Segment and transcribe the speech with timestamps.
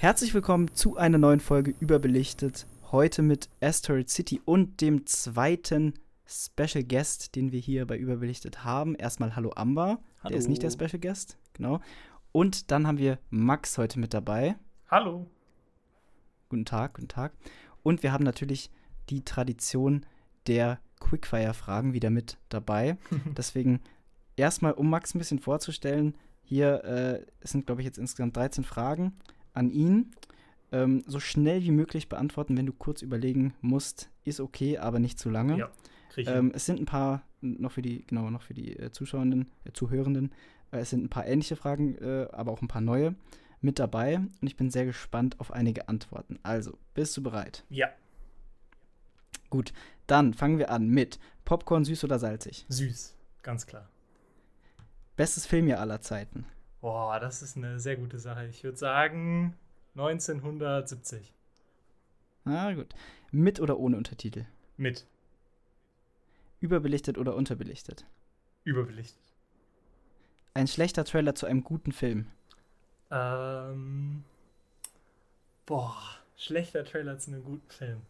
[0.00, 2.66] Herzlich willkommen zu einer neuen Folge Überbelichtet.
[2.90, 5.92] Heute mit Asteroid City und dem zweiten
[6.24, 8.94] Special Guest, den wir hier bei Überbelichtet haben.
[8.94, 9.98] Erstmal Hallo Amber.
[10.20, 10.30] Hallo.
[10.30, 11.80] Der ist nicht der Special Guest, genau.
[12.32, 14.56] Und dann haben wir Max heute mit dabei.
[14.90, 15.26] Hallo.
[16.48, 17.34] Guten Tag, guten Tag.
[17.82, 18.70] Und wir haben natürlich
[19.10, 20.06] die Tradition
[20.46, 22.96] der Quickfire-Fragen wieder mit dabei.
[23.36, 23.80] Deswegen
[24.34, 29.12] erstmal, um Max ein bisschen vorzustellen, hier äh, sind, glaube ich, jetzt insgesamt 13 Fragen
[29.54, 30.12] an ihn.
[30.72, 35.18] Ähm, so schnell wie möglich beantworten, wenn du kurz überlegen musst, ist okay, aber nicht
[35.18, 35.58] zu lange.
[35.58, 35.70] Ja,
[36.16, 39.72] Ähm, es sind ein paar, noch für die, genau, noch für die äh, Zuschauenden, äh,
[39.72, 40.32] Zuhörenden,
[40.70, 43.14] äh, es sind ein paar ähnliche Fragen, äh, aber auch ein paar neue
[43.60, 46.38] mit dabei und ich bin sehr gespannt auf einige Antworten.
[46.44, 47.64] Also, bist du bereit?
[47.68, 47.88] ja,
[49.50, 49.72] Gut,
[50.06, 52.64] dann fangen wir an mit Popcorn süß oder salzig.
[52.68, 53.16] süß.
[53.42, 53.88] Ganz klar.
[55.16, 56.44] Bestes Filmjahr aller Zeiten.
[56.80, 58.46] Boah, das ist eine sehr gute Sache.
[58.46, 59.54] Ich würde sagen
[59.94, 61.32] 1970.
[62.44, 62.94] Na gut.
[63.30, 64.46] Mit oder ohne Untertitel?
[64.76, 65.06] Mit.
[66.60, 68.06] Überbelichtet oder unterbelichtet?
[68.64, 69.18] Überbelichtet.
[70.54, 72.26] Ein schlechter Trailer zu einem guten Film.
[73.10, 74.24] Ähm.
[75.66, 75.96] Boah,
[76.36, 78.02] schlechter Trailer zu einem guten Film.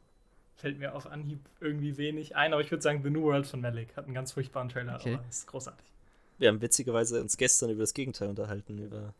[0.56, 3.60] Fällt mir auf Anhieb irgendwie wenig ein, aber ich würde sagen The New World von
[3.60, 3.96] Malik.
[3.96, 5.14] Hat einen ganz furchtbaren Trailer, Okay.
[5.14, 5.86] aber ist großartig.
[6.40, 9.14] Wir haben witzigerweise uns gestern über das Gegenteil unterhalten, über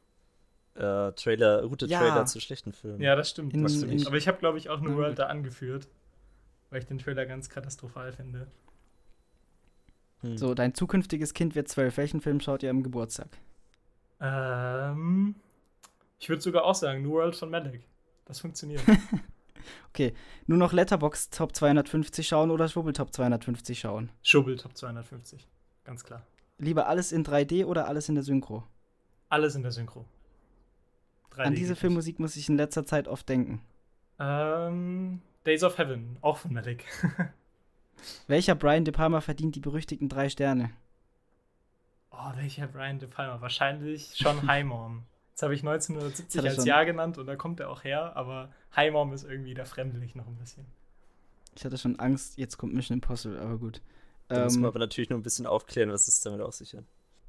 [0.75, 2.01] äh, Trailer, gute Ja.
[2.01, 3.01] Trailer zu schlechten Filmen.
[3.01, 3.53] Ja, das stimmt.
[3.55, 3.93] In- das stimmt.
[3.93, 5.87] in- aber ich habe, glaube ich, auch New World da angeführt,
[6.71, 8.47] weil ich den Trailer ganz katastrophal finde.
[10.23, 10.39] Hm.
[10.39, 11.97] So, dein zukünftiges Kind wird zwölf.
[11.98, 13.29] Welchen Film schaut ihr am Geburtstag?
[14.21, 15.35] Ähm,
[16.19, 17.83] ich würde sogar auch sagen, New World von Malik.
[18.25, 18.83] Das funktioniert.
[19.91, 20.15] Okay,
[20.47, 24.11] nur noch Letterbox Top 250 schauen oder Schwubbel Top 250 schauen?
[24.23, 25.47] Schubbel Top 250.
[25.85, 26.25] Ganz klar.
[26.61, 28.64] Lieber alles in 3D oder alles in der Synchro?
[29.28, 30.05] Alles in der Synchro.
[31.33, 33.62] 3D An diese Filmmusik muss ich in letzter Zeit oft denken.
[34.19, 36.84] Ähm, Days of Heaven, auch von Malik.
[38.27, 40.70] Welcher Brian De Palma verdient die berüchtigten drei Sterne?
[42.11, 43.40] oh, welcher Brian De Palma?
[43.40, 45.05] Wahrscheinlich schon Highmom.
[45.30, 46.67] Jetzt habe ich 1970 Hat er als schon.
[46.67, 50.27] Jahr genannt und da kommt er auch her, aber Highmom ist irgendwie da fremdlich noch
[50.27, 50.67] ein bisschen.
[51.56, 53.80] Ich hatte schon Angst, jetzt kommt Mission Impossible, aber gut.
[54.30, 56.74] Da muss man Ähm, aber natürlich nur ein bisschen aufklären, was es damit auf sich
[56.74, 56.85] hat.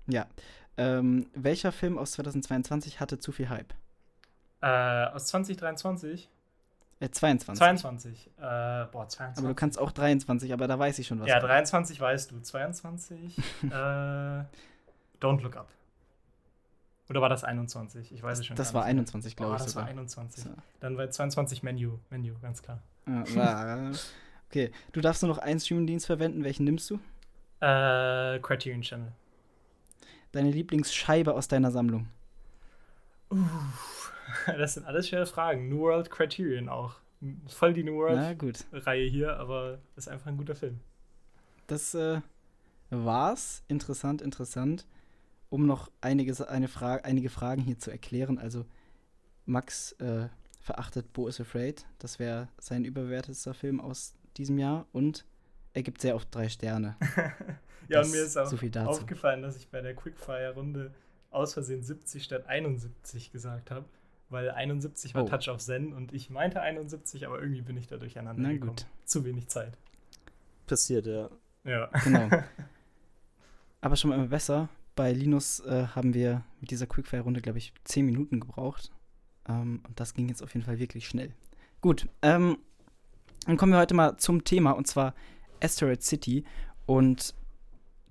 [0.07, 0.25] ja.
[0.77, 3.73] Ähm, welcher Film aus 2022 hatte zu viel Hype?
[4.61, 4.67] Äh,
[5.13, 6.29] aus 2023?
[7.01, 7.57] Äh, 22.
[7.59, 8.27] 22.
[8.27, 9.37] Äh, boah, 22.
[9.43, 11.27] Aber du kannst auch 23, aber da weiß ich schon was.
[11.27, 12.39] Ja, 23 weißt du.
[12.39, 15.67] 22, äh, Don't Look Up.
[17.09, 18.13] Oder war das 21?
[18.13, 18.99] Ich weiß es schon das gar war nicht mehr.
[19.01, 19.83] 21, glaube oh, ich das sogar.
[19.87, 20.43] war 21.
[20.45, 20.49] So.
[20.79, 21.97] Dann war 22 Menu.
[22.09, 22.79] Menu, ganz klar.
[23.07, 23.91] Ja, war-
[24.51, 26.43] okay, du darfst nur noch einen Streamingdienst verwenden.
[26.43, 26.95] Welchen nimmst du?
[27.61, 29.13] Äh, Criterion Channel.
[30.33, 32.07] Deine Lieblingsscheibe aus deiner Sammlung?
[34.57, 35.67] Das sind alles schwere Fragen.
[35.67, 36.95] New World Criterion auch.
[37.47, 40.79] Voll die New World-Reihe hier, aber ist einfach ein guter Film.
[41.67, 42.21] Das äh,
[42.89, 43.61] war's.
[43.67, 44.87] Interessant, interessant.
[45.49, 48.37] Um noch einige, Sa- eine Fra einige Fragen hier zu erklären.
[48.39, 48.65] Also,
[49.45, 50.29] Max äh,
[50.61, 51.85] verachtet Bo is Afraid.
[51.99, 54.85] Das wäre sein überbewertetster Film aus diesem Jahr.
[54.91, 55.25] Und
[55.73, 56.95] er gibt sehr oft drei Sterne.
[57.17, 57.33] ja,
[57.89, 58.89] Das- und mir ist auch so viel dazu.
[58.89, 60.93] aufgefallen, dass ich bei der Quickfire-Runde
[61.31, 63.85] aus Versehen 70 statt 71 gesagt habe.
[64.29, 65.27] Weil 71 war Oh.
[65.27, 68.71] Touch of Zen und ich meinte 71, aber irgendwie bin ich da durcheinander Na gekommen.
[68.77, 68.85] gut.
[69.03, 69.77] Zu wenig Zeit.
[70.67, 71.29] Passiert, ja.
[71.65, 71.87] Ja.
[72.05, 72.29] Genau.
[73.81, 74.69] Aber schon mal immer besser.
[74.95, 78.91] Bei Linus äh, haben wir mit dieser Quickfire-Runde, glaube ich, 10 Minuten gebraucht.
[79.47, 81.33] Ähm, und das ging jetzt auf jeden Fall wirklich schnell.
[81.81, 82.57] Gut, ähm,
[83.45, 85.13] dann kommen wir heute mal zum Thema und zwar
[85.61, 86.43] Asteroid City.
[86.85, 87.35] Und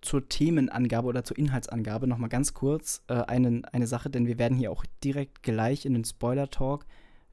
[0.00, 4.56] zur Themenangabe oder zur Inhaltsangabe nochmal ganz kurz äh, eine, eine Sache, denn wir werden
[4.56, 6.86] hier auch direkt gleich in den Spoiler-Talk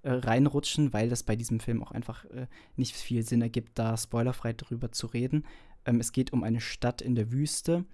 [0.04, 3.96] äh, reinrutschen, weil das bei diesem Film auch einfach äh, nicht viel Sinn ergibt, da
[3.96, 5.46] spoilerfrei drüber zu reden.
[5.86, 7.86] Ähm, es geht um eine Stadt in der Wüste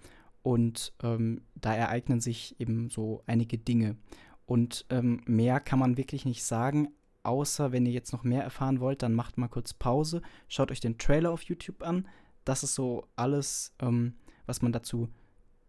[0.41, 3.95] und ähm, da ereignen sich eben so einige Dinge.
[4.45, 6.89] Und ähm, mehr kann man wirklich nicht sagen,
[7.23, 10.79] außer wenn ihr jetzt noch mehr erfahren wollt, dann macht mal kurz Pause, schaut euch
[10.79, 12.07] den Trailer auf YouTube an.
[12.45, 14.15] Das ist so alles, ähm,
[14.45, 15.09] was man dazu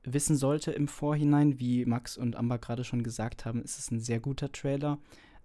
[0.03, 1.59] wissen sollte im Vorhinein.
[1.59, 4.99] Wie Max und Amber gerade schon gesagt haben, ist es ein sehr guter Trailer,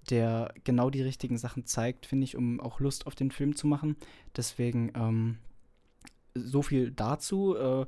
[0.10, 3.68] der genau die richtigen Sachen zeigt, finde ich, um auch Lust auf den Film zu
[3.68, 3.96] machen.
[4.36, 5.38] Deswegen ähm,
[6.34, 7.56] so viel dazu.
[7.56, 7.86] Äh,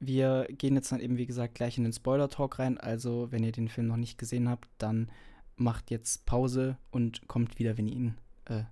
[0.00, 2.78] wir gehen jetzt dann eben, wie gesagt, gleich in den Spoiler-Talk rein.
[2.78, 5.10] Also, wenn ihr den Film noch nicht gesehen habt, dann
[5.58, 8.64] macht jetzt Pause und kommt wieder, wenn ihr ihn äh,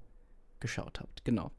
[0.61, 1.25] geschaut habt.
[1.25, 1.50] Genau.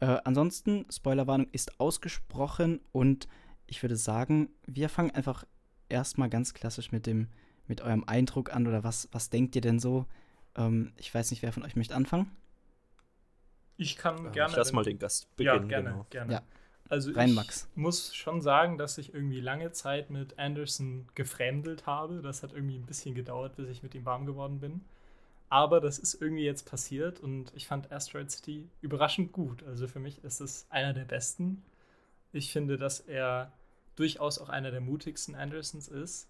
[0.00, 3.28] Äh, ansonsten, Spoilerwarnung ist ausgesprochen und
[3.66, 5.44] ich würde sagen, wir fangen einfach
[5.88, 7.28] erstmal ganz klassisch mit dem,
[7.66, 10.06] mit eurem Eindruck an oder was, was denkt ihr denn so?
[10.56, 12.30] Ähm, ich weiß nicht, wer von euch möchte anfangen.
[13.76, 14.50] Ich kann Ähm, gerne.
[14.52, 15.68] ich lass wenn- mal den Gast Ja, beginnen.
[15.68, 16.06] gerne, genau.
[16.10, 16.32] gerne.
[16.32, 16.42] Ja.
[16.88, 17.68] Also Rein, ich Max.
[17.74, 22.22] muss schon sagen, dass ich irgendwie lange Zeit mit Anderson gefremdelt habe.
[22.22, 24.80] Das hat irgendwie ein bisschen gedauert, bis ich mit ihm warm geworden bin.
[25.50, 29.62] Aber das ist irgendwie jetzt passiert und ich fand Asteroid City überraschend gut.
[29.64, 31.62] Also für mich ist es einer der besten.
[32.32, 33.52] Ich finde, dass er
[33.96, 36.28] durchaus auch einer der mutigsten Andersons ist.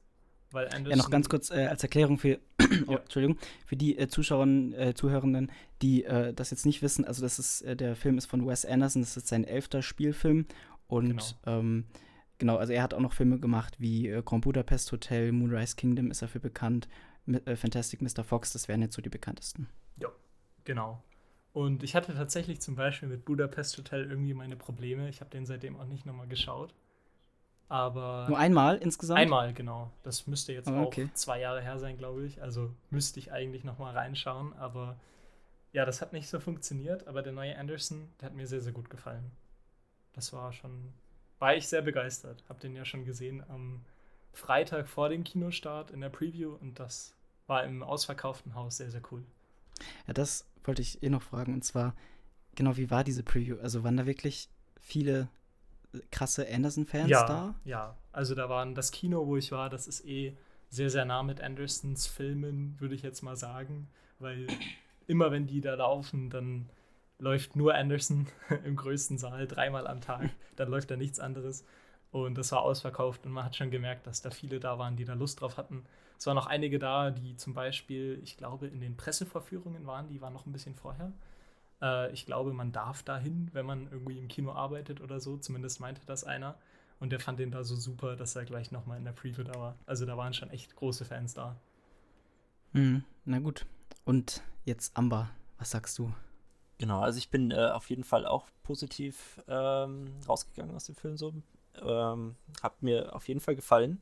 [0.90, 2.38] Ja, noch ganz kurz äh, als Erklärung für,
[2.86, 2.98] oh, Ja.
[2.98, 5.50] Entschuldigung, für die äh, Zuschauer, äh, Zuhörenden,
[5.82, 7.04] die äh, das jetzt nicht wissen.
[7.04, 10.46] Also das ist, äh, der Film ist von Wes Anderson, das ist sein elfter Spielfilm.
[10.86, 11.08] Und
[11.44, 11.58] Genau.
[11.60, 11.84] ähm,
[12.38, 16.10] genau, also er hat auch noch Filme gemacht wie äh, Grand Budapest Hotel, Moonrise Kingdom
[16.10, 16.88] ist dafür bekannt,
[17.26, 18.24] Mi- äh, Fantastic Mr.
[18.24, 19.68] Fox, das wären jetzt so die bekanntesten.
[20.64, 21.02] Genau.
[21.54, 25.08] Und ich hatte tatsächlich zum Beispiel mit Budapest Hotel irgendwie meine Probleme.
[25.08, 26.74] Ich habe den seitdem auch nicht nochmal geschaut.
[27.68, 29.18] Aber Nur einmal insgesamt?
[29.20, 29.90] einmal, genau.
[30.02, 31.08] Das müsste jetzt Ah, okay.
[31.10, 32.40] auch zwei Jahre her sein, glaube ich.
[32.42, 34.54] Also müsste ich eigentlich nochmal reinschauen.
[34.54, 34.98] Aber
[35.72, 37.06] ja, das hat nicht so funktioniert.
[37.06, 39.30] Aber der neue Anderson, der hat mir sehr, sehr gut gefallen.
[40.14, 40.92] Das war schon,
[41.38, 42.42] war ich sehr begeistert.
[42.48, 43.84] Hab den ja schon gesehen am
[44.32, 46.54] Freitag vor dem Kinostart in der Preview.
[46.60, 47.14] Und das
[47.46, 49.24] war im ausverkauften Haus sehr, sehr cool.
[50.06, 51.52] Ja, das wollte ich eh noch fragen.
[51.52, 51.94] Und zwar,
[52.54, 53.58] genau, wie war diese Preview?
[53.60, 54.48] Also waren da wirklich
[54.80, 55.28] viele
[56.10, 57.54] krasse Anderson-Fans ja, da?
[57.64, 60.36] Ja, also da waren das Kino, wo ich war, das ist eh
[60.68, 63.88] sehr, sehr nah mit Andersons Filmen, würde ich jetzt mal sagen.
[64.18, 64.46] Weil
[65.06, 66.68] immer wenn die da laufen, dann
[67.18, 68.26] läuft nur Anderson
[68.64, 70.30] im größten Saal dreimal am Tag.
[70.56, 71.64] Dann läuft da nichts anderes.
[72.10, 75.04] Und das war ausverkauft und man hat schon gemerkt, dass da viele da waren, die
[75.04, 75.84] da Lust drauf hatten.
[76.18, 80.20] Es waren noch einige da, die zum Beispiel, ich glaube, in den Presseverführungen waren, die
[80.20, 81.12] waren noch ein bisschen vorher.
[81.82, 85.36] Äh, ich glaube, man darf dahin, wenn man irgendwie im Kino arbeitet oder so.
[85.36, 86.56] Zumindest meinte das einer.
[87.00, 89.54] Und der fand den da so super, dass er gleich nochmal in der Preview da
[89.54, 89.76] war.
[89.86, 91.56] Also da waren schon echt große Fans da.
[92.72, 93.66] Mhm, na gut.
[94.04, 96.12] Und jetzt Amber, was sagst du?
[96.78, 101.16] Genau, also ich bin äh, auf jeden Fall auch positiv ähm, rausgegangen aus dem Film
[101.16, 101.34] so.
[101.82, 104.00] Ähm, hat mir auf jeden Fall gefallen.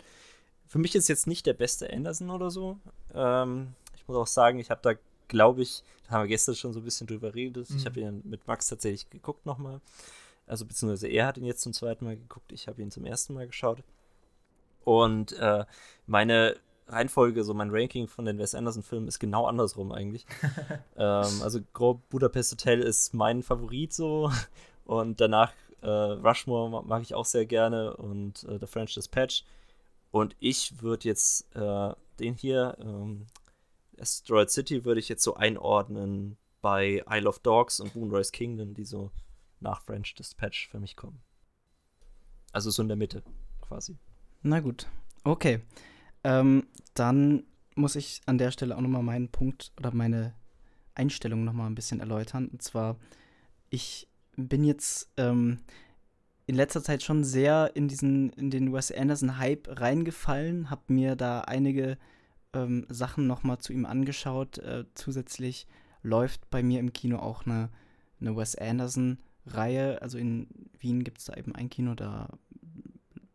[0.67, 2.79] Für mich ist jetzt nicht der beste Anderson oder so.
[3.15, 4.93] Ähm, ich muss auch sagen, ich habe da,
[5.29, 7.71] glaube ich, da haben wir gestern schon so ein bisschen drüber geredet.
[7.71, 7.77] Mhm.
[7.77, 9.81] Ich habe ihn mit Max tatsächlich geguckt nochmal.
[10.47, 13.35] Also beziehungsweise er hat ihn jetzt zum zweiten Mal geguckt, ich habe ihn zum ersten
[13.35, 13.83] Mal geschaut.
[14.85, 15.65] Und äh,
[16.07, 16.57] meine
[16.89, 20.25] Reihenfolge, so mein Ranking von den Wes Anderson-Filmen ist genau andersrum eigentlich.
[20.97, 24.31] ähm, also Grob Budapest Hotel ist mein Favorit so.
[24.85, 25.53] Und danach
[25.83, 29.45] äh, Rushmore ma- mag ich auch sehr gerne und äh, The French Dispatch.
[30.13, 33.27] Und ich würde jetzt äh, den hier, ähm,
[34.01, 38.85] Asteroid City, würde ich jetzt so einordnen bei Isle of Dogs und Moonrise Kingdom, die
[38.85, 39.11] so
[39.61, 41.21] nach French Dispatch für mich kommen.
[42.53, 43.23] Also so in der Mitte
[43.61, 43.97] quasi.
[44.43, 44.87] Na gut.
[45.25, 45.61] Okay.
[46.25, 47.45] Ähm, dann
[47.75, 50.35] muss ich an der Stelle auch nochmal meinen Punkt oder meine
[50.95, 52.49] Einstellung nochmal ein bisschen erläutern.
[52.49, 52.97] Und zwar,
[53.71, 55.61] ich bin jetzt ähm,
[56.47, 61.41] in letzter Zeit schon sehr in diesen, in den Wes Anderson-Hype reingefallen, habe mir da
[61.43, 61.99] einige
[62.57, 64.59] ähm, Sachen nochmal zu ihm angeschaut.
[64.59, 65.67] Äh, zusätzlich
[66.03, 67.69] läuft bei mir im Kino auch eine,
[68.21, 70.01] eine Wes Anderson-Reihe.
[70.03, 70.49] Also in
[70.79, 72.31] Wien gibt es da eben ein Kino, da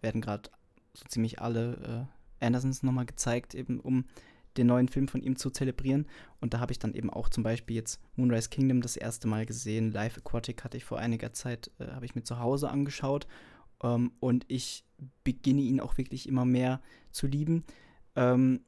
[0.02, 0.50] werden gerade
[0.94, 2.08] so ziemlich alle
[2.42, 4.06] äh, Andersons nochmal gezeigt, eben um
[4.58, 6.08] den neuen Film von ihm zu zelebrieren.
[6.42, 9.46] Und da habe ich dann eben auch zum Beispiel jetzt Moonrise Kingdom das erste Mal
[9.46, 9.92] gesehen.
[9.92, 13.28] Live Aquatic hatte ich vor einiger Zeit, äh, habe ich mir zu Hause angeschaut.
[13.84, 14.84] Ähm, und ich
[15.24, 17.64] beginne ihn auch wirklich immer mehr zu lieben.
[18.16, 18.62] Ähm,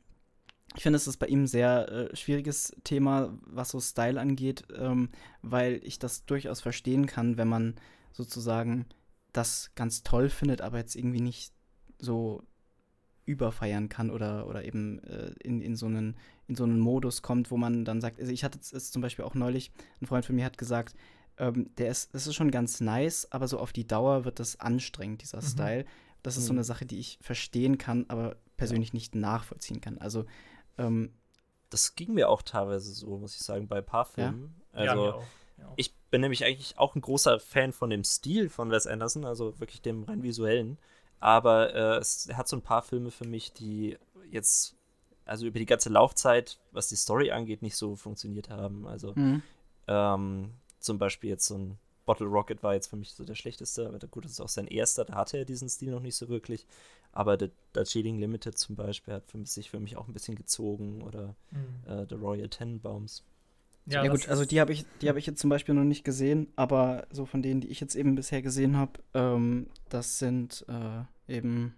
[0.76, 4.64] ich finde, es ist bei ihm ein sehr äh, schwieriges Thema, was so Style angeht,
[4.76, 5.10] ähm,
[5.42, 7.76] weil ich das durchaus verstehen kann, wenn man
[8.12, 8.88] sozusagen
[9.34, 11.54] das ganz toll findet, aber jetzt irgendwie nicht
[12.00, 12.44] so
[13.26, 16.18] überfeiern kann oder, oder eben äh, in, in, so einen,
[16.48, 19.24] in so einen Modus kommt, wo man dann sagt, also ich hatte es zum Beispiel
[19.26, 20.96] auch neulich, ein Freund von mir hat gesagt,
[21.38, 24.60] ähm, der ist, das ist schon ganz nice, aber so auf die Dauer wird das
[24.60, 25.48] anstrengend, dieser Mhm.
[25.48, 25.86] Style.
[26.22, 26.60] Das ist so Mhm.
[26.60, 29.98] eine Sache, die ich verstehen kann, aber persönlich nicht nachvollziehen kann.
[29.98, 30.26] Also,
[30.78, 31.14] ähm,
[31.70, 34.30] Das ging mir auch teilweise so, muss ich sagen, bei ein paar Ja?
[34.30, 34.56] Filmen.
[34.74, 35.24] ja, Also auch.
[35.58, 35.74] Ja.
[35.76, 39.60] Ich bin nämlich eigentlich auch ein großer Fan von dem Stil von Wes Anderson, also
[39.60, 40.78] wirklich dem rein visuellen.
[41.20, 43.98] Aber äh, es, er hat so ein paar Filme für mich, die
[44.30, 44.76] jetzt,
[45.26, 48.86] also über die ganze Laufzeit, was die Story angeht, nicht so funktioniert haben.
[48.88, 49.42] Also mhm.
[49.88, 53.88] ähm, zum Beispiel jetzt so ein Bottle Rocket war jetzt für mich so der schlechteste,
[53.88, 56.28] aber gut, das ist auch sein erster, da hatte er diesen Stil noch nicht so
[56.30, 56.66] wirklich.
[57.12, 60.36] Aber The Darjeeling Limited zum Beispiel hat für mich, sich für mich auch ein bisschen
[60.36, 61.90] gezogen oder Mhm.
[61.92, 63.24] äh, The Royal Tenenbaums.
[63.86, 66.04] Ja, das gut, also die habe ich, die habe ich jetzt zum Beispiel noch nicht
[66.06, 70.66] gesehen, aber so von denen, die ich jetzt eben bisher gesehen habe, ähm, das sind
[70.70, 71.76] äh, eben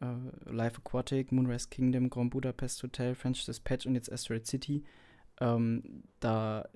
[0.00, 4.84] äh, Life Aquatic, Moonrise Kingdom, Grand Budapest Hotel, French Dispatch und jetzt Asteroid City.
[5.40, 6.68] Ähm, da,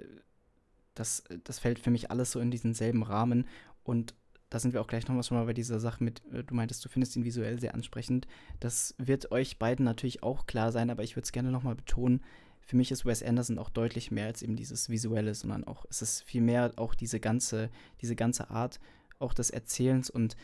[1.01, 3.47] das, das fällt für mich alles so in diesen selben Rahmen.
[3.83, 4.15] Und
[4.51, 6.85] da sind wir auch gleich nochmal schon mal bei dieser Sache mit, äh, du meintest,
[6.85, 8.27] du findest ihn visuell sehr ansprechend.
[8.61, 12.23] Das wird euch beiden natürlich auch klar sein, aber ich würde es gerne nochmal betonen.
[12.61, 16.03] Für mich ist Wes Anderson auch deutlich mehr als eben dieses Visuelle, sondern auch, es
[16.03, 18.79] ist viel mehr auch diese ganze, diese ganze Art
[19.19, 20.11] auch des Erzählens.
[20.11, 20.37] Und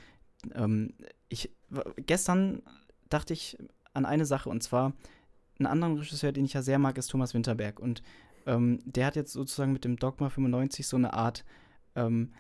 [0.55, 0.95] ähm,
[1.29, 1.51] ich,
[1.99, 2.63] gestern
[3.11, 3.59] dachte ich
[3.93, 4.95] an eine Sache und zwar,
[5.59, 7.81] einen anderen Regisseur, den ich ja sehr mag, ist Thomas Winterberg.
[7.81, 8.03] Und
[8.47, 11.45] ähm, der hat jetzt sozusagen mit dem Dogma 95 so eine Art
[11.95, 12.33] ähm,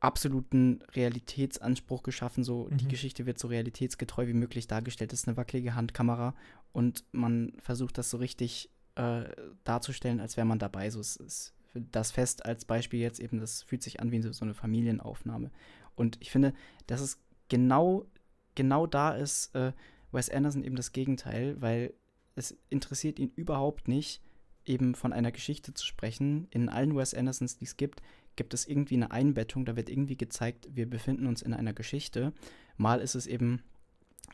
[0.00, 2.44] absoluten Realitätsanspruch geschaffen.
[2.44, 2.76] So, mhm.
[2.78, 5.12] die Geschichte wird so realitätsgetreu wie möglich dargestellt.
[5.12, 6.34] Das ist eine wackelige Handkamera
[6.72, 9.24] und man versucht das so richtig äh,
[9.64, 10.90] darzustellen, als wäre man dabei.
[10.90, 14.44] So, es ist das Fest als Beispiel jetzt eben, das fühlt sich an wie so
[14.44, 15.50] eine Familienaufnahme.
[15.94, 16.54] Und ich finde,
[16.86, 18.06] dass es genau,
[18.54, 19.72] genau da ist äh,
[20.12, 21.94] Wes Anderson eben das Gegenteil, weil
[22.34, 24.22] es interessiert ihn überhaupt nicht,
[24.68, 26.46] eben von einer Geschichte zu sprechen.
[26.50, 28.02] In allen Wes Andersons, die es gibt,
[28.36, 32.32] gibt es irgendwie eine Einbettung, da wird irgendwie gezeigt, wir befinden uns in einer Geschichte.
[32.76, 33.62] Mal ist es eben,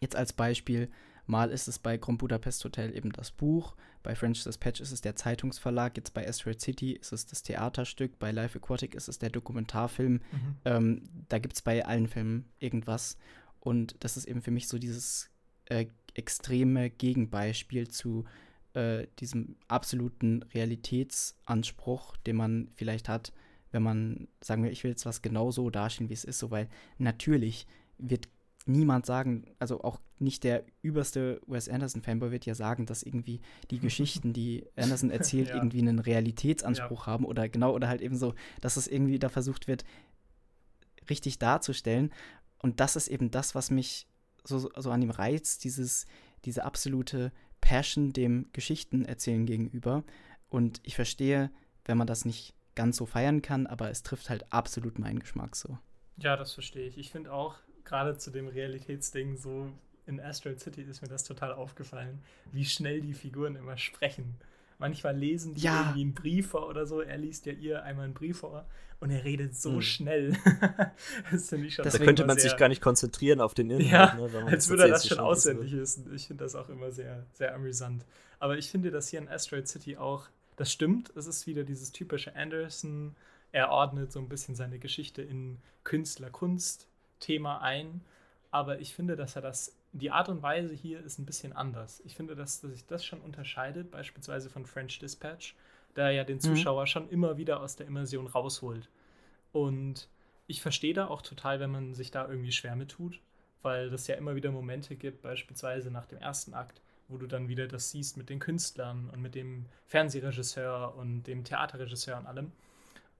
[0.01, 0.91] jetzt als Beispiel,
[1.27, 5.01] mal ist es bei Grand Budapest Hotel eben das Buch, bei French Dispatch ist es
[5.01, 9.19] der Zeitungsverlag, jetzt bei Asteroid City ist es das Theaterstück, bei Life Aquatic ist es
[9.19, 10.13] der Dokumentarfilm.
[10.13, 10.21] Mhm.
[10.67, 13.17] Ähm, da gibt es bei allen Filmen irgendwas.
[13.61, 15.31] Und das ist eben für mich so dieses
[15.65, 18.27] äh, extreme Gegenbeispiel zu
[18.75, 23.33] äh, diesem absoluten Realitätsanspruch, den man vielleicht hat,
[23.71, 26.51] wenn man, sagen wir, ich will jetzt was genau so darstellen, wie es ist, so,
[26.51, 27.67] weil natürlich
[27.99, 28.29] wird
[28.67, 33.41] niemand sagen, also auch nicht der überste Wes Anderson-Fanboy wird ja sagen, dass irgendwie
[33.71, 35.57] die Geschichten, die Anderson erzählt, ja.
[35.57, 37.13] irgendwie einen Realitätsanspruch ja.
[37.13, 39.85] haben oder genau, oder halt eben so, dass es irgendwie da versucht wird,
[41.11, 42.13] richtig darzustellen.
[42.59, 44.07] Und das ist eben das, was mich
[44.45, 46.07] so, so an dem Reiz, dieses,
[46.45, 47.33] diese absolute
[47.65, 50.05] Passion dem Geschichtenerzählen gegenüber.
[50.51, 51.51] Und ich verstehe,
[51.87, 55.57] wenn man das nicht ganz so feiern kann, aber es trifft halt absolut meinen Geschmack
[55.57, 55.79] so.
[56.19, 56.99] Ja, das verstehe ich.
[56.99, 59.73] Ich finde auch, gerade zu dem Realitätsding, so
[60.07, 64.37] in Asteroid City ist mir das total aufgefallen, wie schnell die Figuren immer sprechen.
[64.79, 65.81] Manchmal lesen die ja.
[65.81, 67.01] irgendwie einen Brief vor oder so.
[67.01, 68.67] Er liest ja ihr einmal einen Brief vor
[69.01, 69.83] und er redet so hm.
[69.83, 70.37] schnell.
[71.31, 71.85] das finde ich schon.
[71.85, 74.19] Da könnte man sich gar nicht konzentrieren auf den Inhalt.
[74.19, 76.13] Ja, ne, als würde er das schon auswendig wissen.
[76.15, 78.05] Ich finde das auch immer sehr, sehr amüsant.
[78.39, 81.93] Aber ich finde, dass hier in Asteroid City auch das stimmt, es ist wieder dieses
[81.93, 83.17] typische Anderson.
[83.53, 88.03] Er ordnet so ein bisschen seine Geschichte in Künstler-Kunst-Thema ein.
[88.51, 92.03] Aber ich finde, dass er das, die Art und Weise hier ist ein bisschen anders.
[92.05, 95.55] Ich finde, dass, dass sich das schon unterscheidet, beispielsweise von French Dispatch,
[95.95, 96.41] der ja den mhm.
[96.41, 96.87] Zuschauer mhm.
[96.87, 98.89] schon immer wieder aus der Immersion rausholt.
[99.53, 100.09] Und
[100.49, 103.21] ich verstehe da auch total, wenn man sich da irgendwie schwer mit tut,
[103.63, 107.49] weil das ja immer wieder Momente gibt, beispielsweise nach dem ersten Akt, wo du dann
[107.49, 112.51] wieder das siehst mit den Künstlern und mit dem Fernsehregisseur und dem Theaterregisseur und allem.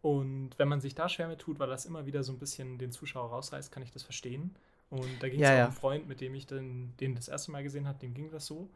[0.03, 2.79] Und wenn man sich da schwer mit tut, weil das immer wieder so ein bisschen
[2.79, 4.55] den Zuschauer rausreißt, kann ich das verstehen.
[4.91, 5.65] Und da ging es ja, auch ja.
[5.65, 8.47] einen Freund, mit dem ich den, den das erste Mal gesehen habe, dem ging das
[8.47, 8.69] so.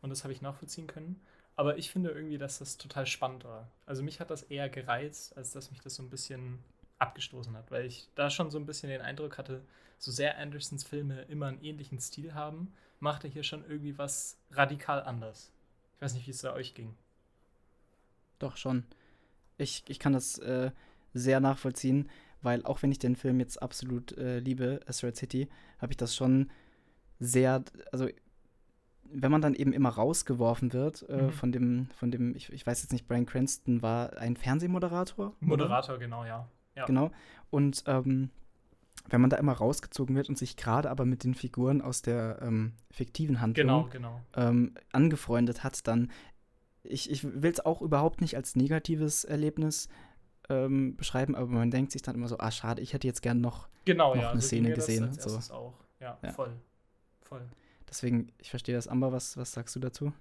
[0.00, 1.20] Und das habe ich nachvollziehen können.
[1.56, 3.68] Aber ich finde irgendwie, dass das total spannend war.
[3.86, 6.58] Also mich hat das eher gereizt, als dass mich das so ein bisschen
[6.98, 9.62] abgestoßen hat, weil ich da schon so ein bisschen den Eindruck hatte,
[9.98, 14.36] so sehr Andersons Filme immer einen ähnlichen Stil haben, macht er hier schon irgendwie was
[14.50, 15.50] radikal anders.
[15.96, 16.94] Ich weiß nicht, wie es bei euch ging.
[18.38, 18.84] Doch schon.
[19.58, 20.70] Ich, ich kann das äh,
[21.14, 22.10] sehr nachvollziehen,
[22.46, 25.48] weil auch wenn ich den Film jetzt absolut äh, liebe, Asteroid City,
[25.80, 26.48] habe ich das schon
[27.18, 28.08] sehr, also
[29.02, 31.30] wenn man dann eben immer rausgeworfen wird äh, mhm.
[31.30, 35.34] von dem, von dem, ich, ich weiß jetzt nicht, Brian Cranston war ein Fernsehmoderator?
[35.40, 36.04] Moderator, oder?
[36.04, 36.48] genau, ja.
[36.76, 36.84] ja.
[36.86, 37.10] Genau.
[37.50, 38.30] Und ähm,
[39.08, 42.38] wenn man da immer rausgezogen wird und sich gerade aber mit den Figuren aus der
[42.42, 44.20] ähm, fiktiven Handlung genau, genau.
[44.36, 46.12] Ähm, angefreundet hat, dann,
[46.84, 49.88] ich, ich will es auch überhaupt nicht als negatives Erlebnis
[50.48, 53.40] ähm, beschreiben, aber man denkt sich dann immer so, ah, schade, ich hätte jetzt gern
[53.40, 55.10] noch, genau, noch ja, eine so Szene gesehen.
[55.14, 55.54] Das so.
[55.54, 55.74] auch.
[56.00, 56.52] Ja, ja, voll.
[57.22, 57.42] Voll.
[57.88, 58.88] Deswegen, ich verstehe das.
[58.88, 60.12] Amber, was, was sagst du dazu?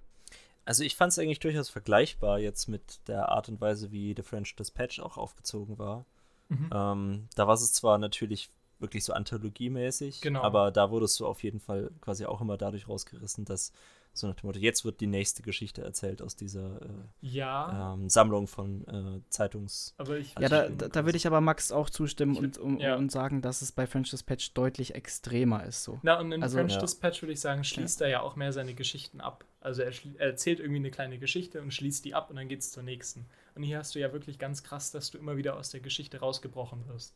[0.65, 4.24] Also ich fand es eigentlich durchaus vergleichbar jetzt mit der Art und Weise, wie The
[4.24, 6.05] French Dispatch auch aufgezogen war.
[6.50, 6.70] Mhm.
[6.74, 10.22] Ähm, da war es zwar natürlich wirklich so anthologiemäßig.
[10.22, 10.41] Genau.
[10.41, 13.72] Aber da wurdest du auf jeden Fall quasi auch immer dadurch rausgerissen, dass
[14.18, 16.88] so nach dem Motto, jetzt wird die nächste Geschichte erzählt aus dieser äh,
[17.22, 17.94] ja.
[17.94, 19.94] ähm, Sammlung von äh, Zeitungs.
[19.98, 22.96] Aber ich, ja, da, da, da würde ich aber Max auch zustimmen und, um, ja.
[22.96, 25.84] und sagen, dass es bei French Dispatch deutlich extremer ist.
[25.84, 26.00] So.
[26.04, 26.80] Na, und in also, French ja.
[26.80, 28.08] Dispatch würde ich sagen, schließt ja.
[28.08, 29.46] er ja auch mehr seine Geschichten ab.
[29.62, 32.60] Also er, er, erzählt irgendwie eine kleine Geschichte und schließt die ab und dann geht
[32.60, 33.26] es zur nächsten.
[33.56, 36.20] Und hier hast du ja wirklich ganz krass, dass du immer wieder aus der Geschichte
[36.20, 37.16] rausgebrochen wirst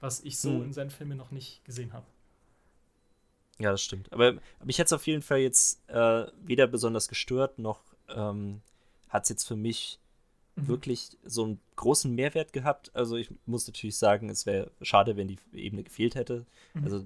[0.00, 0.64] was ich so hm.
[0.64, 2.06] in seinen Filmen noch nicht gesehen habe.
[3.58, 4.12] Ja, das stimmt.
[4.12, 4.34] Aber
[4.64, 8.60] mich hat es auf jeden Fall jetzt äh, weder besonders gestört, noch ähm,
[9.08, 9.98] hat es jetzt für mich
[10.56, 10.68] mhm.
[10.68, 12.94] wirklich so einen großen Mehrwert gehabt.
[12.94, 16.46] Also ich muss natürlich sagen, es wäre schade, wenn die Ebene gefehlt hätte.
[16.74, 16.84] Mhm.
[16.84, 16.98] Also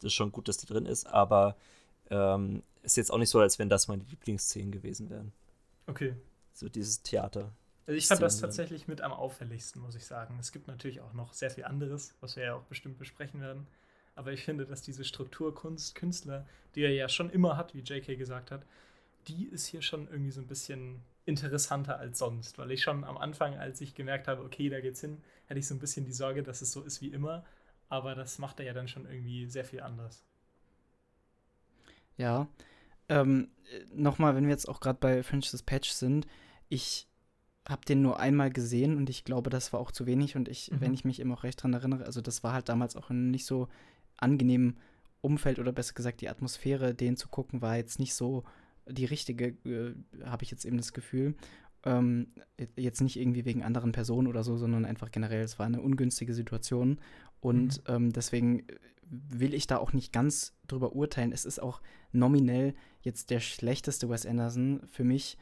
[0.00, 1.56] das ist schon gut, dass die drin ist, aber
[2.10, 5.32] ähm, ist jetzt auch nicht so, als wenn das meine Lieblingsszenen gewesen wären.
[5.86, 6.14] Okay.
[6.52, 7.52] So dieses Theater.
[7.86, 10.38] Also ich fand das tatsächlich mit am auffälligsten, muss ich sagen.
[10.40, 13.66] Es gibt natürlich auch noch sehr viel anderes, was wir ja auch bestimmt besprechen werden.
[14.14, 18.18] Aber ich finde, dass diese Strukturkunst, Künstler, die er ja schon immer hat, wie JK
[18.18, 18.64] gesagt hat,
[19.26, 22.58] die ist hier schon irgendwie so ein bisschen interessanter als sonst.
[22.58, 25.66] Weil ich schon am Anfang, als ich gemerkt habe, okay, da geht's hin, hatte ich
[25.66, 27.44] so ein bisschen die Sorge, dass es so ist wie immer.
[27.88, 30.22] Aber das macht er ja dann schon irgendwie sehr viel anders.
[32.16, 32.48] Ja.
[33.08, 33.48] Ähm,
[33.94, 36.26] Nochmal, wenn wir jetzt auch gerade bei French Dispatch sind,
[36.68, 37.08] ich
[37.68, 40.36] habe den nur einmal gesehen und ich glaube, das war auch zu wenig.
[40.36, 40.80] Und ich, mhm.
[40.80, 43.46] wenn ich mich eben auch recht dran erinnere, also das war halt damals auch nicht
[43.46, 43.68] so
[44.16, 44.78] angenehmen
[45.20, 48.44] Umfeld oder besser gesagt die Atmosphäre, den zu gucken, war jetzt nicht so
[48.86, 49.94] die richtige, äh,
[50.24, 51.34] habe ich jetzt eben das Gefühl.
[51.84, 52.28] Ähm,
[52.76, 56.34] jetzt nicht irgendwie wegen anderen Personen oder so, sondern einfach generell, es war eine ungünstige
[56.34, 56.98] Situation.
[57.40, 57.94] Und mhm.
[57.94, 58.66] ähm, deswegen
[59.08, 61.32] will ich da auch nicht ganz drüber urteilen.
[61.32, 61.80] Es ist auch
[62.12, 65.36] nominell jetzt der schlechteste Wes Anderson für mich,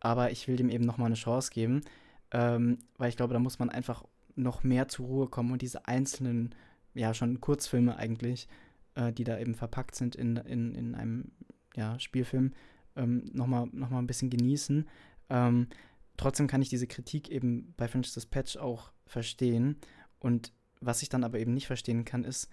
[0.00, 1.82] aber ich will dem eben nochmal eine Chance geben,
[2.30, 5.86] ähm, weil ich glaube, da muss man einfach noch mehr zur Ruhe kommen und diese
[5.86, 6.54] einzelnen,
[6.94, 8.48] ja, schon Kurzfilme eigentlich,
[8.94, 11.32] äh, die da eben verpackt sind in, in, in einem
[11.74, 12.52] ja, Spielfilm,
[12.96, 14.88] ähm, nochmal noch mal ein bisschen genießen.
[15.30, 15.68] Ähm,
[16.16, 19.78] trotzdem kann ich diese Kritik eben bei French Dispatch auch verstehen.
[20.18, 22.48] Und was ich dann aber eben nicht verstehen kann, ist,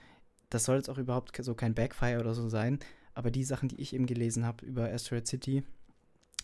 [0.49, 2.79] das soll jetzt auch überhaupt so kein Backfire oder so sein,
[3.13, 5.63] aber die Sachen, die ich eben gelesen habe über Asteroid City,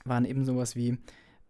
[0.04, 0.98] waren eben sowas wie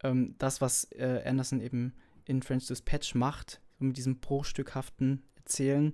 [0.04, 1.94] ähm, das, was äh, Anderson eben
[2.26, 5.94] in French Dispatch macht, so mit diesem bruchstückhaften Erzählen,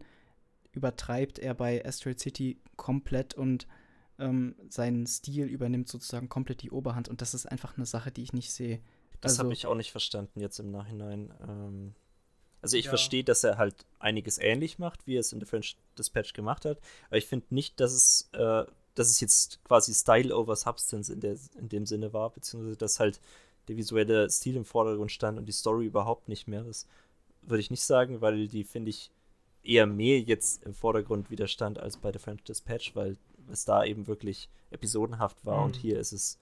[0.73, 3.67] übertreibt er bei Asteroid City komplett und
[4.19, 8.23] ähm, sein Stil übernimmt sozusagen komplett die Oberhand und das ist einfach eine Sache, die
[8.23, 8.79] ich nicht sehe.
[9.19, 11.33] Das also, habe ich auch nicht verstanden jetzt im Nachhinein.
[11.47, 11.95] Ähm,
[12.61, 12.89] also ich ja.
[12.89, 16.65] verstehe, dass er halt einiges ähnlich macht, wie er es in The French Dispatch gemacht
[16.65, 21.11] hat, aber ich finde nicht, dass es, äh, dass es jetzt quasi Style over Substance
[21.11, 23.19] in, der, in dem Sinne war, beziehungsweise dass halt
[23.67, 26.63] der visuelle Stil im Vordergrund stand und die Story überhaupt nicht mehr.
[26.63, 26.87] Das
[27.41, 29.11] würde ich nicht sagen, weil die, finde ich,
[29.63, 33.17] eher mehr jetzt im Vordergrund wieder stand als bei The French Dispatch, weil
[33.51, 35.65] es da eben wirklich episodenhaft war mhm.
[35.65, 36.39] und hier ist es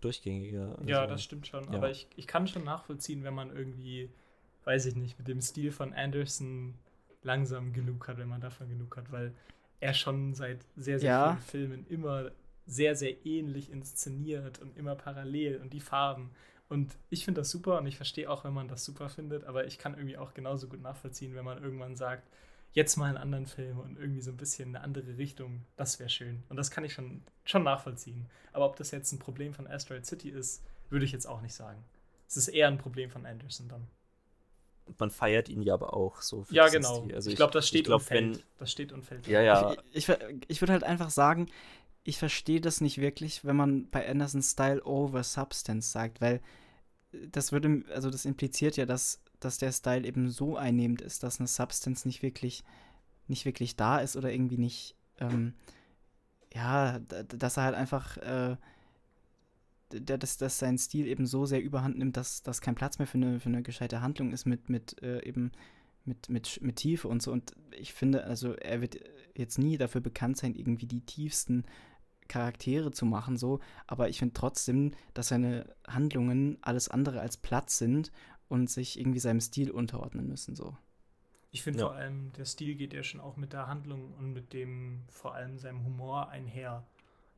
[0.00, 0.76] durchgängiger.
[0.78, 1.64] Also, ja, das stimmt schon.
[1.64, 1.78] Ja.
[1.78, 4.10] Aber ich, ich kann schon nachvollziehen, wenn man irgendwie,
[4.64, 6.74] weiß ich nicht, mit dem Stil von Anderson
[7.22, 9.34] langsam genug hat, wenn man davon genug hat, weil
[9.80, 11.36] er schon seit sehr, sehr ja.
[11.36, 12.30] vielen Filmen immer
[12.66, 16.30] sehr, sehr ähnlich inszeniert und immer parallel und die Farben.
[16.68, 19.66] Und ich finde das super und ich verstehe auch, wenn man das super findet, aber
[19.66, 22.28] ich kann irgendwie auch genauso gut nachvollziehen, wenn man irgendwann sagt,
[22.72, 26.10] jetzt mal einen anderen Film und irgendwie so ein bisschen eine andere Richtung, das wäre
[26.10, 26.42] schön.
[26.48, 28.26] Und das kann ich schon, schon nachvollziehen.
[28.52, 31.54] Aber ob das jetzt ein Problem von Asteroid City ist, würde ich jetzt auch nicht
[31.54, 31.84] sagen.
[32.26, 33.86] Es ist eher ein Problem von Anderson dann.
[34.98, 36.44] Man feiert ihn ja aber auch so.
[36.50, 37.06] ja, genau.
[37.14, 38.36] Also ich glaube, das steht glaub, und fällt.
[38.36, 39.26] Wenn, das steht und fällt.
[39.26, 39.74] Ja, ja.
[39.92, 41.48] Ich, ich, ich würde halt einfach sagen,
[42.04, 46.40] ich verstehe das nicht wirklich, wenn man bei Anderson Style over Substance sagt, weil
[47.30, 51.38] das würde, also das impliziert ja, dass dass der Style eben so einnehmend ist, dass
[51.38, 52.64] eine Substance nicht wirklich,
[53.28, 55.54] nicht wirklich da ist oder irgendwie nicht, ähm,
[56.52, 58.56] ja, dass er halt einfach, äh,
[59.90, 63.18] dass, dass sein Stil eben so sehr überhand nimmt, dass, dass kein Platz mehr für
[63.18, 65.52] eine, für eine gescheite Handlung ist mit, mit äh, eben
[66.06, 67.32] mit, mit, mit Tiefe und so.
[67.32, 68.98] Und ich finde, also er wird
[69.34, 71.64] jetzt nie dafür bekannt sein, irgendwie die tiefsten
[72.28, 77.78] Charaktere zu machen, so, aber ich finde trotzdem, dass seine Handlungen alles andere als Platz
[77.78, 78.12] sind
[78.48, 80.54] und sich irgendwie seinem Stil unterordnen müssen.
[80.56, 80.76] So.
[81.50, 81.86] Ich finde ja.
[81.86, 85.34] vor allem, der Stil geht ja schon auch mit der Handlung und mit dem vor
[85.34, 86.84] allem seinem Humor einher.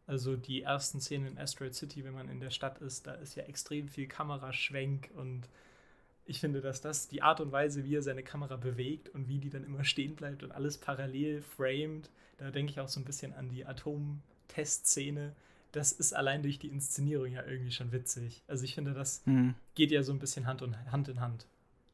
[0.07, 3.35] Also die ersten Szenen in Asteroid City, wenn man in der Stadt ist, da ist
[3.35, 5.49] ja extrem viel Kameraschwenk und
[6.25, 9.39] ich finde, dass das die Art und Weise, wie er seine Kamera bewegt und wie
[9.39, 13.05] die dann immer stehen bleibt und alles parallel framed, da denke ich auch so ein
[13.05, 13.67] bisschen an die
[14.49, 15.35] Atom-Testszene,
[15.73, 18.43] das ist allein durch die Inszenierung ja irgendwie schon witzig.
[18.49, 19.55] Also ich finde, das mhm.
[19.75, 21.47] geht ja so ein bisschen Hand, und, Hand in Hand.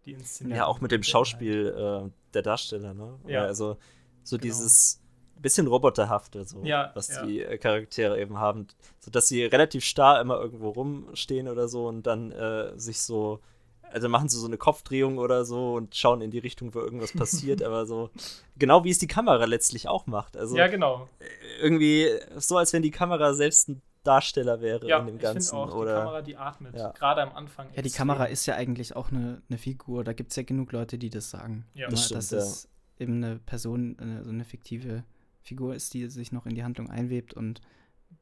[0.04, 0.56] Die Inszenierung.
[0.56, 3.18] Ja, auch mit dem Schauspiel äh, der Darsteller, ne?
[3.26, 3.44] Ja.
[3.44, 3.76] Also
[4.24, 4.42] so genau.
[4.42, 5.00] dieses
[5.36, 7.26] bisschen roboterhafte, so, ja, was ja.
[7.26, 8.68] die äh, Charaktere eben haben.
[9.00, 13.40] So dass sie relativ starr immer irgendwo rumstehen oder so und dann äh, sich so
[13.92, 17.12] also machen sie so eine Kopfdrehung oder so und schauen in die Richtung, wo irgendwas
[17.12, 18.10] passiert, aber so
[18.56, 20.36] genau wie es die Kamera letztlich auch macht.
[20.36, 21.08] Also ja, genau.
[21.60, 25.54] Irgendwie so, als wenn die Kamera selbst ein Darsteller wäre ja, in dem Ganzen.
[25.54, 25.94] Auch, oder?
[25.94, 26.90] Die Kamera, die atmet, ja.
[26.90, 27.68] gerade am Anfang.
[27.74, 30.04] Ja, die Kamera ist ja eigentlich auch eine, eine Figur.
[30.04, 31.66] Da gibt es ja genug Leute, die das sagen.
[31.74, 35.04] Ja, das stimmt, dass es eben eine Person, eine, so eine fiktive
[35.40, 37.60] Figur ist, die sich noch in die Handlung einwebt und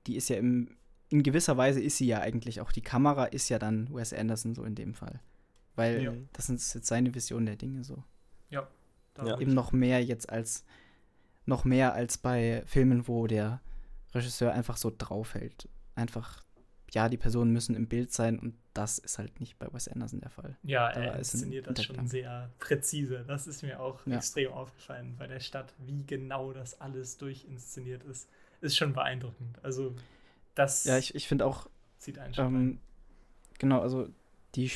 [0.06, 0.76] die ist ja im,
[1.08, 2.72] in gewisser Weise ist sie ja eigentlich auch.
[2.72, 5.20] Die Kamera ist ja dann Wes Anderson so in dem Fall
[5.80, 6.12] weil Ja.
[6.32, 8.02] das ist jetzt seine Vision der Dinge so.
[8.50, 8.68] Ja.
[9.14, 9.38] Da Ja.
[9.40, 10.64] Eben noch mehr jetzt als
[11.46, 13.60] noch mehr als bei Filmen, wo der
[14.14, 15.68] Regisseur einfach so draufhält.
[15.94, 16.44] Einfach,
[16.92, 20.20] ja, die Personen müssen im Bild sein und das ist halt nicht bei Wes Anderson
[20.20, 20.56] der Fall.
[20.62, 23.24] Ja, Da er inszeniert das schon sehr präzise.
[23.26, 24.16] Das ist mir auch Ja.
[24.16, 28.28] extrem aufgefallen bei der Stadt, wie genau das alles durchinszeniert ist.
[28.60, 29.58] Ist schon beeindruckend.
[29.64, 29.94] Also,
[30.54, 32.78] das Ja, ich, ich finde auch, zieht einen schon ähm,
[33.58, 34.08] genau, also
[34.54, 34.68] die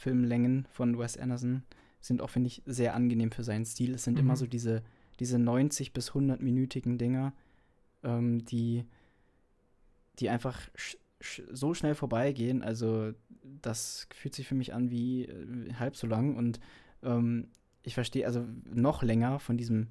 [0.00, 1.62] Spielfilmlängen von Wes Anderson
[2.00, 3.94] sind auch, finde ich, sehr angenehm für seinen Stil.
[3.94, 4.38] Es sind immer Mhm.
[4.38, 4.82] so diese,
[5.18, 7.34] diese 90 bis 100-minütigen Dinger,
[8.02, 8.84] ähm, die,
[10.18, 12.62] die einfach sch sch so schnell vorbeigehen.
[12.62, 13.12] Also
[13.60, 16.60] das fühlt sich für mich an wie äh, halb so lang und
[17.02, 17.48] ähm,
[17.82, 19.88] ich verstehe also noch länger von diesem,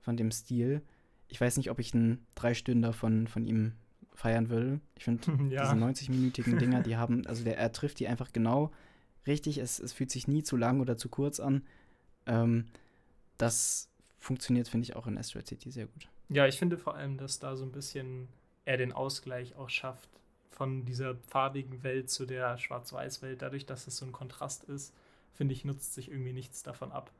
[0.00, 0.82] von dem Stil.
[1.28, 3.72] Ich weiß nicht, ob ich einen Dreistünder von, von ihm
[4.12, 4.80] feiern würde.
[4.96, 5.62] Ich finde ja.
[5.62, 8.72] diese 90-minütigen Dinger, die haben, also der, er trifft die einfach genau
[9.26, 9.58] richtig.
[9.58, 11.62] Es, es fühlt sich nie zu lang oder zu kurz an.
[12.26, 12.66] Ähm,
[13.38, 16.08] das funktioniert, finde ich, auch in Asteroid City sehr gut.
[16.28, 18.28] Ja, ich finde vor allem, dass da so ein bisschen
[18.64, 20.08] er den Ausgleich auch schafft
[20.50, 23.42] von dieser farbigen Welt zu der Schwarz-Weiß-Welt.
[23.42, 24.94] Dadurch, dass es so ein Kontrast ist,
[25.32, 27.10] finde ich, nutzt sich irgendwie nichts davon ab.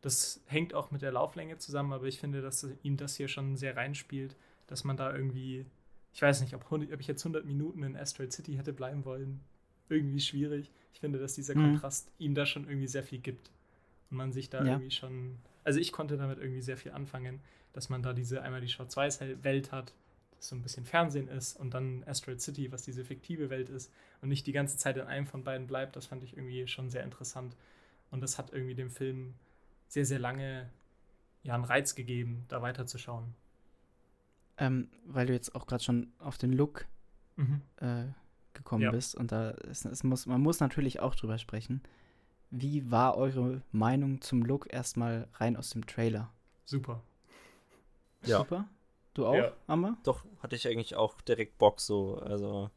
[0.00, 3.56] Das hängt auch mit der Lauflänge zusammen, aber ich finde, dass ihm das hier schon
[3.56, 5.66] sehr reinspielt, dass man da irgendwie,
[6.12, 9.04] ich weiß nicht, ob, 100 ob ich jetzt 100 Minuten in Asteroid City hätte bleiben
[9.04, 9.40] wollen,
[9.88, 10.70] irgendwie schwierig.
[10.98, 11.74] Ich finde, dass dieser Mhm.
[11.74, 13.52] Kontrast ihm da schon irgendwie sehr viel gibt.
[14.10, 14.72] Und man sich da Ja.
[14.72, 17.38] irgendwie schon, also ich konnte damit irgendwie sehr viel anfangen,
[17.72, 19.94] dass man da diese einmal die Schwarz-Weiß-Welt hat,
[20.36, 23.92] das so ein bisschen Fernsehen ist und dann Asteroid City, was diese fiktive Welt ist
[24.22, 26.90] und nicht die ganze Zeit in einem von beiden bleibt, das fand ich irgendwie schon
[26.90, 27.54] sehr interessant.
[28.10, 29.34] Und das hat irgendwie dem Film
[29.86, 30.68] sehr, sehr lange
[31.44, 33.36] ja, einen Reiz gegeben, da weiterzuschauen.
[34.56, 36.86] Ähm, weil du jetzt auch gerade schon auf den Look
[37.36, 37.62] Mhm.
[37.76, 38.06] äh,
[38.58, 38.90] gekommen Ja.
[38.90, 41.82] bist und da ist, es muss, man muss natürlich auch drüber sprechen.
[42.50, 46.30] Wie war eure Meinung zum Look erstmal rein aus dem Trailer?
[46.66, 47.02] Super.
[48.24, 48.38] Ja.
[48.38, 48.68] Super?
[49.14, 49.52] Du auch, Ja.
[49.66, 49.96] Amber?
[50.04, 52.16] Doch, hatte ich eigentlich auch direkt Bock so.
[52.18, 52.70] Also,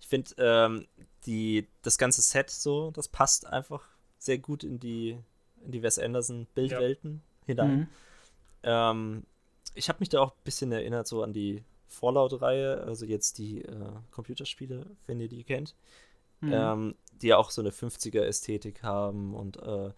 [0.00, 0.86] ich finde, ähm,
[1.26, 3.84] die, das ganze Set so, das passt einfach
[4.18, 5.18] sehr gut in die,
[5.64, 7.78] in die Wes Anderson Bildwelten hinein.
[7.78, 7.88] Mhm.
[8.64, 9.26] Ähm,
[9.74, 11.62] ich habe mich da auch ein bisschen erinnert so an die
[11.92, 15.74] Fallout-Reihe, also jetzt die äh, Computerspiele, wenn ihr die kennt,
[16.40, 16.50] Mhm.
[16.52, 19.92] ähm, die ja auch so eine 50er-Ästhetik haben und äh,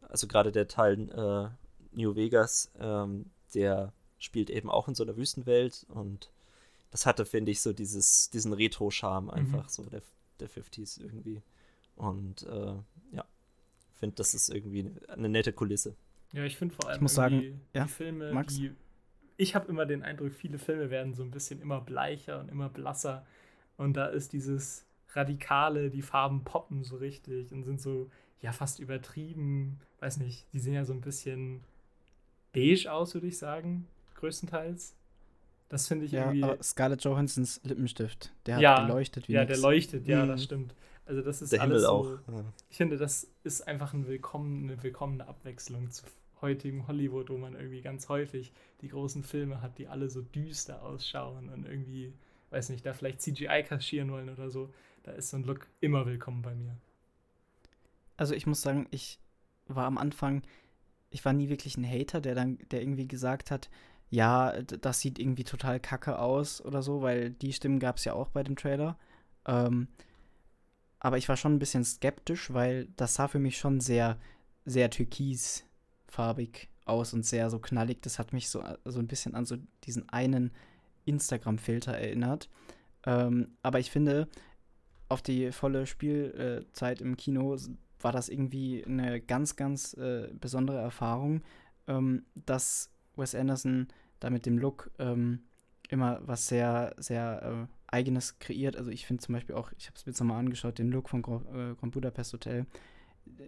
[0.00, 5.16] also gerade der Teil äh, New Vegas, ähm, der spielt eben auch in so einer
[5.16, 6.30] Wüstenwelt und
[6.90, 10.02] das hatte, finde ich, so dieses, diesen Retro-Charme einfach so der,
[10.40, 11.42] der 50s irgendwie.
[11.96, 12.74] Und äh,
[13.12, 13.24] ja,
[13.94, 15.94] finde, das ist irgendwie eine nette Kulisse.
[16.32, 18.56] Ja, ich finde vor allem muss sagen, irgendwie ja, die Filme, Max?
[18.56, 18.72] die.
[19.40, 22.68] Ich habe immer den Eindruck, viele Filme werden so ein bisschen immer bleicher und immer
[22.68, 23.24] blasser.
[23.78, 28.10] Und da ist dieses Radikale, die Farben poppen so richtig und sind so,
[28.42, 29.80] ja, fast übertrieben.
[30.00, 31.62] Weiß nicht, die sehen ja so ein bisschen
[32.52, 34.94] beige aus, würde ich sagen, größtenteils.
[35.70, 36.42] Das finde ich Ja, irgendwie.
[36.44, 39.52] aber Scarlett Johansons Lippenstift, der hat Ja, geleuchtet wie ja, nix.
[39.54, 40.28] der leuchtet, ja, Mhm.
[40.28, 40.74] das stimmt.
[41.06, 42.10] Also das ist Der alles Himmel so, auch.
[42.30, 42.44] Ja.
[42.68, 46.04] ich finde, das ist einfach ein willkommen, eine willkommene Abwechslung zu
[46.42, 50.82] heutigem Hollywood, wo man irgendwie ganz häufig die großen Filme hat, die alle so düster
[50.82, 52.12] ausschauen und irgendwie,
[52.50, 54.72] weiß nicht, da vielleicht CGI kaschieren wollen oder so.
[55.02, 56.76] Da ist so ein Look immer willkommen bei mir.
[58.16, 59.18] Also ich muss sagen, ich
[59.66, 60.42] war am Anfang,
[61.10, 63.70] ich war nie wirklich ein Hater, der dann, der irgendwie gesagt hat,
[64.10, 68.12] ja, das sieht irgendwie total kacke aus oder so, weil die Stimmen gab es ja
[68.12, 68.98] auch bei dem Trailer.
[69.46, 69.88] Ähm,
[70.98, 74.18] aber ich war schon ein bisschen skeptisch, weil das sah für mich schon sehr,
[74.66, 74.90] sehr
[76.10, 78.02] türkisfarbig aus und sehr so knallig.
[78.02, 80.50] Das hat mich so, so ein bisschen an so diesen einen
[81.04, 82.48] Instagram-Filter erinnert.
[83.06, 84.28] Ähm, aber ich finde,
[85.08, 87.56] auf die volle Spielzeit im Kino
[88.00, 91.42] war das irgendwie eine ganz, ganz äh, besondere Erfahrung,
[91.86, 93.88] ähm, dass Wes Anderson
[94.20, 95.40] da mit dem Look ähm,
[95.88, 98.76] immer was sehr, sehr äh, Eigenes kreiert.
[98.76, 101.08] Also ich finde zum Beispiel auch, ich habe es mir jetzt nochmal angeschaut, den Look
[101.08, 102.66] von Grand, äh, Grand Budapest Hotel.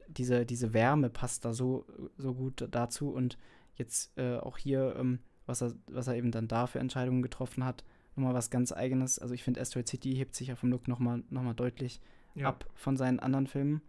[0.09, 1.85] Diese, diese Wärme passt da so,
[2.17, 3.39] so gut dazu und
[3.75, 7.65] jetzt äh, auch hier, ähm, was, er, was er eben dann da für Entscheidungen getroffen
[7.65, 7.85] hat,
[8.17, 9.19] nochmal was ganz Eigenes.
[9.19, 12.01] Also ich finde Asteroid City hebt sich ja vom Look nochmal noch mal deutlich
[12.35, 12.49] Ja.
[12.49, 13.83] ab von seinen anderen Filmen.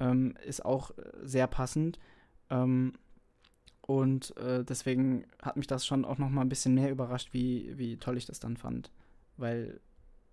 [0.00, 1.98] Ähm, ist auch äh, sehr passend.
[2.50, 2.92] Ähm,
[3.86, 7.76] und äh, deswegen hat mich das schon auch noch mal ein bisschen mehr überrascht, wie,
[7.76, 8.90] wie toll ich das dann fand.
[9.36, 9.80] Weil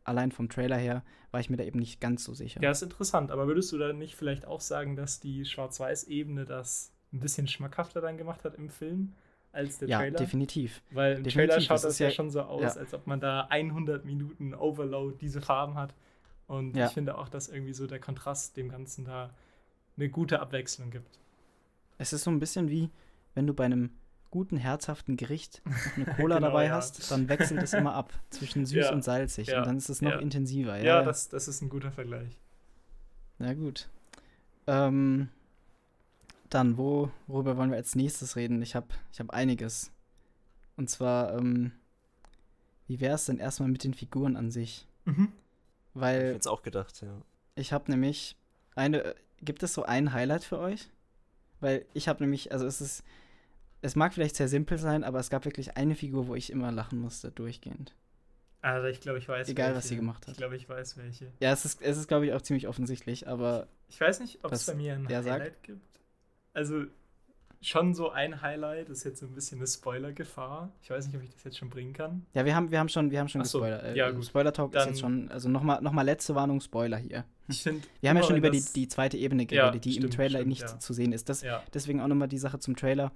[0.03, 2.61] allein vom Trailer her war ich mir da eben nicht ganz so sicher.
[2.61, 6.91] Ja, ist interessant, aber würdest du da nicht vielleicht auch sagen, dass die Schwarz-Weiß-Ebene das
[7.13, 9.13] ein bisschen schmackhafter dann gemacht hat im Film
[9.51, 10.17] als der ja Trailer?
[10.17, 10.81] definitiv.
[10.91, 12.81] Weil im Definitiv, Trailer schaut das das, ja, ja- schon so aus, ja.
[12.81, 15.93] als ob man da 100 Minuten Overload diese Farben hat.
[16.47, 16.87] Und Ja.
[16.87, 19.33] ich finde auch, dass irgendwie so der Kontrast dem Ganzen da
[19.97, 21.19] eine gute Abwechslung gibt.
[21.97, 22.89] Es ist so ein bisschen wie,
[23.35, 23.91] wenn du bei einem
[24.31, 26.73] guten, herzhaften Gericht noch eine Cola Genau, dabei ja.
[26.75, 29.47] hast, dann wechselt es immer ab zwischen süß Ja, und salzig.
[29.49, 30.19] ja, Und dann ist es noch ja.
[30.19, 30.77] intensiver.
[30.81, 31.03] Ja.
[31.03, 32.37] Das, das ist ein guter Vergleich.
[33.39, 33.89] Na gut.
[34.67, 35.29] Ähm,
[36.49, 38.61] dann, wo, worüber wollen wir als nächstes reden?
[38.61, 39.91] Ich habe ich hab einiges.
[40.77, 41.71] Und zwar, ähm,
[42.87, 44.87] wie wäre es denn erstmal mit den Figuren an sich?
[45.05, 45.31] Mhm.
[45.93, 47.13] Ich Weil jetzt auch gedacht, ja.
[47.55, 48.35] ich habe nämlich
[48.75, 49.15] eine.
[49.43, 50.89] Gibt es so ein Highlight für euch?
[51.61, 53.03] Weil ich habe nämlich, also es ist,
[53.81, 56.71] es mag vielleicht sehr simpel sein, aber es gab wirklich eine Figur, wo ich immer
[56.71, 57.93] lachen musste, durchgehend.
[58.61, 59.77] Also ich glaube, ich weiß Egal, welche.
[59.77, 60.33] was sie gemacht hat.
[60.33, 61.31] Ich glaube, ich weiß welche.
[61.39, 64.51] Ja, es ist, es ist glaube ich, auch ziemlich offensichtlich, aber Ich weiß nicht, ob
[64.51, 65.41] es bei mir ein der sagt?
[65.41, 65.81] Highlight gibt.
[66.53, 66.83] Also
[67.61, 70.71] schon so ein Highlight, ist jetzt so ein bisschen eine Spoiler-Gefahr.
[70.81, 72.25] Ich weiß nicht, ob ich das jetzt schon bringen kann.
[72.33, 73.83] ja, wir haben, wir haben schon, wir haben schon so, gespoilert.
[73.83, 74.25] Äh, ja, gut.
[74.25, 77.25] Spoiler-Talk ist jetzt schon, also nochmal noch mal letzte Warnung, Spoiler hier.
[77.47, 77.85] Ich finde.
[77.99, 80.39] Wir haben ja schon über die, die zweite Ebene Ja, geredet, die im stimmt, Trailer
[80.39, 80.79] stimmt, nicht ja.
[80.79, 81.27] zu sehen ist.
[81.27, 83.11] Das, Ja, deswegen auch nochmal die Sache zum Trailer.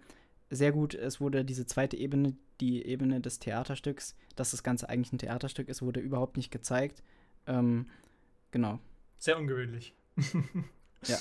[0.50, 5.12] Sehr gut, es wurde diese zweite Ebene, die Ebene des Theaterstücks, dass das Ganze eigentlich
[5.14, 7.02] ein Theaterstück ist, wurde überhaupt nicht gezeigt.
[7.48, 7.90] Ähm,
[8.52, 8.80] genau.
[9.18, 9.94] sehr ungewöhnlich.
[11.08, 11.18] Ja.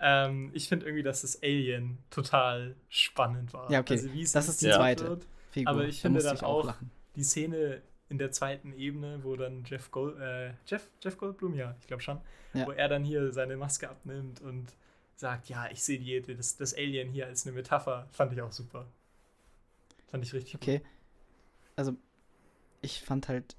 [0.00, 3.70] Ähm, ich finde irgendwie, dass das Alien total spannend war.
[3.70, 3.94] Ja, okay.
[3.94, 5.06] Also, Das ist die zweite.
[5.08, 5.26] Wird.
[5.50, 5.70] Figur.
[5.70, 6.90] Aber ich Da finde dann ich auch- lachen.
[7.16, 11.76] Die Szene in der zweiten Ebene, wo dann Jeff, Gold, äh, Jeff, Jeff Goldblum, ja,
[11.80, 12.20] ich glaube schon,
[12.54, 12.66] Ja.
[12.66, 14.72] wo er dann hier seine Maske abnimmt und
[15.18, 18.52] sagt, ja, ich sehe die, das, das Alien hier als eine Metapher, fand ich auch
[18.52, 18.86] super.
[20.06, 20.80] Fand ich richtig Okay.
[21.76, 21.96] Also,
[22.80, 23.56] ich fand halt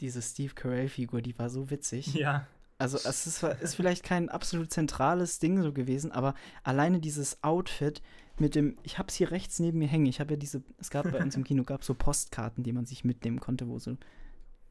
[0.00, 2.06] diese Steve Carell-Figur, die war so witzig.
[2.06, 2.14] gut.
[2.16, 2.46] Ja,
[2.78, 8.02] Also es ist, ist vielleicht kein absolut zentrales Ding so gewesen, aber alleine dieses Outfit
[8.38, 10.06] mit dem, ich hab's hier rechts neben mir hängen.
[10.06, 12.86] Ich habe ja diese, es gab bei uns im Kino gab so Postkarten, die man
[12.86, 13.96] sich mitnehmen konnte, wo so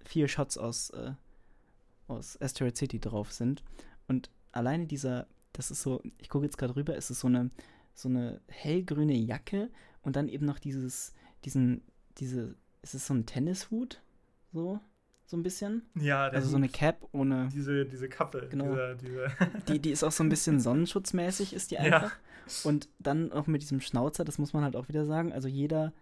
[0.04, 1.14] vier Shots aus, äh,
[2.10, 3.64] aus Asteroid City drauf sind.
[4.10, 7.50] Und alleine dieser, das ist so, ich gucke jetzt gerade rüber, es ist so eine,
[7.94, 9.70] so eine hellgrüne Jacke
[10.02, 11.14] und dann eben noch dieses,
[11.46, 11.82] diesen,
[12.18, 14.02] diese, ist es so ein Tennishut?
[14.54, 14.80] So,
[15.26, 15.84] so ein bisschen?
[15.96, 17.50] ja, der Also so eine Cap ohne.
[17.54, 18.66] diese, diese Kappe, Genau.
[18.70, 19.28] dieser, diese,
[19.68, 21.82] Die, die ist auch so ein bisschen sonnenschutzmäßig, ist die Ja.
[21.82, 22.16] einfach.
[22.64, 25.32] Und dann auch mit diesem Schnauzer, das muss man halt auch wieder sagen.
[25.32, 25.94] Also jeder,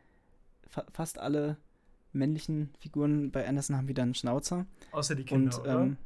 [0.67, 1.57] fa fast alle
[2.11, 4.65] männlichen Figuren bei Anderson haben wieder einen Schnauzer.
[4.91, 5.81] außer die Kinder, Und oder?
[5.81, 5.97] ähm,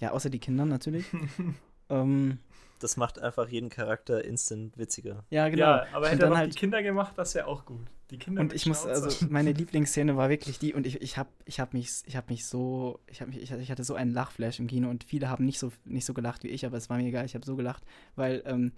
[0.00, 1.06] ja, außer die Kinder natürlich.
[1.90, 2.38] ähm,
[2.80, 5.24] Das macht einfach jeden Charakter instant witziger.
[5.30, 5.62] ja, genau.
[5.62, 7.86] Ja, aber hätte er dann noch halt- die Kinder gemacht, das wäre auch gut.
[8.10, 11.30] Die Kinder Und ich muss, also meine Lieblingsszene war wirklich die, und ich, ich habe
[11.46, 14.12] ich hab mich, ich hab mich so, ich, hab mich, ich, ich hatte so einen
[14.12, 16.90] Lachflash im Kino und viele haben nicht so, nicht so gelacht wie ich, aber es
[16.90, 17.82] war mir egal, ich habe so gelacht,
[18.14, 18.72] weil ähm,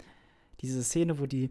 [0.61, 1.49] diese Szene, wo die,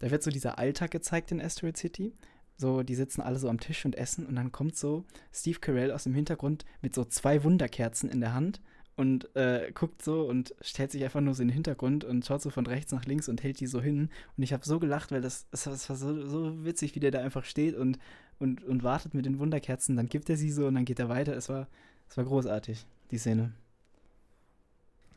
[0.00, 2.12] da wird so dieser Alltag gezeigt in Asteroid City,
[2.58, 5.92] so, die sitzen alle so am Tisch und essen und dann kommt so Steve Carell
[5.92, 8.60] aus dem Hintergrund mit so zwei Wunderkerzen in der Hand
[8.96, 12.40] und äh, guckt so und stellt sich einfach nur so in den Hintergrund und schaut
[12.40, 14.08] so von rechts nach links und hält die so hin.
[14.36, 17.20] Und ich habe so gelacht, weil das, das, war so, so witzig, wie der da
[17.20, 17.98] einfach steht und,
[18.38, 19.96] und, und wartet mit den Wunderkerzen.
[19.96, 21.36] Dann gibt er sie so und dann geht er weiter.
[21.36, 21.68] Es war,
[22.08, 23.52] es war großartig, die Szene.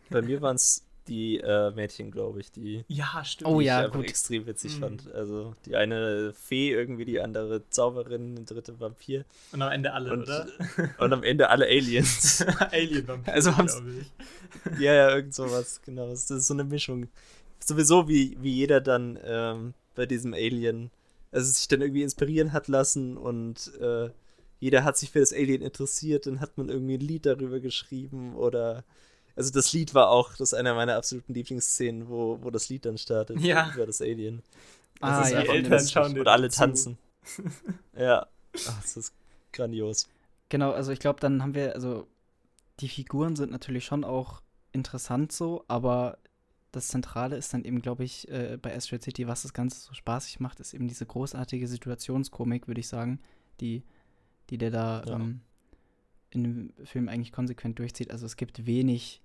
[0.09, 3.49] Bei mir waren es die äh, Mädchen, glaube ich, die ja, stimmt.
[3.49, 4.05] Oh ja, ich gut.
[4.05, 4.79] extrem witzig Mhm.
[4.79, 5.13] fand.
[5.13, 10.13] Also die eine Fee irgendwie, die andere Zauberin, die dritte Vampir Und am Ende alle,
[10.13, 10.47] und, oder?
[10.99, 12.45] und am Ende alle Aliens.
[12.71, 14.79] Alien Vampir, Also glaube ich.
[14.79, 16.07] ja, ja, irgend sowas, genau.
[16.09, 17.09] Das ist so eine Mischung.
[17.59, 20.91] Sowieso wie, wie jeder dann ähm, bei diesem Alien,
[21.31, 24.09] also sich dann irgendwie inspirieren hat lassen und äh,
[24.59, 28.35] jeder hat sich für das Alien interessiert, dann hat man irgendwie ein Lied darüber geschrieben
[28.35, 28.83] oder
[29.39, 32.85] also das Lied war auch, das ist einer meiner absoluten Lieblingsszenen, wo, wo das Lied
[32.85, 33.71] dann startet Ja.
[33.73, 34.43] über das Alien.
[34.99, 36.97] Das Ah, ist ja, die Eltern schauen und alle tanzen.
[37.97, 38.27] ja,
[38.67, 39.13] Ach, das ist
[39.53, 40.07] grandios.
[40.49, 42.07] Genau, also ich glaube, dann haben wir, also
[42.81, 46.17] die Figuren sind natürlich schon auch interessant so, aber
[46.71, 49.93] das Zentrale ist dann eben, glaube ich, äh, bei Asteroid City, was das Ganze so
[49.93, 53.19] spaßig macht, ist eben diese großartige Situationskomik, würde ich sagen,
[53.59, 53.83] die,
[54.49, 55.15] die der da Ja.
[55.15, 55.41] ähm,
[56.31, 58.11] in dem Film eigentlich konsequent durchzieht.
[58.11, 59.21] Also es gibt wenig,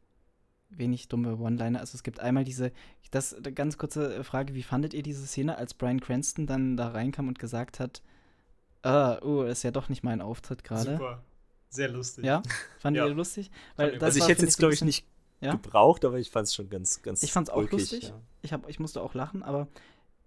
[0.79, 1.81] wenig dumme One-Liner.
[1.81, 2.73] Also es gibt einmal diese,
[3.11, 6.89] das eine ganz kurze Frage, wie fandet ihr diese Szene, als Brian Cranston dann da
[6.89, 8.03] reinkam und gesagt hat,
[8.83, 10.93] ah, oh, das ist ja doch nicht mein Auftritt gerade.
[10.93, 11.23] Super.
[11.71, 12.25] Sehr lustig.
[12.25, 12.43] Ja,
[12.79, 13.07] fand Ja.
[13.07, 13.51] ihr lustig?
[13.77, 15.07] Weil also ich hätte es ein glaube ich nicht
[15.41, 15.53] Ja?
[15.53, 18.05] gebraucht, aber ich fand es schon ganz, ganz Ich fand's auch ulkig, lustig.
[18.05, 18.21] Ja.
[18.43, 19.69] Ich, hab, ich musste auch lachen, aber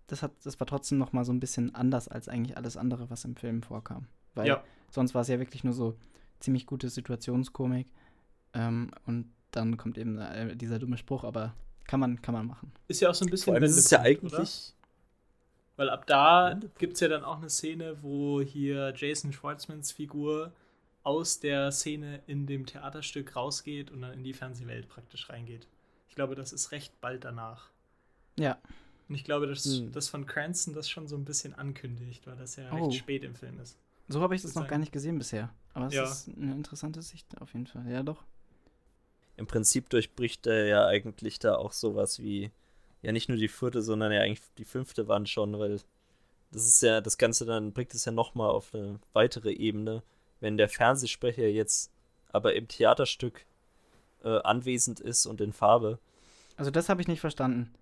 [0.08, 3.10] das, hat, das war trotzdem noch mal so ein bisschen anders als eigentlich alles andere,
[3.10, 4.08] was im Film vorkam.
[4.36, 4.64] Weil Ja.
[4.92, 5.96] sonst war es ja wirklich nur so
[6.40, 7.88] ziemlich gute Situationskomik.
[8.54, 11.54] Ähm, und dann kommt eben äh, dieser dumme Spruch, aber
[11.86, 12.72] kann man, kann man machen.
[12.88, 13.46] Ist ja auch so ein bisschen.
[13.46, 14.42] Vor allem ist es ja Wendepunkt, oder?
[14.44, 14.74] eigentlich.
[15.76, 20.52] Weil ab da gibt es ja dann auch eine Szene, wo hier Jason Schwartzmans Figur
[21.04, 25.68] aus der Szene in dem Theaterstück rausgeht und dann in die Fernsehwelt praktisch reingeht.
[26.10, 27.70] Ich glaube, das ist recht bald danach.
[28.40, 28.58] Ja.
[29.08, 29.92] Und ich glaube, dass Hm.
[29.92, 32.88] das von Cranston das schon so ein bisschen ankündigt, weil das ja Oh.
[32.88, 33.78] recht spät im Film ist.
[34.10, 35.54] So habe ich das noch gar nicht gesehen bisher.
[35.74, 36.04] Aber es Ja.
[36.04, 37.88] ist eine interessante Sicht auf jeden Fall.
[37.90, 38.24] Ja, doch.
[39.38, 42.52] Im Prinzip durchbricht er ja eigentlich da auch sowas wie,
[43.02, 45.80] ja nicht nur die vierte, sondern ja eigentlich die fünfte Wand schon, weil
[46.52, 50.04] das ist ja, das Ganze dann bringt es ja nochmal auf eine weitere Ebene,
[50.40, 51.92] wenn der Fernsehsprecher jetzt
[52.30, 53.46] aber im Theaterstück
[54.24, 56.00] äh, anwesend ist und in Farbe.
[56.56, 57.74] Also das habe ich nicht verstanden,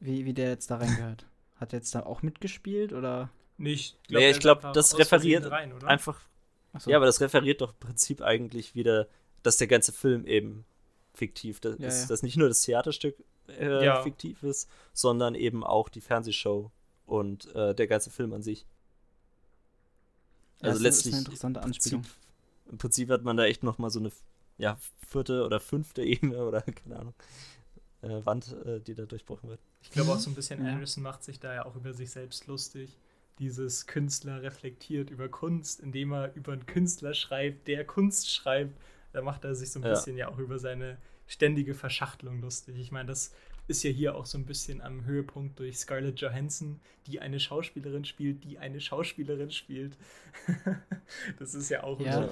[0.00, 1.26] wie, wie der jetzt da reingehört.
[1.56, 3.30] Hat er jetzt da auch mitgespielt oder?
[3.58, 3.98] Nicht.
[4.08, 5.86] Nee, ich glaub, einfach das aus Versehen referiert rein, oder?
[5.86, 6.20] Einfach,
[6.72, 6.90] Achso.
[6.90, 9.08] ja, aber das referiert doch im Prinzip eigentlich wieder,
[9.42, 10.64] dass der ganze Film eben
[11.20, 12.06] fiktiv das Ja, ist, ja.
[12.08, 13.14] dass nicht nur das Theaterstück
[13.48, 14.02] äh, Ja.
[14.02, 16.70] fiktiv ist, sondern eben auch die Fernsehshow
[17.06, 18.66] und äh, der ganze Film an sich.
[20.60, 22.02] Ja, Also das letztlich ist eine interessante Anspielung.
[22.02, 22.18] Prinzip,
[22.72, 24.10] im Prinzip hat man da echt noch mal so eine
[24.58, 27.14] ja, vierte oder fünfte Ebene oder keine Ahnung
[28.02, 29.60] äh, Wand, äh, die da durchbrochen wird.
[29.82, 30.64] Ich glaube auch so ein bisschen.
[30.66, 32.96] Anderson macht sich da ja auch über sich selbst lustig.
[33.38, 38.78] Dieses Künstler reflektiert über Kunst, indem er über einen Künstler schreibt, der Kunst schreibt.
[39.12, 39.90] Da macht er sich so ein Ja.
[39.90, 42.76] bisschen ja auch über seine ständige Verschachtelung lustig.
[42.78, 43.32] Ich meine, das
[43.68, 48.04] ist ja hier auch so ein bisschen am Höhepunkt durch Scarlett Johansson, die eine Schauspielerin
[48.04, 49.96] spielt, die eine Schauspielerin spielt.
[51.38, 52.28] das ist ja auch Ja.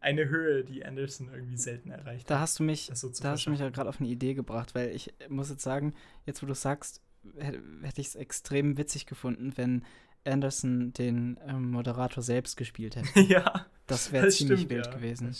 [0.00, 2.40] eine Höhe, die Anderson irgendwie selten erreicht Da hat.
[2.42, 4.90] hast du mich, so da hast du mich ja gerade auf eine Idee gebracht, weil
[4.94, 5.94] ich muss jetzt sagen,
[6.26, 7.00] jetzt wo du sagst,
[7.38, 9.84] hätte ich es extrem witzig gefunden, wenn
[10.24, 13.20] Anderson den ähm, Moderator selbst gespielt hätte.
[13.20, 13.66] ja.
[13.86, 15.34] Das wäre ziemlich stimmt, wild ja, gewesen.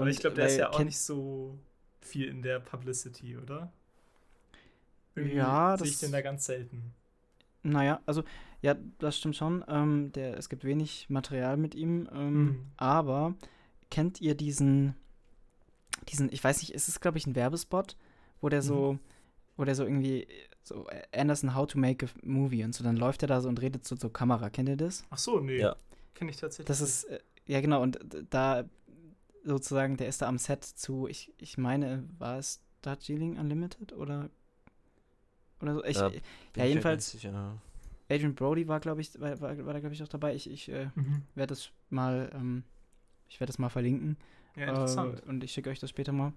[0.00, 1.58] Das Und ich glaube, der ist weil ja auch nicht so
[2.00, 3.72] viel in der Publicity, oder?
[5.14, 6.94] Irgendwie Ja, sehe ich das- den da ganz selten.
[7.62, 8.22] Naja, also,
[8.62, 9.64] ja, das stimmt schon.
[9.68, 12.08] Ähm, der, es gibt wenig Material mit ihm.
[12.12, 12.66] Ähm, Mhm.
[12.76, 13.34] Aber
[13.90, 14.94] kennt ihr diesen,
[16.08, 17.96] diesen, ich weiß nicht, ist es, glaube ich, ein Werbespot,
[18.40, 18.98] wo der so, Mhm.
[19.56, 20.26] wo der so irgendwie,
[20.62, 23.60] so Anderson How to Make a Movie und so, dann läuft er da so und
[23.60, 24.48] redet so zur Kamera.
[24.48, 25.04] Kennt ihr das?
[25.10, 25.58] Ach so, nee.
[25.58, 25.76] Ja.
[26.14, 26.66] Kenne ich tatsächlich.
[26.66, 28.64] Das ist, äh, ja genau, und d- da
[29.44, 34.30] sozusagen, der ist da am Set zu, ich, ich meine, war es Darjeeling Unlimited oder
[35.62, 35.84] oder so?
[35.84, 36.10] Ich, Ja,
[36.56, 37.14] ja, jedenfalls.
[38.08, 40.34] Adrian Brody war, glaube ich, war, war, war da, glaube ich, auch dabei.
[40.34, 40.86] Ich, ich äh.
[40.94, 41.22] Mhm.
[41.34, 42.64] werde das mal, ähm,
[43.28, 44.16] ich werde das mal verlinken.
[44.56, 45.22] Ja, interessant.
[45.24, 46.32] Äh, und ich schicke euch das später mal.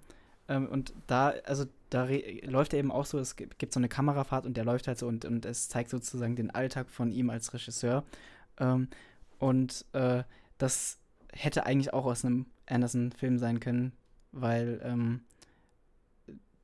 [0.47, 2.07] Ähm, und da, also da
[2.43, 4.99] läuft er eben auch so, es gibt, gibt so eine Kamerafahrt und der läuft halt
[4.99, 8.03] so und, und es zeigt sozusagen den Alltag von ihm als Regisseur.
[8.59, 8.89] Ähm,
[9.39, 10.23] und äh,
[10.57, 10.99] das
[11.33, 13.91] hätte eigentlich auch aus einem Anderson-Film sein können,
[14.31, 15.21] weil ähm,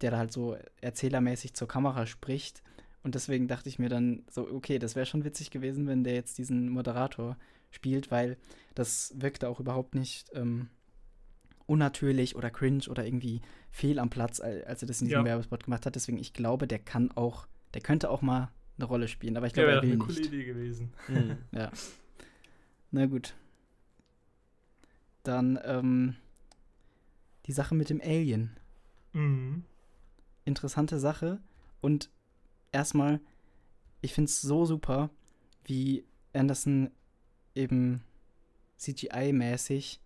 [0.01, 2.63] der da halt so erzählermäßig zur Kamera spricht.
[3.03, 6.13] Und deswegen dachte ich mir dann so, okay, das wäre schon witzig gewesen, wenn der
[6.13, 7.37] jetzt diesen Moderator
[7.71, 8.37] spielt, weil
[8.75, 10.69] das wirkte auch überhaupt nicht ähm,
[11.65, 15.25] unnatürlich oder cringe oder irgendwie fehl am Platz, al- als er das in diesem Ja.
[15.25, 15.95] Werbespot gemacht hat.
[15.95, 19.51] Deswegen, ich glaube, der kann auch, der könnte auch mal eine Rolle spielen, aber ich
[19.53, 20.27] ja, glaube, wäre er will eine coole nicht.
[20.27, 20.93] Idee gewesen.
[21.07, 21.37] Hm.
[21.51, 21.71] Ja.
[22.91, 23.35] Na gut.
[25.23, 26.15] Dann ähm,
[27.45, 28.57] die Sache mit dem Alien.
[29.13, 29.63] Mhm.
[30.45, 31.39] Interessante Sache.
[31.81, 32.09] Und
[32.71, 33.19] erstmal,
[34.01, 35.09] ich finde es so super,
[35.63, 36.91] wie Anderson
[37.55, 38.03] eben
[38.79, 39.99] CGI-mäßig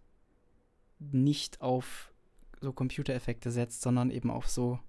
[1.00, 2.12] nicht auf
[2.62, 4.80] so Computereffekte setzt, sondern eben auf so,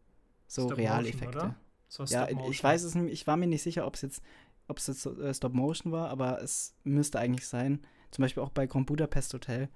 [0.47, 1.57] so Realeffekte.
[1.89, 4.23] So Ja, ich weiß es nicht, ich war mir nicht sicher, ob es jetzt,
[4.69, 7.81] jetzt äh, Stop Motion war, aber es müsste eigentlich sein.
[8.11, 9.69] Zum Beispiel auch bei Grand Budapest Hotel.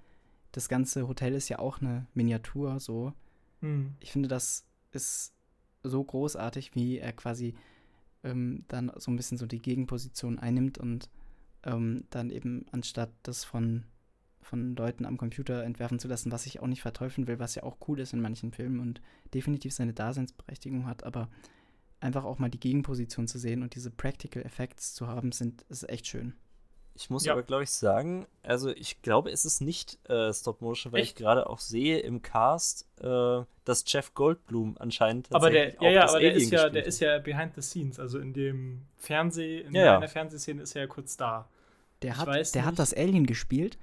[0.52, 3.12] Das ganze Hotel ist ja auch eine Miniatur, so.
[3.60, 3.94] Mhm.
[4.00, 5.34] Ich finde, das ist
[5.82, 7.54] so großartig, wie er quasi
[8.24, 11.10] ähm, dann so ein bisschen so die Gegenposition einnimmt und
[11.64, 13.84] ähm, dann eben anstatt das von,
[14.40, 17.62] von Leuten am Computer entwerfen zu lassen, was ich auch nicht verteufeln will, was ja
[17.62, 19.00] auch cool ist in manchen Filmen und
[19.34, 21.28] definitiv seine Daseinsberechtigung hat, aber
[22.00, 25.88] einfach auch mal die Gegenposition zu sehen und diese Practical Effects zu haben, sind ist
[25.88, 26.34] echt schön.
[27.00, 27.32] Ich muss Ja.
[27.32, 31.10] aber, glaube ich, sagen, also ich glaube, es ist nicht äh, Stop Motion, weil ich
[31.10, 31.18] Echt?
[31.18, 36.10] gerade auch sehe im Cast, äh, dass Jeff Goldblum anscheinend Aber der, ja, ja, das
[36.10, 38.82] aber der Alien ist ja, der gespielt ist ja behind the scenes, also in dem
[38.96, 39.96] Fernseh, in Ja, ja.
[39.98, 41.48] einer Fernsehszene ist er ja kurz da.
[42.02, 43.78] Der, Ich hat, der hat das Alien gespielt,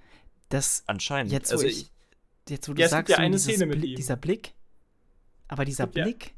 [0.49, 0.89] das hat.
[0.89, 1.31] Anscheinend.
[1.31, 1.89] Jetzt, wo also ich-
[2.49, 3.95] jetzt wo du Ja, sagst, ja eine Szene mit Bli- ihm.
[3.95, 4.53] dieser Blick,
[5.47, 6.33] aber dieser gibt ja- Blick,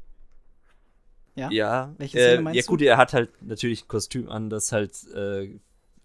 [1.34, 2.68] ja, Ja, Welche äh, Szene meinst ja du?
[2.68, 5.58] gut, er hat halt natürlich ein Kostüm an, das halt, äh,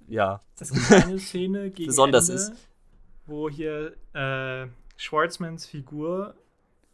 [0.07, 2.69] ja, Es gibt eine Szene gegen Besonders Ende, ist.
[3.25, 6.35] wo hier äh, Schwarzmans Figur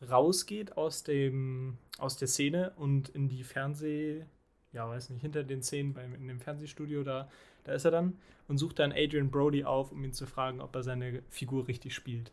[0.10, 4.26] rausgeht aus dem aus der Szene und in die Fernseh
[4.72, 7.30] ja weiß nicht hinter den Szenen beim in dem Fernsehstudio da
[7.66, 10.74] da ist er dann und sucht dann Adrian Brody auf um ihn zu fragen ob
[10.76, 12.32] er seine Figur richtig spielt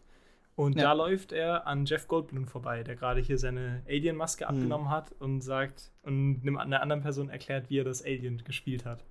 [0.55, 0.85] Und ja.
[0.85, 4.55] da läuft er an Jeff Goldblum vorbei, der gerade hier seine Alien-Maske hm.
[4.55, 9.05] abgenommen hat und sagt und einer anderen Person erklärt, wie er das Alien gespielt hat.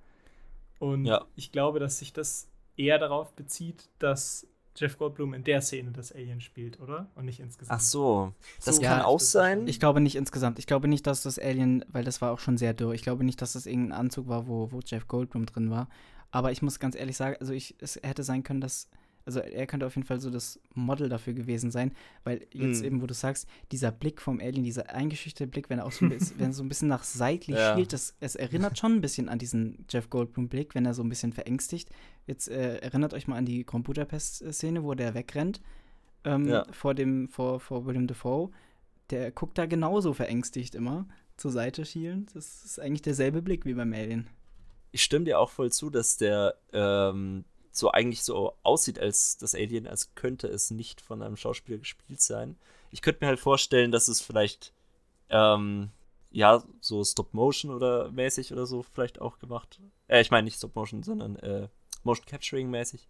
[0.78, 1.24] Und ja.
[1.36, 4.46] ich glaube, dass sich das eher darauf bezieht, dass
[4.76, 7.08] Jeff Goldblum in der Szene das Alien spielt, oder?
[7.14, 7.80] Und nicht insgesamt.
[7.80, 8.32] Ach so,
[8.64, 9.66] das so, kann ja, auch sein.
[9.66, 10.58] Ich glaube nicht insgesamt.
[10.58, 12.92] Ich glaube nicht, dass das Alien, weil das war auch schon sehr dürr.
[12.92, 15.88] Ich glaube nicht, dass das irgendein Anzug war, wo, wo Jeff Goldblum drin war.
[16.30, 18.90] Aber ich muss ganz ehrlich sagen, also ich, es hätte sein können, dass
[19.26, 22.84] also er könnte auf jeden Fall so das Model dafür gewesen sein, weil jetzt mm.
[22.84, 26.04] eben, wo du sagst, dieser Blick vom Alien, dieser eingeschüchterte Blick, wenn er auch so
[26.04, 27.74] ein bisschen, wenn er so ein bisschen nach seitlich ja.
[27.74, 31.08] schielt, das, es erinnert schon ein bisschen an diesen Jeff Goldblum-Blick, wenn er so ein
[31.08, 31.90] bisschen verängstigt.
[32.26, 35.60] Jetzt äh, erinnert euch mal an die Grand Budapest-Szene, wo der wegrennt
[36.24, 36.64] ähm, ja.
[36.70, 38.50] vor dem, vor, vor William Defoe.
[39.10, 41.06] Der guckt da genauso verängstigt immer
[41.36, 42.34] zur Seite schielend.
[42.34, 44.28] Das ist eigentlich derselbe Blick wie beim Alien.
[44.92, 47.44] Ich stimme dir auch voll zu, dass der ähm,
[47.76, 52.20] so eigentlich so aussieht als das Alien, als könnte es nicht von einem Schauspieler gespielt
[52.20, 52.56] sein.
[52.90, 54.72] Ich könnte mir halt vorstellen, dass es vielleicht
[55.28, 55.90] ähm,
[56.30, 59.80] ja so Stop Motion oder mäßig oder so vielleicht auch gemacht.
[60.08, 61.68] Äh, ich meine nicht Stop Motion, sondern äh,
[62.02, 63.08] Motion Capturing mäßig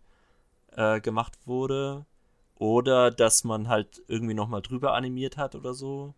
[0.72, 2.06] äh, gemacht wurde
[2.56, 6.14] oder dass man halt irgendwie noch mal drüber animiert hat oder so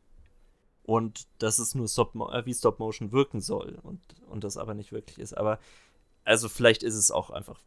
[0.84, 4.74] und dass es nur Stop, äh, wie Stop Motion wirken soll und und das aber
[4.74, 5.36] nicht wirklich ist.
[5.36, 5.58] Aber
[6.24, 7.60] also vielleicht ist es auch einfach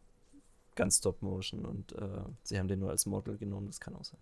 [0.74, 4.20] ganz Stop-Motion und äh, sie haben den nur als Model genommen, das kann auch sein.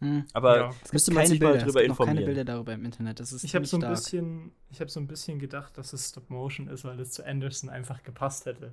[0.00, 0.24] Hm.
[0.32, 0.74] Aber ja.
[0.84, 1.54] es müsste man sich Bilder.
[1.54, 2.16] mal drüber es gibt informieren.
[2.16, 3.18] keine Bilder darüber im Internet.
[3.18, 6.10] Das ist ich habe so ein bisschen, ich habe so ein bisschen gedacht, dass es
[6.10, 8.72] Stop Motion ist, weil es zu Anderson einfach gepasst hätte.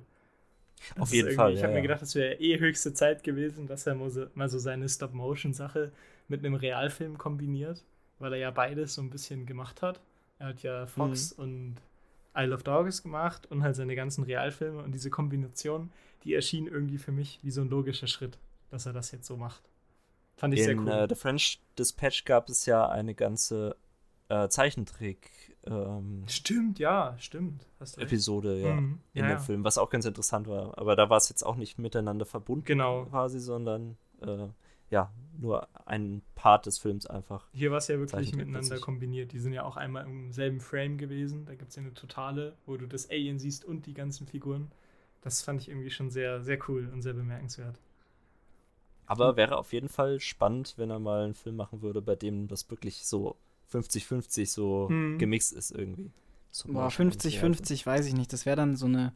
[0.94, 1.54] Das Auf jeden Fall.
[1.54, 4.58] Ich habe ja, mir gedacht, das wäre eh höchste Zeit gewesen, dass er mal so
[4.58, 5.90] seine Stop Motion Sache
[6.28, 7.82] mit einem Realfilm kombiniert,
[8.18, 10.00] weil er ja beides so ein bisschen gemacht hat.
[10.38, 11.44] Er hat ja Fox mhm.
[11.44, 11.74] und
[12.36, 15.90] Isle of Dogs gemacht und halt seine ganzen Realfilme und diese Kombination
[16.26, 18.36] die erschien irgendwie für mich wie so ein logischer Schritt,
[18.70, 19.62] dass er das jetzt so macht.
[20.36, 20.88] Fand ich In, sehr cool.
[20.88, 23.76] In uh, The French Dispatch gab es ja eine ganze
[24.28, 25.56] äh, Zeichentrick.
[25.64, 27.64] Ähm, stimmt, ja, stimmt.
[27.96, 29.00] Episode, ja, mhm.
[29.14, 29.38] in ja, dem ja.
[29.38, 30.76] Film, was auch ganz interessant war.
[30.76, 33.04] Aber da war es jetzt auch nicht miteinander verbunden, genau.
[33.06, 34.48] quasi, sondern äh,
[34.90, 37.46] ja, nur ein Part des Films einfach.
[37.52, 39.32] Hier war es ja wirklich miteinander kombiniert.
[39.32, 41.44] Die sind ja auch einmal im selben Frame gewesen.
[41.44, 44.70] Da gibt es ja eine totale, wo du das Alien siehst und die ganzen Figuren.
[45.22, 47.80] Das fand ich irgendwie schon sehr, sehr cool und sehr bemerkenswert.
[49.06, 52.48] Aber wäre auf jeden Fall spannend, wenn er mal einen Film machen würde, bei dem
[52.48, 53.36] das wirklich so
[53.72, 55.18] 50-50 so hm.
[55.18, 56.10] gemixt ist irgendwie.
[56.66, 58.32] Boah, 50-50 weiß ich nicht.
[58.32, 59.12] Das wäre dann so eine.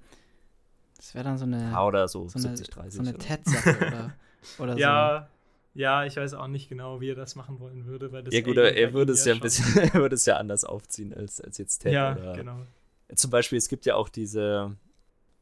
[0.96, 1.70] Das wäre dann so eine.
[1.70, 2.92] Ja, oder so, so 70, 30.
[2.92, 4.14] So eine TED-Sache oder,
[4.58, 5.39] oder ja, so.
[5.74, 8.10] Ja, ich weiß auch nicht genau, wie er das machen wollen würde.
[8.12, 10.36] Weil das ja, gut, er, er würde es ja ein bisschen, er würde es ja
[10.36, 11.92] anders aufziehen als, als jetzt TED.
[11.92, 12.66] Ja, oder, genau.
[13.14, 14.76] Zum Beispiel, es gibt ja auch diese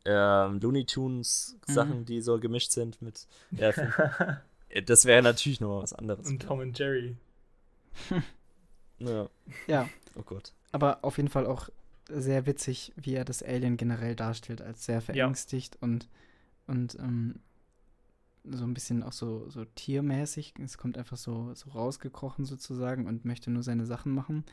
[0.05, 2.05] ähm, Looney Tunes Sachen, mhm.
[2.05, 3.27] die so gemischt sind mit.
[3.51, 3.73] Ja,
[4.87, 6.29] das wäre natürlich noch was anderes.
[6.29, 7.17] Und Tom und Jerry.
[8.99, 9.29] ja.
[9.67, 9.89] Ja.
[10.15, 10.53] Oh Gott.
[10.73, 11.69] Aber auf jeden Fall auch
[12.09, 15.81] sehr witzig, wie er das Alien generell darstellt, als sehr verängstigt ja.
[15.87, 16.09] und,
[16.67, 17.37] und ähm,
[18.51, 20.55] so ein bisschen auch so, so tiermäßig.
[20.63, 24.45] Es kommt einfach so, so rausgekrochen sozusagen und möchte nur seine Sachen machen.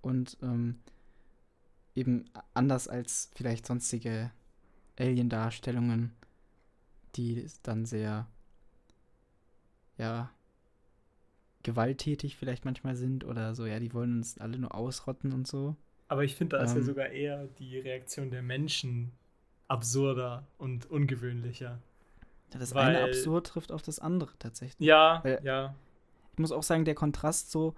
[0.00, 0.80] Und ähm,
[1.94, 2.24] eben
[2.54, 4.30] anders als vielleicht sonstige
[4.98, 6.12] Alien-Darstellungen,
[7.14, 8.26] die dann sehr,
[9.98, 10.30] ja,
[11.62, 15.76] gewalttätig vielleicht manchmal sind oder so, ja, die wollen uns alle nur ausrotten und so.
[16.08, 19.12] Aber ich finde, da ist ähm, ja sogar eher die Reaktion der Menschen
[19.68, 21.80] absurder und ungewöhnlicher.
[22.52, 24.86] Ja, das weil, eine absurd trifft auf das andere tatsächlich.
[24.86, 25.74] Ja, weil, ja.
[26.32, 27.74] Ich muss auch sagen, der Kontrast so,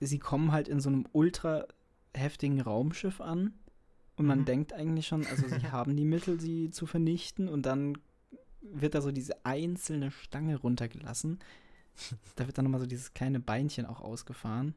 [0.00, 1.66] sie kommen halt in so einem ultra
[2.14, 3.52] heftigen Raumschiff an
[4.16, 4.44] und man mhm.
[4.46, 7.98] denkt eigentlich schon, also sie haben die Mittel, sie zu vernichten und dann
[8.62, 11.38] wird da so diese einzelne Stange runtergelassen.
[12.34, 14.74] Da wird dann nochmal so dieses kleine Beinchen auch ausgefahren.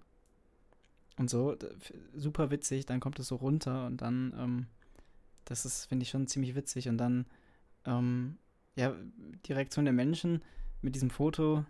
[1.17, 1.57] Und so,
[2.15, 4.67] super witzig, dann kommt es so runter und dann, ähm,
[5.43, 6.87] das ist, finde ich schon ziemlich witzig.
[6.87, 7.25] Und dann,
[7.85, 8.37] ähm,
[8.79, 8.95] ja,
[9.45, 10.41] die Reaktion der Menschen
[10.81, 11.65] mit diesem Foto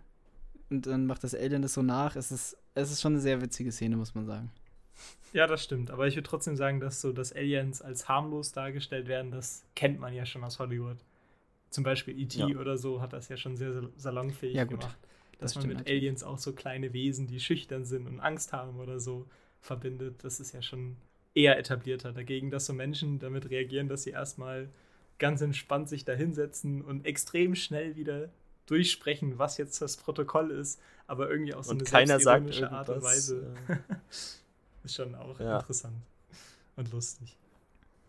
[0.70, 2.14] und dann macht das Alien das so nach.
[2.14, 4.50] Es ist, es ist schon eine sehr witzige Szene, muss man sagen.
[5.32, 5.90] Ja, das stimmt.
[5.90, 9.98] Aber ich würde trotzdem sagen, dass so, dass Aliens als harmlos dargestellt werden, das kennt
[9.98, 10.98] man ja schon aus Hollywood.
[11.70, 12.38] Zum Beispiel E.T.
[12.38, 12.46] Ja.
[12.46, 14.96] oder so hat das ja schon sehr salonfähig ja, gemacht.
[15.38, 16.02] Dass das man mit natürlich.
[16.02, 19.26] Aliens auch so kleine Wesen, die schüchtern sind und Angst haben oder so,
[19.60, 20.22] verbindet.
[20.22, 20.96] Das ist ja schon
[21.34, 22.12] eher etablierter.
[22.12, 24.68] Dagegen, dass so Menschen damit reagieren, dass sie erstmal
[25.20, 28.30] ganz entspannt sich da hinsetzen und extrem schnell wieder
[28.66, 33.02] durchsprechen, was jetzt das Protokoll ist, aber irgendwie auch so und eine selbstironische Art und
[33.02, 33.54] Weise.
[33.68, 33.78] Ja.
[34.82, 35.58] Ist schon auch ja.
[35.58, 36.02] interessant
[36.76, 37.36] und lustig.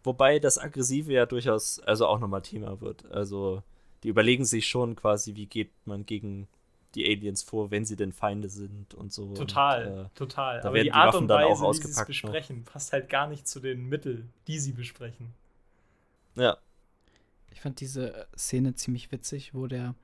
[0.03, 3.11] Wobei das Aggressive ja durchaus, also auch nochmal Thema wird.
[3.11, 3.61] Also
[4.03, 6.47] die überlegen sich schon quasi, wie geht man gegen
[6.95, 9.33] die Aliens vor, wenn sie denn Feinde sind und so.
[9.33, 10.61] Total, und, äh, total.
[10.61, 12.07] da Aber die die Art Waffen und dann auch Weise, wie sie es ausgepackt noch.
[12.07, 15.33] besprechen, passt halt gar nicht zu den Mitteln, die sie besprechen.
[16.35, 16.57] ja,
[17.51, 19.95] Ich fand diese äh, Szene ziemlich witzig, wo der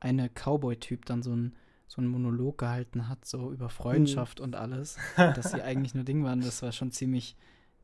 [0.00, 1.56] eine Cowboy-Typ dann so ein
[1.88, 6.24] so einen Monolog gehalten hat, so über Freundschaft und alles, dass sie eigentlich nur Ding
[6.24, 6.40] waren.
[6.40, 7.36] Das war schon ziemlich,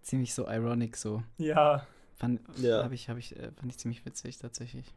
[0.02, 1.22] ziemlich so ironic, so.
[1.38, 2.82] Ja, Fand, Ja.
[2.82, 4.92] hab ich, hab ich, äh, fand ich ziemlich witzig, tatsächlich.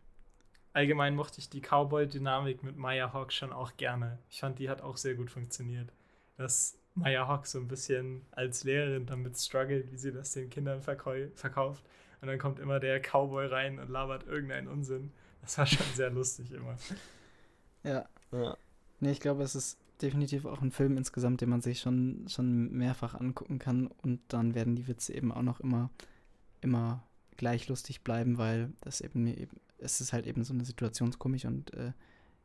[0.73, 4.17] allgemein mochte ich die Cowboy-Dynamik mit Maya Hawk schon auch gerne.
[4.29, 5.93] Ich fand, die hat auch sehr gut funktioniert.
[6.37, 10.81] Dass Maya Hawk so ein bisschen als Lehrerin damit struggelt, wie sie das den Kindern
[10.81, 11.85] verkäu- verkauft.
[12.25, 15.11] Und dann kommt immer der Cowboy rein und labert irgendeinen Unsinn.
[15.41, 16.75] Das war schon sehr lustig immer.
[17.83, 18.09] Ja.
[18.31, 18.57] ja.
[18.99, 22.71] Nee, ich glaube, es ist definitiv auch ein Film insgesamt, den man sich schon, schon
[22.71, 23.85] mehrfach angucken kann.
[23.85, 25.91] Und dann werden die Witze eben auch noch immer,
[26.61, 27.03] immer
[27.37, 31.75] gleich lustig bleiben, weil das eben, eben es ist halt eben so eine Situationskomik und
[31.75, 31.91] äh,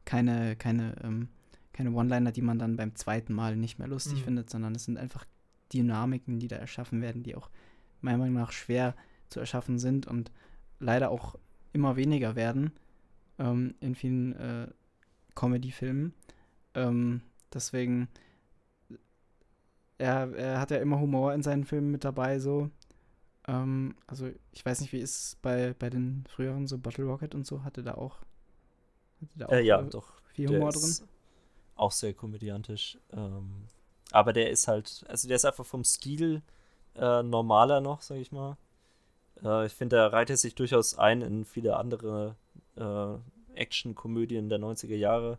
[0.04, 1.28] keine, keine, ähm,
[1.72, 4.24] keine One-Liner, die man dann beim zweiten Mal nicht mehr lustig Mhm.
[4.24, 5.24] findet, sondern es sind einfach
[5.72, 7.48] Dynamiken, die da erschaffen werden, die auch
[8.02, 8.94] meiner Meinung nach schwer
[9.30, 10.32] zu erschaffen sind und
[10.80, 11.36] leider auch
[11.72, 12.72] immer weniger werden
[13.38, 14.68] ähm, in vielen äh,
[15.36, 16.14] Comedy-Filmen.
[16.74, 17.22] Ähm,
[17.52, 18.08] deswegen,
[19.98, 22.70] er, er hat ja immer Humor in seinen Filmen mit dabei, so.
[23.48, 27.34] Ähm, also, ich weiß nicht, wie ist es bei, bei den früheren, so Bottle Rocket
[27.34, 28.18] und so, hatte da auch,
[29.20, 30.20] hatte da auch Äh, ja, äh, doch.
[30.34, 30.96] viel Humor drin?
[31.74, 32.98] Auch sehr komödiantisch.
[33.12, 33.66] Ähm,
[34.12, 36.42] aber der ist halt, also der ist einfach vom Stil
[36.94, 38.56] äh, normaler noch, sag ich mal.
[39.44, 42.36] Äh, ich finde, er reiht sich durchaus ein in viele andere
[42.76, 43.14] äh,
[43.58, 45.38] Action-Komödien der 90er Jahre.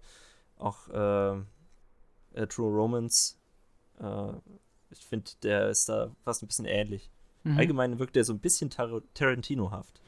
[0.57, 3.37] Auch äh, True Romance.
[3.99, 4.33] Äh,
[4.91, 7.09] ich finde, der ist da fast ein bisschen ähnlich.
[7.43, 7.57] Mhm.
[7.57, 9.99] Allgemein wirkt er so ein bisschen Tar Tarantino-haft.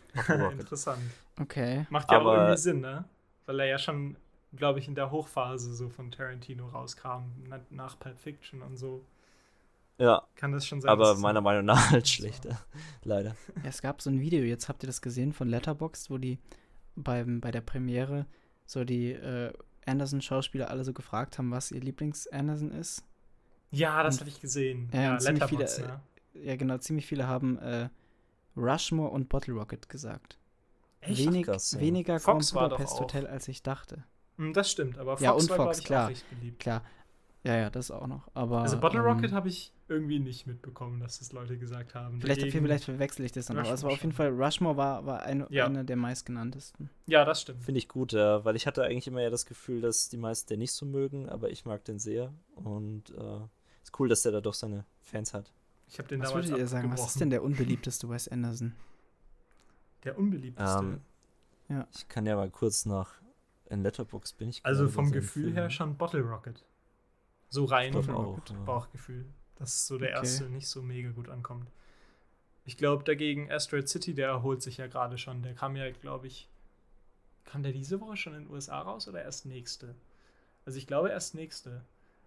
[0.52, 1.02] Interessant.
[1.40, 1.88] Okay.
[1.90, 3.06] Macht ja auch Aber- irgendwie Sinn, ne?
[3.46, 4.16] Weil er ja schon,
[4.56, 9.04] glaube ich, in der Hochphase so von Tarantino rauskam, na- nach Pulp Fiction und so.
[9.98, 10.90] Ja, Kann das schon sein.
[10.92, 12.60] aber meiner ein- Meinung nach halt so- schlechter.
[13.04, 13.36] Leider.
[13.64, 16.40] Ja, es gab so ein Video, jetzt habt ihr das gesehen von Letterboxd, wo die
[16.96, 18.26] beim, bei der Premiere
[18.66, 19.54] so die äh,
[19.86, 23.04] Anderson-Schauspieler alle so gefragt haben, was ihr Lieblings-Anderson ist.
[23.72, 24.90] Ja, das habe ich gesehen.
[24.94, 25.88] Ja, Ja, ziemlich viele, Letterboxd,
[26.36, 26.44] ne?
[26.46, 27.90] Ja, genau, ziemlich viele haben äh,
[28.56, 30.38] Rushmore und Bottle Rocket gesagt.
[31.02, 31.26] Echt?
[31.26, 31.80] Wenig, krass, ja.
[31.80, 34.04] Weniger Fox Grand war doch Budapest auch- Hotel, als ich dachte.
[34.38, 36.06] Hm, Das stimmt, aber Fox Ja, und war, Fox, ich, klar.
[36.06, 36.60] auch recht beliebt.
[36.60, 36.84] Klar.
[37.44, 38.30] Ja, ja, das auch noch.
[38.34, 42.22] Aber, Also Bottle ähm, Rocket habe ich irgendwie nicht mitbekommen, dass das Leute gesagt haben.
[42.22, 43.58] Vielleicht, Dagegen- vielleicht verwechsel ich das dann.
[43.58, 44.14] Aber es war auf jeden.
[44.14, 45.66] Fall, Rushmore war, war eine, Ja.
[45.66, 46.90] einer der meistgenanntesten.
[47.06, 47.64] Ja, das stimmt.
[47.66, 50.48] Finde ich gut, ja, weil ich hatte eigentlich immer ja das Gefühl, dass die meisten
[50.48, 52.34] den nicht so mögen, aber ich mag den sehr.
[52.56, 53.40] Und äh,
[53.84, 55.52] ist cool, dass der da doch seine Fans hat.
[55.90, 56.92] Ich habe den Was damals würdet ihr sagen?
[56.94, 58.74] Was ist denn der unbeliebteste Wes Anderson?
[60.06, 60.80] der unbeliebteste?
[60.80, 61.02] Ähm,
[61.70, 61.88] Ja.
[61.94, 63.16] Ich kann ja mal kurz nach
[63.70, 64.60] in Letterbox bin ich.
[64.64, 66.64] also vom Gefühl her schon Bottle Rocket.
[67.54, 68.56] So rein vom ja.
[68.66, 69.26] Bauchgefühl.
[69.58, 70.18] Dass so der Okay.
[70.26, 71.70] erste nicht so mega gut ankommt.
[72.66, 75.44] Ich glaube dagegen Asteroid City, der erholt sich ja gerade schon.
[75.44, 76.50] Der kam ja, glaube ich,
[77.46, 79.94] kam der diese Woche schon in den USA raus oder erst nächste?
[80.66, 81.84] Also ich glaube erst nächste.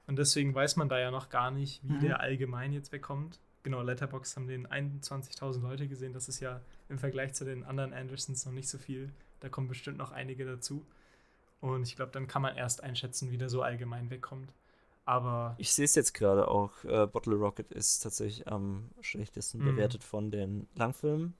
[0.06, 2.00] Und deswegen weiß man da ja noch gar nicht, wie Mhm.
[2.00, 3.40] der allgemein jetzt wegkommt.
[3.64, 6.12] Genau, Letterboxd haben den 21.000 Leute gesehen.
[6.12, 9.12] Das ist ja im Vergleich zu den anderen Andersons noch nicht so viel.
[9.40, 10.86] Da kommen bestimmt noch einige dazu.
[11.60, 14.52] Und ich glaube, dann kann man erst einschätzen, wie der so allgemein wegkommt.
[15.06, 16.84] Aber Ich sehe es jetzt gerade auch.
[16.84, 19.64] Äh, Bottle Rocket ist tatsächlich am schlechtesten Mhm.
[19.64, 21.34] bewertet von den Langfilmen.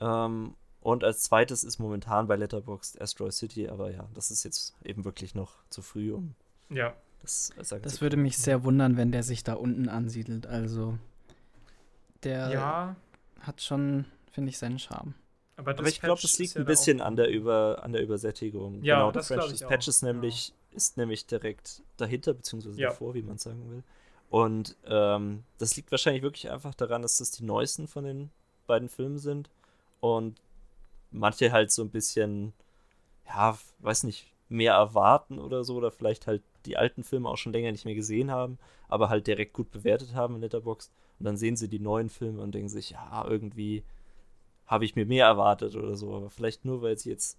[0.00, 4.74] Ähm, und als zweites ist momentan bei Letterboxd Asteroid City, aber ja, das ist jetzt
[4.84, 6.34] eben wirklich noch zu früh, um
[6.70, 10.46] ja, das sagen Das würde mich sehr wundern, wenn der sich da unten ansiedelt.
[10.46, 10.98] Also,
[12.22, 12.96] der ja,
[13.40, 15.14] hat schon, finde ich, seinen Charme.
[15.56, 18.82] aber, Aber ich glaube, das liegt ja ein bisschen an der, Über, an der Übersättigung.
[18.82, 22.90] Ja, genau, das ich Dispatch auch, ist nämlich, ist nämlich direkt dahinter, beziehungsweise Ja.
[22.90, 23.82] davor, wie man sagen will.
[24.30, 28.30] Und ähm, das liegt wahrscheinlich wirklich einfach daran, dass das die neuesten von den
[28.66, 29.48] beiden Filmen sind.
[30.00, 30.40] Und
[31.10, 32.52] manche halt so ein bisschen,
[33.26, 37.52] ja, weiß nicht, mehr erwarten oder so, oder vielleicht halt die alten Filme auch schon
[37.52, 38.58] länger nicht mehr gesehen haben,
[38.88, 40.92] aber halt direkt gut bewertet haben in Letterboxd.
[41.18, 43.82] Und dann sehen sie die neuen Filme und denken sich, ja, irgendwie
[44.66, 46.14] habe ich mir mehr erwartet oder so.
[46.14, 47.38] Aber vielleicht nur, weil sie jetzt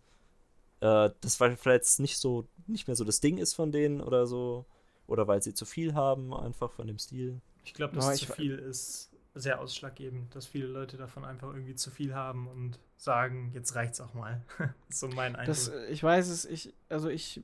[0.82, 4.28] äh, das war vielleicht nicht so, nicht mehr so das Ding ist von denen oder
[4.28, 4.66] so.
[5.08, 7.42] Oder weil sie zu viel haben, einfach von dem Stil.
[7.66, 11.76] Ich glaube, dass Ja, zu viel ist sehr ausschlaggebend, dass viele Leute davon einfach irgendwie
[11.76, 14.42] zu viel haben und sagen, jetzt reicht's auch mal.
[14.90, 15.56] so mein Eindruck.
[15.56, 17.42] Das, ich weiß es, ich, also ich,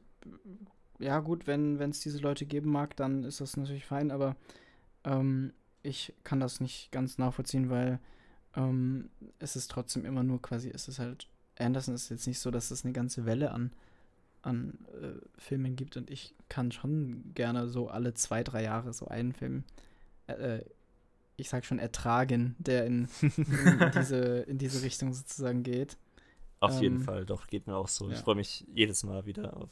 [1.00, 4.36] ja gut, wenn es diese Leute geben mag, dann ist das natürlich fein, aber
[5.04, 8.00] ähm, ich kann das nicht ganz nachvollziehen, weil
[8.56, 9.10] ähm,
[9.40, 11.28] es ist trotzdem immer nur quasi, es ist halt,
[11.58, 13.72] Anderson ist jetzt nicht so, dass es eine ganze Welle an,
[14.41, 19.08] an äh, Filmen gibt und ich kann schon gerne so alle zwei, drei Jahre so
[19.08, 19.64] einen Film,
[20.28, 20.60] äh,
[21.38, 25.97] ich sag schon, ertragen, der in, in, diese, in diese Richtung sozusagen geht.
[26.60, 28.08] Auf ähm, jeden Fall, doch, geht mir auch so.
[28.08, 28.14] Ja.
[28.14, 29.70] Ich freue mich jedes Mal wieder auf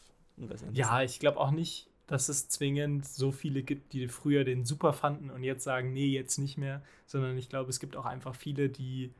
[0.73, 4.93] Ja, ich glaube auch nicht, dass es zwingend so viele gibt, die früher den super
[4.93, 8.35] fanden und jetzt sagen, nee, jetzt nicht mehr, sondern ich glaube, es gibt auch einfach
[8.35, 9.11] viele, die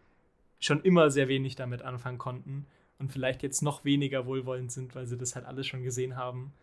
[0.63, 2.65] schon immer sehr wenig damit anfangen konnten
[2.99, 6.53] und vielleicht jetzt noch weniger wohlwollend sind, weil sie das halt alles schon gesehen haben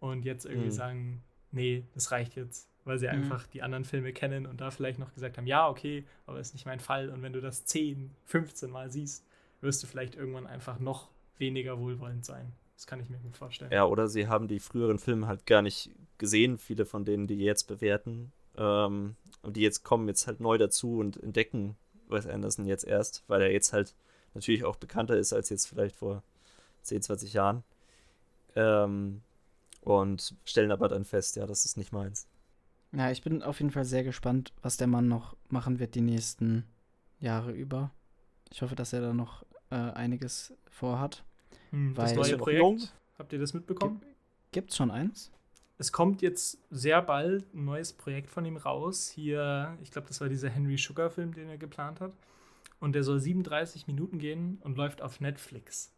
[0.00, 0.72] und jetzt irgendwie mhm.
[0.72, 3.14] sagen, nee, das reicht jetzt, weil sie mhm.
[3.14, 6.52] einfach die anderen Filme kennen und da vielleicht noch gesagt haben, ja, okay, aber ist
[6.52, 9.24] nicht mein Fall und wenn du das 10, 15 Mal siehst,
[9.60, 12.52] wirst du vielleicht irgendwann einfach noch weniger wohlwollend sein.
[12.74, 13.72] Das kann ich mir gut vorstellen.
[13.72, 17.38] Ja, oder sie haben die früheren Filme halt gar nicht gesehen, viele von denen, die
[17.38, 18.30] jetzt bewerten.
[18.56, 21.76] Ähm, und die jetzt kommen jetzt halt neu dazu und entdecken
[22.10, 23.94] Wes Anderson jetzt erst, weil er jetzt halt
[24.34, 26.22] natürlich auch bekannter ist als jetzt vielleicht vor
[26.82, 27.64] 10, 20 Jahren.
[28.56, 29.22] Ähm,
[29.82, 32.26] und stellen aber dann fest, ja, das ist nicht meins.
[32.92, 36.00] Ja, ich bin auf jeden Fall sehr gespannt, was der Mann noch machen wird die
[36.00, 36.64] nächsten
[37.20, 37.90] Jahre über.
[38.50, 41.22] Ich hoffe, dass er da noch äh, einiges vorhat.
[41.70, 44.00] Hm, das neue Projekt, habt ihr das mitbekommen?
[44.52, 45.30] Gibt es schon eins?
[45.78, 49.08] Es kommt jetzt sehr bald ein neues Projekt von ihm raus.
[49.08, 52.12] Hier, ich glaube, das war dieser Henry Sugar-Film, den er geplant hat.
[52.80, 55.92] Und der soll 37 Minuten gehen und läuft auf Netflix.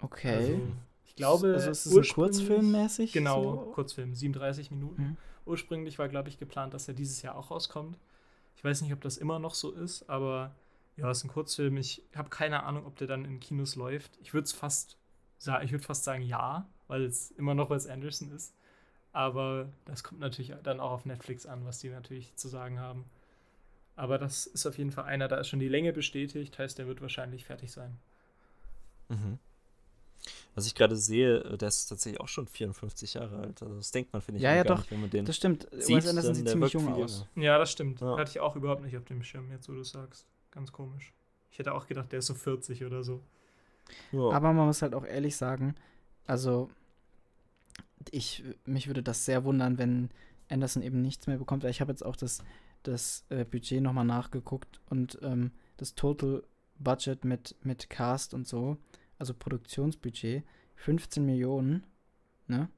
[0.00, 0.34] Okay.
[0.36, 0.60] Also,
[1.04, 3.12] ich glaube, also ist es ein Kurzfilmmäßig?
[3.12, 3.72] Genau, so?
[3.72, 5.02] Kurzfilm, 37 Minuten.
[5.02, 5.16] Mhm.
[5.46, 7.98] Ursprünglich war, glaube ich, geplant, dass er dieses Jahr auch rauskommt.
[8.56, 10.54] Ich weiß nicht, ob das immer noch so ist, aber
[10.96, 11.76] ja, es ist ein Kurzfilm.
[11.76, 14.18] Ich habe keine Ahnung, ob der dann in Kinos läuft.
[14.20, 14.98] Ich würde es fast,
[15.62, 18.54] ich würde fast sagen ja, weil es immer noch Wes Anderson ist.
[19.12, 23.04] Aber das kommt natürlich dann auch auf Netflix an, was die natürlich zu sagen haben.
[23.96, 26.86] Aber das ist auf jeden Fall einer, da ist schon die Länge bestätigt, heißt, der
[26.86, 27.98] wird wahrscheinlich fertig sein.
[29.08, 29.38] Mhm.
[30.54, 33.62] Was ich gerade sehe, der ist tatsächlich auch schon 54 Jahre alt.
[33.62, 34.82] Also das denkt man, finde ich, ja, ja, gar doch.
[34.82, 35.66] nicht, wenn man den Das stimmt.
[35.72, 37.26] Sieht, Wes Anderson sieht ziemlich jung aus.
[37.36, 38.00] Ja, das stimmt.
[38.00, 38.16] Ja.
[38.16, 40.26] Hatte ich auch überhaupt nicht auf dem Schirm, jetzt wo du sagst.
[40.50, 41.12] Ganz komisch.
[41.50, 43.22] Ich hätte auch gedacht, der ist so 40 oder so.
[44.12, 44.30] Ja.
[44.30, 45.74] Aber man muss halt auch ehrlich sagen,
[46.26, 46.70] also
[48.10, 50.10] ich, mich würde das sehr wundern, wenn
[50.48, 51.64] Anderson eben nichts mehr bekommt.
[51.64, 52.42] Ich habe jetzt auch das,
[52.82, 56.42] das äh, Budget nochmal nachgeguckt und ähm, das Total
[56.78, 58.78] Budget mit, mit Cast und so,
[59.18, 60.44] also Produktionsbudget,
[60.76, 61.84] 15 Millionen,
[62.46, 62.68] ne?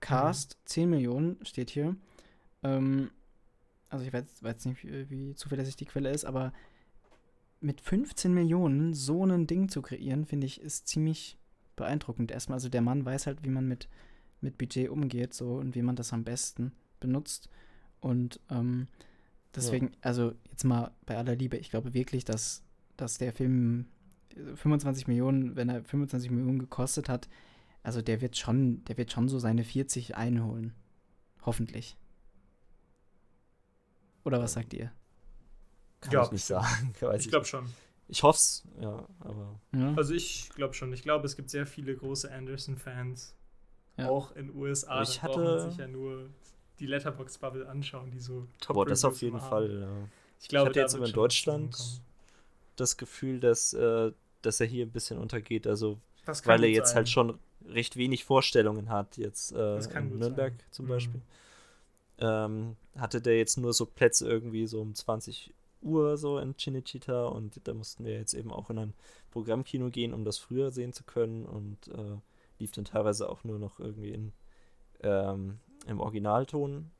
[0.00, 0.66] Cast, mhm.
[0.66, 1.94] 10 Millionen steht hier.
[2.62, 3.10] Ähm,
[3.90, 6.52] also ich weiß, weiß nicht, wie, wie zuverlässig die Quelle ist, aber
[7.60, 11.38] mit 15 Millionen so ein Ding zu kreieren, finde ich, ist ziemlich
[11.76, 12.30] beeindruckend.
[12.30, 13.88] Erstmal, also der Mann weiß halt, wie man mit,
[14.40, 17.48] mit Budget umgeht so und wie man das am besten benutzt.
[18.00, 18.88] Und ähm,
[19.54, 19.98] deswegen, ja.
[20.02, 22.62] also jetzt mal bei aller Liebe, ich glaube wirklich, dass,
[22.96, 23.86] dass der Film
[24.54, 27.28] 25 Millionen, wenn er 25 Millionen gekostet hat,
[27.82, 30.74] also der wird schon, der wird schon so seine 40 einholen.
[31.42, 31.96] Hoffentlich.
[34.24, 34.92] Oder was sagt ihr?
[36.00, 36.92] Kann ja, ich nicht sagen.
[37.18, 37.66] ich glaube schon.
[38.08, 39.60] Ich hoffe es, ja, aber.
[39.72, 39.94] Ja.
[39.94, 40.92] Also ich glaube schon.
[40.92, 43.34] Ich glaube, es gibt sehr viele große Anderson-Fans.
[43.96, 44.08] Ja.
[44.08, 45.02] Auch in den USA.
[45.02, 46.28] Ich hatte sich ja nur
[46.78, 49.88] die Letterbox-Bubble anschauen, die so top Boah, das auf jeden Fall, ja.
[50.40, 52.00] Ich, glaube, ich hatte jetzt in Deutschland
[52.76, 55.66] das Gefühl, dass, äh, dass er hier ein bisschen untergeht.
[55.66, 55.98] Also,
[56.44, 56.96] weil er jetzt sein.
[56.96, 57.38] halt schon
[57.68, 60.66] recht wenig Vorstellungen hat, jetzt äh, in Nürnberg sein.
[60.70, 60.88] zum mhm.
[60.88, 61.20] Beispiel.
[62.18, 67.26] Ähm, hatte der jetzt nur so Plätze irgendwie so um 20 Uhr so in Cinecittà
[67.26, 68.94] und da mussten wir jetzt eben auch in ein
[69.30, 72.18] Programmkino gehen, um das früher sehen zu können und äh,
[72.60, 74.32] lief dann teilweise auch nur noch irgendwie in,
[75.02, 76.90] ähm, im Originalton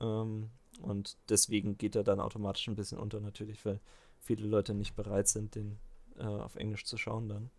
[0.00, 0.50] ähm,
[0.82, 3.80] und deswegen geht er dann automatisch ein bisschen unter natürlich, weil
[4.18, 5.78] viele Leute nicht bereit sind, den
[6.18, 7.50] äh, auf Englisch zu schauen dann.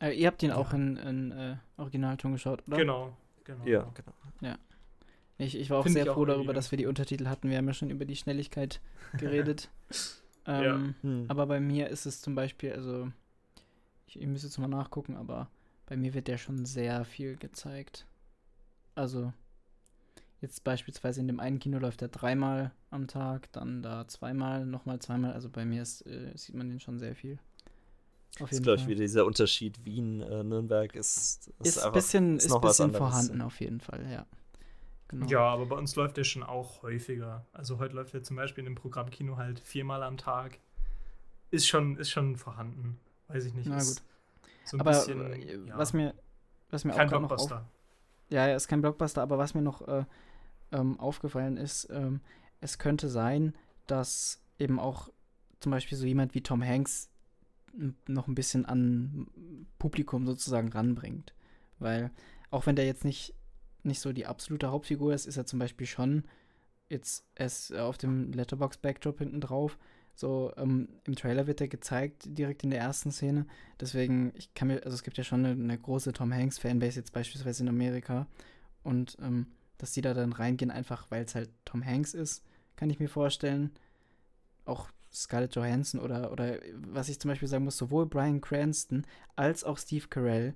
[0.00, 0.56] Äh, ihr habt ihn ja.
[0.56, 2.76] auch in, in äh, Originalton geschaut, oder?
[2.76, 3.64] Genau, genau.
[3.64, 4.12] Ja, genau.
[4.40, 4.58] Ja.
[5.38, 7.48] Ich, ich war auch Find sehr froh darüber, dass wir die Untertitel hatten.
[7.48, 8.80] Wir haben ja schon über die Schnelligkeit
[9.18, 9.70] geredet.
[10.46, 11.02] ähm, ja.
[11.02, 11.24] hm.
[11.28, 13.10] Aber bei mir ist es zum Beispiel, also
[14.06, 15.48] ich, ich müsste jetzt mal nachgucken, aber
[15.92, 18.06] bei mir wird der schon sehr viel gezeigt.
[18.94, 19.30] Also
[20.40, 25.00] jetzt beispielsweise in dem einen Kino läuft er dreimal am Tag, dann da zweimal, nochmal
[25.00, 25.34] zweimal.
[25.34, 27.34] Also bei mir ist, äh, sieht man den schon sehr viel.
[27.34, 32.38] Auf jeden das ist, glaube ich, wieder dieser Unterschied Wien-Nürnberg äh, ist, ist, ist, bisschen,
[32.38, 34.24] ist, ist bisschen vorhanden, auf jeden Fall, ja.
[35.08, 35.26] Genau.
[35.26, 37.44] Ja, aber bei uns läuft der schon auch häufiger.
[37.52, 40.58] Also heute läuft er zum Beispiel in dem Programmkino halt viermal am Tag.
[41.50, 42.98] Ist schon, ist schon vorhanden.
[43.28, 43.68] Weiß ich nicht.
[43.68, 44.00] Na gut.
[44.64, 45.78] So aber bisschen, äh, ja.
[45.78, 46.14] was mir,
[46.70, 47.54] was mir kein auch Blockbuster.
[47.56, 47.68] Noch auf,
[48.30, 50.04] ja, ja, ist kein Blockbuster, aber was mir noch äh,
[50.72, 52.20] ähm, aufgefallen ist, ähm,
[52.60, 53.54] es könnte sein,
[53.86, 55.10] dass eben auch
[55.60, 57.08] zum Beispiel so jemand wie Tom Hanks
[58.06, 59.26] noch ein bisschen an
[59.78, 61.34] Publikum sozusagen ranbringt.
[61.78, 62.10] weil
[62.50, 63.34] auch wenn der jetzt nicht,
[63.82, 66.24] nicht so die absolute Hauptfigur ist, ist er zum Beispiel schon
[66.88, 69.78] jetzt erst auf dem Letterbox-Backdrop hinten drauf.
[70.14, 73.46] So, ähm, im Trailer wird er gezeigt, direkt in der ersten Szene.
[73.80, 77.12] Deswegen, ich kann mir, also es gibt ja schon eine, eine große Tom Hanks-Fanbase jetzt
[77.12, 78.26] beispielsweise in Amerika.
[78.82, 79.46] Und ähm,
[79.78, 82.44] dass die da dann reingehen, einfach weil es halt Tom Hanks ist,
[82.76, 83.70] kann ich mir vorstellen.
[84.64, 89.04] Auch Scarlett Johansson oder, oder was ich zum Beispiel sagen muss, sowohl Brian Cranston
[89.36, 90.54] als auch Steve Carell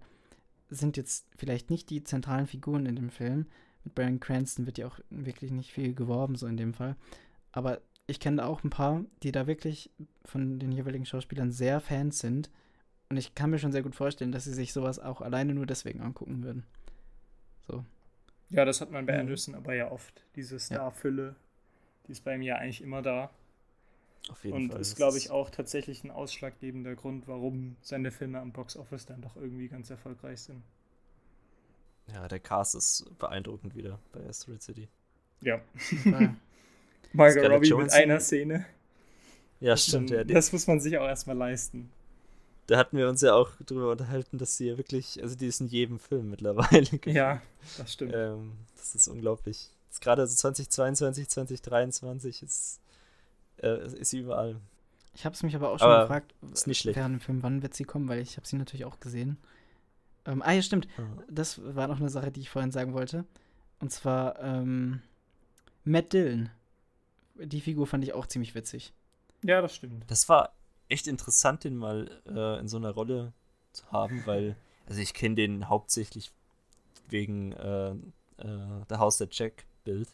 [0.71, 3.47] sind jetzt vielleicht nicht die zentralen Figuren in dem Film.
[3.85, 6.97] Mit Brian Cranston wird ja auch wirklich nicht viel geworben, so in dem Fall.
[7.53, 9.91] Aber ich kenne auch ein paar, die da wirklich
[10.25, 12.51] von den jeweiligen Schauspielern sehr Fans sind.
[13.09, 15.67] Und ich kann mir schon sehr gut vorstellen, dass sie sich sowas auch alleine nur
[15.67, 16.65] deswegen angucken würden.
[17.67, 17.85] So.
[18.51, 19.21] Ja, das hat man bei mhm.
[19.21, 20.25] Anderson aber ja oft.
[20.37, 21.35] Diese Starfülle,
[22.07, 23.31] die ist bei mir eigentlich immer da.
[24.29, 24.81] Auf jeden und Fall.
[24.81, 29.21] ist, glaube ich, auch tatsächlich ein ausschlaggebender Grund, warum seine Filme am Box Office dann
[29.21, 30.63] doch irgendwie ganz erfolgreich sind.
[32.13, 34.89] Ja, der Cast ist beeindruckend wieder bei Asteroid City.
[35.41, 35.61] Ja.
[37.13, 37.85] Margot Robbie Johnson.
[37.85, 38.67] mit einer Szene.
[39.61, 40.11] Ja, das stimmt.
[40.11, 41.91] Ja, das muss man sich auch erstmal leisten.
[42.67, 45.61] Da hatten wir uns ja auch drüber unterhalten, dass sie ja wirklich, also die ist
[45.61, 46.87] in jedem Film mittlerweile.
[47.07, 47.41] Ja,
[47.79, 48.13] das stimmt.
[48.15, 49.71] Ähm, das ist unglaublich.
[49.89, 52.81] Jetzt gerade so 2022, 2023 ist,
[53.63, 54.57] äh, ist sie überall.
[55.15, 56.97] Ich habe es mich aber auch schon aber gefragt, ist nicht schlecht.
[56.97, 59.39] während dem Film, wann wird sie kommen, weil ich habe sie natürlich auch gesehen.
[60.27, 60.89] Ähm, ah ja, stimmt.
[60.99, 61.23] Mhm.
[61.31, 63.25] Das war noch eine Sache, die ich vorhin sagen wollte.
[63.79, 65.01] Und zwar ähm,
[65.85, 66.51] Matt Dillon
[67.39, 68.93] die Figur fand ich auch ziemlich witzig.
[69.43, 70.05] Ja, das stimmt.
[70.09, 70.55] Das war
[70.89, 73.33] echt interessant, den mal äh, in so einer Rolle
[73.73, 74.57] zu haben, weil,
[74.87, 76.33] also ich kenne den hauptsächlich
[77.09, 80.09] wegen äh, äh, der Haus der Jack-Bild.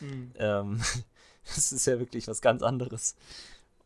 [0.00, 0.32] Mhm.
[0.36, 0.80] Ähm,
[1.46, 3.16] das ist ja wirklich was ganz anderes.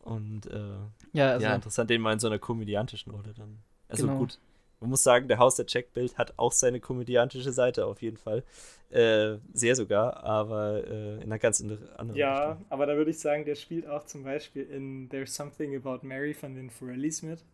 [0.01, 0.77] Und äh,
[1.13, 3.59] ja, also, ja, interessant, den mal in so einer komödiantischen Rolle dann.
[3.89, 4.19] Also genau.
[4.19, 4.39] gut,
[4.81, 8.43] man muss sagen, der Haus der Checkbild hat auch seine komödiantische Seite auf jeden Fall.
[8.91, 12.67] Äh, sehr sogar, aber äh, in einer ganz anderen Ja, Richtung.
[12.71, 16.35] aber da würde ich sagen, der spielt auch zum Beispiel in There's Something About Mary
[16.35, 17.45] von den Forellis mit.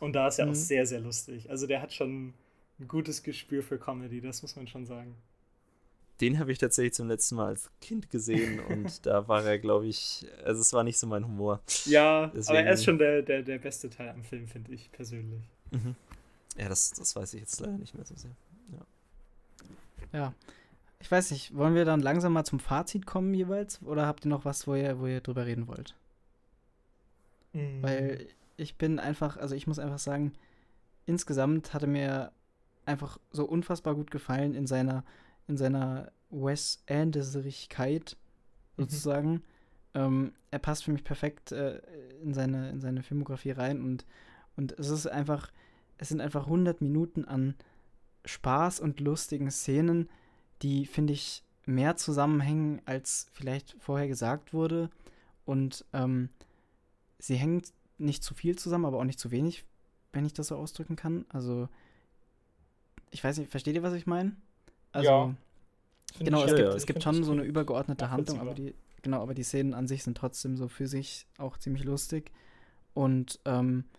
[0.00, 0.52] Und da ist er mhm.
[0.52, 1.48] auch sehr, sehr lustig.
[1.50, 2.32] Also der hat schon
[2.80, 5.14] ein gutes Gespür für Comedy, das muss man schon sagen.
[6.20, 9.86] Den habe ich tatsächlich zum letzten Mal als Kind gesehen und da war er, glaube
[9.86, 11.60] ich, also es war nicht so mein Humor.
[11.84, 14.90] Ja, Deswegen, aber er ist schon der, der, der beste Teil am Film, finde ich
[14.90, 15.42] persönlich.
[15.70, 15.94] Mhm.
[16.60, 18.32] Ja, das, das weiß ich jetzt leider nicht mehr so sehr.
[20.12, 20.18] Ja.
[20.18, 20.34] ja.
[20.98, 23.82] Ich weiß nicht, wollen wir dann langsam mal zum Fazit kommen jeweils?
[23.82, 25.94] Oder habt ihr noch was, wo ihr, wo ihr drüber reden wollt?
[27.54, 27.82] Mhm.
[27.82, 30.34] Weil ich bin einfach, also ich muss einfach sagen,
[31.06, 32.30] insgesamt hatte mir
[32.84, 35.02] einfach so unfassbar gut gefallen in seiner,
[35.48, 38.18] in seiner Wes Anderserigkeit
[38.76, 38.82] mhm.
[38.82, 39.30] sozusagen.
[39.32, 39.42] Mhm.
[39.94, 41.80] Ähm, er passt für mich perfekt äh,
[42.22, 44.04] in, seine, in seine Filmografie rein und,
[44.56, 45.50] und es ist einfach,
[46.00, 47.54] es sind einfach 100 Minuten an
[48.24, 50.08] Spaß und lustigen Szenen,
[50.62, 54.88] die, finde ich, mehr zusammenhängen, als vielleicht vorher gesagt wurde.
[55.44, 56.30] Und ähm,
[57.18, 57.62] sie hängen
[57.98, 59.66] nicht zu viel zusammen, aber auch nicht zu wenig,
[60.14, 61.26] wenn ich das so ausdrücken kann.
[61.28, 61.68] Also,
[63.10, 64.34] ich weiß nicht, versteht ihr, was ich meine?
[64.92, 65.34] Also, ja.
[66.18, 69.34] Genau, es, gibt, ja, es gibt schon so eine übergeordnete Handlung, aber die, genau, aber
[69.34, 72.32] die Szenen an sich sind trotzdem so für sich auch ziemlich lustig.
[72.94, 73.90] Und ähm, ja,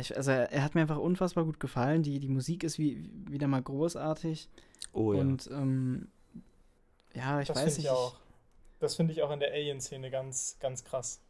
[0.00, 2.02] ich, also er, er, hat mir einfach unfassbar gut gefallen.
[2.02, 4.48] Die, die Musik ist wie, wieder mal großartig.
[4.92, 5.20] Oh ja.
[5.20, 6.08] Und ähm,
[7.14, 7.86] ja, ich das weiß nicht.
[7.86, 8.16] Ich auch,
[8.80, 11.20] das finde ich auch in der Alien-Szene ganz, ganz krass,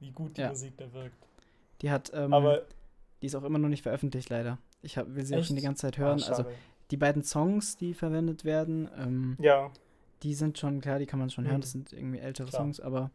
[0.00, 0.48] wie gut die ja.
[0.48, 1.16] Musik da wirkt.
[1.82, 2.66] Die hat, ähm, aber
[3.22, 4.58] die ist auch immer noch nicht veröffentlicht, leider.
[4.82, 5.42] Ich hab, will sie echt?
[5.42, 6.22] auch schon die ganze Zeit hören.
[6.22, 6.44] Ah, also
[6.90, 9.70] die beiden Songs, die verwendet werden, ähm, ja.
[10.22, 11.50] die sind schon, klar, die kann man schon mhm.
[11.50, 12.62] hören, das sind irgendwie ältere klar.
[12.62, 13.10] Songs, aber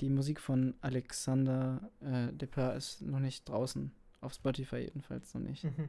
[0.00, 3.92] die Musik von Alexander äh, Depper ist noch nicht draußen.
[4.22, 5.64] Auf Spotify jedenfalls noch nicht.
[5.64, 5.88] Mhm.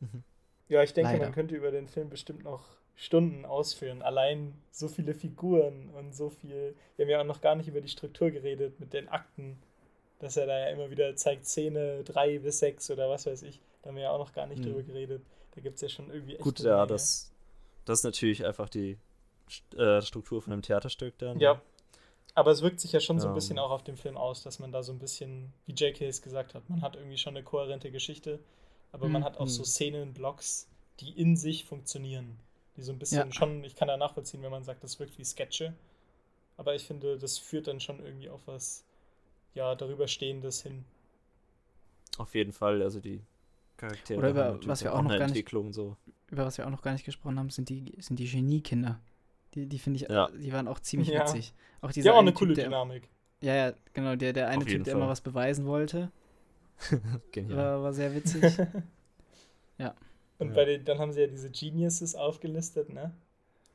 [0.00, 0.24] Mhm.
[0.68, 1.26] Ja, ich denke, Leider.
[1.26, 2.64] man könnte über den Film bestimmt noch
[2.96, 4.02] Stunden ausführen.
[4.02, 6.74] Allein so viele Figuren und so viel.
[6.96, 9.58] Wir haben ja auch noch gar nicht über die Struktur geredet mit den Akten,
[10.18, 13.60] dass er da ja immer wieder zeigt, Szene 3 bis 6 oder was weiß ich.
[13.82, 14.64] Da haben wir ja auch noch gar nicht mhm.
[14.64, 15.22] drüber geredet.
[15.54, 16.42] Da gibt es ja schon irgendwie echt.
[16.42, 17.32] Gut, ja, das,
[17.84, 18.98] das ist natürlich einfach die
[19.76, 21.38] äh, Struktur von einem Theaterstück dann.
[21.38, 21.60] Ja,
[22.34, 24.58] aber es wirkt sich ja schon so ein bisschen auch auf den Film aus, dass
[24.58, 26.06] man da so ein bisschen, wie J.K.
[26.06, 28.40] es gesagt hat, man hat irgendwie schon eine kohärente Geschichte,
[28.90, 29.12] aber mhm.
[29.12, 30.68] man hat auch so Szenen, Blocks,
[31.00, 32.38] die in sich funktionieren.
[32.76, 33.32] Die so ein bisschen ja.
[33.32, 35.74] schon, ich kann da nachvollziehen, wenn man sagt, das wirkt wie Sketche.
[36.56, 38.84] Aber ich finde, das führt dann schon irgendwie auf was,
[39.54, 40.84] ja, darüber stehendes hin.
[42.16, 43.20] Auf jeden Fall, also die
[43.76, 44.18] Charaktere.
[44.18, 45.96] Oder über was wir auch noch gar nicht, so.
[46.30, 49.00] über was wir auch noch gar nicht gesprochen haben, sind die, sind die Geniekinder.
[49.54, 50.28] Die, die finde ich, ja.
[50.30, 51.20] die waren auch ziemlich ja.
[51.22, 51.52] witzig.
[51.80, 53.08] Auch dieser ja, auch eine coole typ, Dynamik.
[53.40, 56.10] ja, ja, genau, der, der eine Typ, der immer was beweisen wollte.
[57.32, 57.56] Genial.
[57.58, 58.42] War, war sehr witzig.
[59.78, 59.94] ja.
[60.38, 60.54] Und Ja.
[60.54, 63.12] bei den, dann haben sie ja diese Geniuses aufgelistet, ne?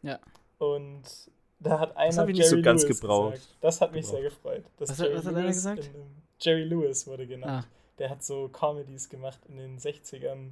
[0.01, 0.19] Ja.
[0.57, 1.03] Und
[1.59, 3.33] da hat einer hab ich nicht so ganz Lewis gebraucht.
[3.33, 3.55] gesagt.
[3.61, 4.21] Das hat mich Gebraucht.
[4.21, 4.63] sehr gefreut.
[4.79, 5.89] Was hat- was hat einer gesagt?
[6.39, 7.65] Jerry Lewis wurde genannt.
[7.65, 7.69] Ah,
[7.99, 10.51] Der hat so Comedies gemacht in den 60ern.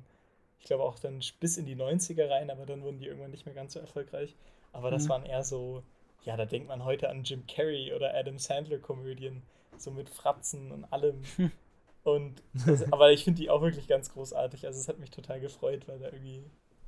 [0.60, 3.46] Ich glaube auch dann bis in die 90er rein, aber dann wurden die irgendwann nicht
[3.46, 4.36] mehr ganz so erfolgreich.
[4.76, 5.10] Aber das Mhm.
[5.10, 5.84] waren eher so,
[6.26, 9.44] ja, da denkt man heute an Jim Carrey oder Adam Sandler Komödien,
[9.78, 11.30] so mit Fratzen und allem.
[12.04, 14.66] Und das, aber ich finde die auch wirklich ganz großartig.
[14.68, 16.44] Also es hat mich total gefreut, weil da irgendwie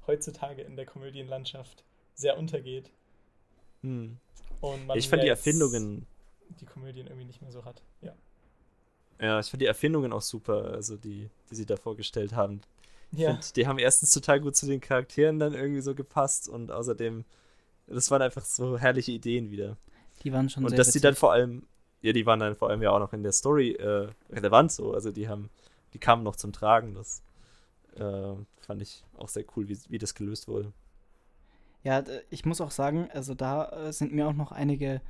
[0.07, 1.83] heutzutage in der Komödienlandschaft
[2.15, 2.91] sehr untergeht.
[3.83, 4.17] Hm.
[4.61, 6.07] Und man Ich fand die Erfindungen,
[6.59, 7.81] die Komödien irgendwie nicht mehr so hat.
[8.01, 8.13] Ja.
[9.19, 12.61] ja, ich fand die Erfindungen auch super, also die, die sie da vorgestellt haben.
[13.17, 13.25] Ich Ja.
[13.25, 17.25] find, die haben erstens total gut zu den Charakteren dann irgendwie so gepasst und außerdem,
[17.87, 19.77] das waren einfach so herrliche Ideen wieder.
[20.23, 21.19] die waren schon Und sehr dass die dann witzig.
[21.19, 21.63] vor allem,
[22.01, 24.93] ja, die waren dann vor allem ja auch noch in der Story äh, relevant so.
[24.93, 25.49] Also die haben,
[25.93, 26.93] die kamen noch zum Tragen.
[26.93, 27.23] Das
[27.95, 30.73] äh, fand ich auch sehr cool, wie, wie das gelöst wurde.
[31.83, 35.01] Ja, ich muss auch sagen, also da äh, sind mir auch noch einige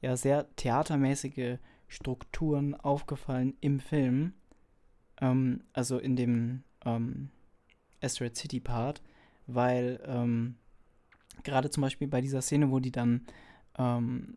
[0.00, 1.58] ja sehr theatermäßige
[1.88, 4.34] Strukturen aufgefallen im Film.
[5.20, 7.30] Ähm, also in dem ähm,
[8.02, 9.02] Asteroid City Part,
[9.46, 10.56] weil ähm,
[11.44, 13.26] gerade zum Beispiel bei dieser Szene, wo die dann,
[13.78, 14.36] ähm,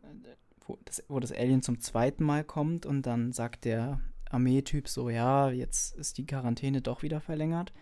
[0.65, 3.99] wo, das, wo das Alien zum zweiten Mal kommt und dann sagt der
[4.29, 7.73] Armeetyp so, ja, jetzt ist die Quarantäne doch wieder verlängert,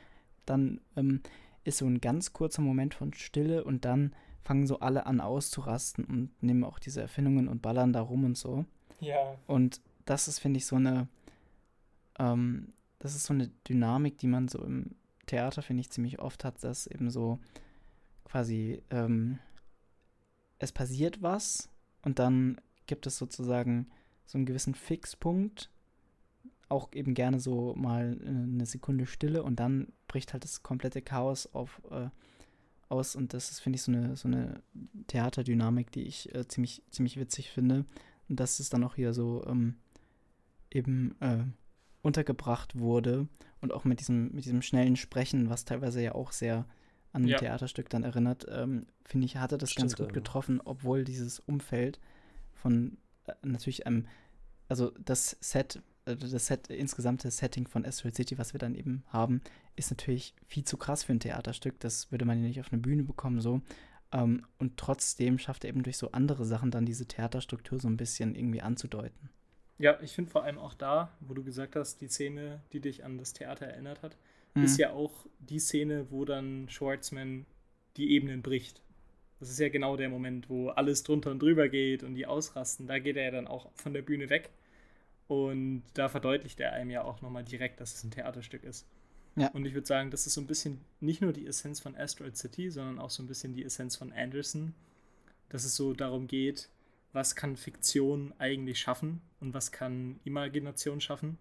[0.45, 1.21] dann ähm,
[1.63, 6.05] ist so ein ganz kurzer Moment von Stille und dann fangen so alle an auszurasten
[6.05, 8.65] und nehmen auch diese Erfindungen und ballern da rum und so.
[8.99, 9.35] Ja.
[9.45, 11.07] Und das ist, finde ich, so eine,
[12.17, 14.95] ähm, das ist so eine Dynamik, die man so im
[15.27, 17.39] Theater, finde ich, ziemlich oft hat, dass eben so
[18.29, 19.39] quasi, ähm,
[20.59, 21.69] es passiert was
[22.03, 23.87] und dann gibt es sozusagen
[24.25, 25.69] so einen gewissen Fixpunkt,
[26.69, 31.01] auch eben gerne so mal äh, eine Sekunde Stille und dann bricht halt das komplette
[31.01, 32.09] Chaos auf, äh,
[32.89, 34.61] aus und das ist, finde ich, so eine, so eine
[35.07, 37.85] Theaterdynamik, die ich äh, ziemlich, ziemlich witzig finde.
[38.27, 39.75] Und dass es dann auch hier so ähm,
[40.69, 41.43] eben äh,
[42.03, 43.27] untergebracht wurde
[43.61, 46.65] und auch mit diesem, mit diesem schnellen Sprechen, was teilweise ja auch sehr
[47.11, 47.37] an ein Ja.
[47.37, 50.21] Theaterstück dann erinnert, ähm, finde ich, hatte das ganz Stimmt, gut ja.
[50.21, 51.99] getroffen, obwohl dieses Umfeld
[52.53, 54.07] von äh, natürlich einem,
[54.67, 58.75] also das Set, äh, das Set, insgesamt das Setting von Asteroid City, was wir dann
[58.75, 59.41] eben haben,
[59.75, 61.79] ist natürlich viel zu krass für ein Theaterstück.
[61.79, 63.61] Das würde man ja nicht auf eine Bühne bekommen, so.
[64.11, 67.97] Ähm, und trotzdem schafft er eben durch so andere Sachen dann diese Theaterstruktur so ein
[67.97, 69.29] bisschen irgendwie anzudeuten.
[69.77, 73.05] Ja, ich finde vor allem auch da, wo du gesagt hast, die Szene, die dich
[73.05, 74.17] an das Theater erinnert hat,
[74.53, 74.63] Mhm.
[74.63, 77.45] ist ja auch die Szene, wo dann Schwartzman
[77.97, 78.81] die Ebenen bricht.
[79.39, 82.87] Das ist ja genau der Moment, wo alles drunter und drüber geht und die ausrasten.
[82.87, 84.49] Da geht er ja dann auch von der Bühne weg.
[85.27, 88.85] Und da verdeutlicht er einem ja auch nochmal direkt, dass es ein Theaterstück ist.
[89.35, 89.47] Ja.
[89.49, 92.35] Und ich würde sagen, das ist so ein bisschen nicht nur die Essenz von Asteroid
[92.35, 94.73] City, sondern auch so ein bisschen die Essenz von Anderson.
[95.47, 96.69] Dass es so darum geht,
[97.13, 101.37] was kann Fiktion eigentlich schaffen und was kann Imagination schaffen.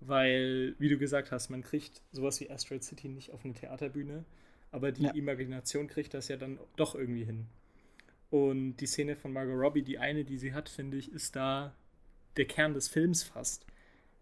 [0.00, 4.24] Weil, wie du gesagt hast, man kriegt sowas wie Asteroid City nicht auf eine Theaterbühne,
[4.72, 5.10] aber die Ja.
[5.10, 7.46] Imagination kriegt das ja dann doch irgendwie hin.
[8.30, 11.74] Und die Szene von Margot Robbie, die eine, die sie hat, finde ich, ist da
[12.36, 13.66] der Kern des Films fast,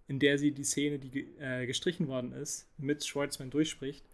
[0.08, 4.04] in der sie die Szene, die äh, gestrichen worden ist, mit Schwartzman durchspricht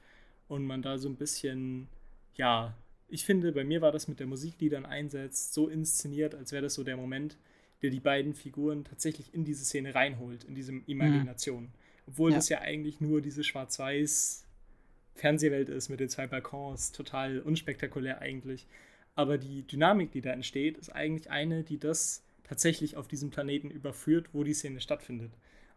[0.49, 1.89] und man da so ein bisschen,
[2.37, 2.77] ja,
[3.09, 6.53] ich finde, bei mir war das mit der Musik, die dann einsetzt, so inszeniert, als
[6.53, 7.37] wäre das so der Moment,
[7.85, 11.69] der die beiden Figuren tatsächlich in diese Szene reinholt, in diese Imagination.
[12.07, 12.37] Obwohl Ja.
[12.39, 14.47] das ja eigentlich nur diese schwarz-weiß
[15.15, 18.67] Fernsehwelt ist mit den zwei Balkons, total unspektakulär eigentlich.
[19.15, 23.71] Aber die Dynamik, die da entsteht, ist eigentlich eine, die das tatsächlich auf diesem Planeten
[23.71, 25.31] überführt, wo die Szene stattfindet.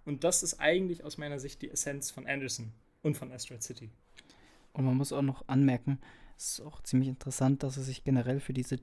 [0.06, 2.72] Und das ist eigentlich aus meiner Sicht die Essenz von Anderson
[3.04, 3.90] und von Asteroid City.
[4.74, 6.00] Und man muss auch noch anmerken,
[6.38, 8.78] es ist auch ziemlich interessant, dass er sich generell für diese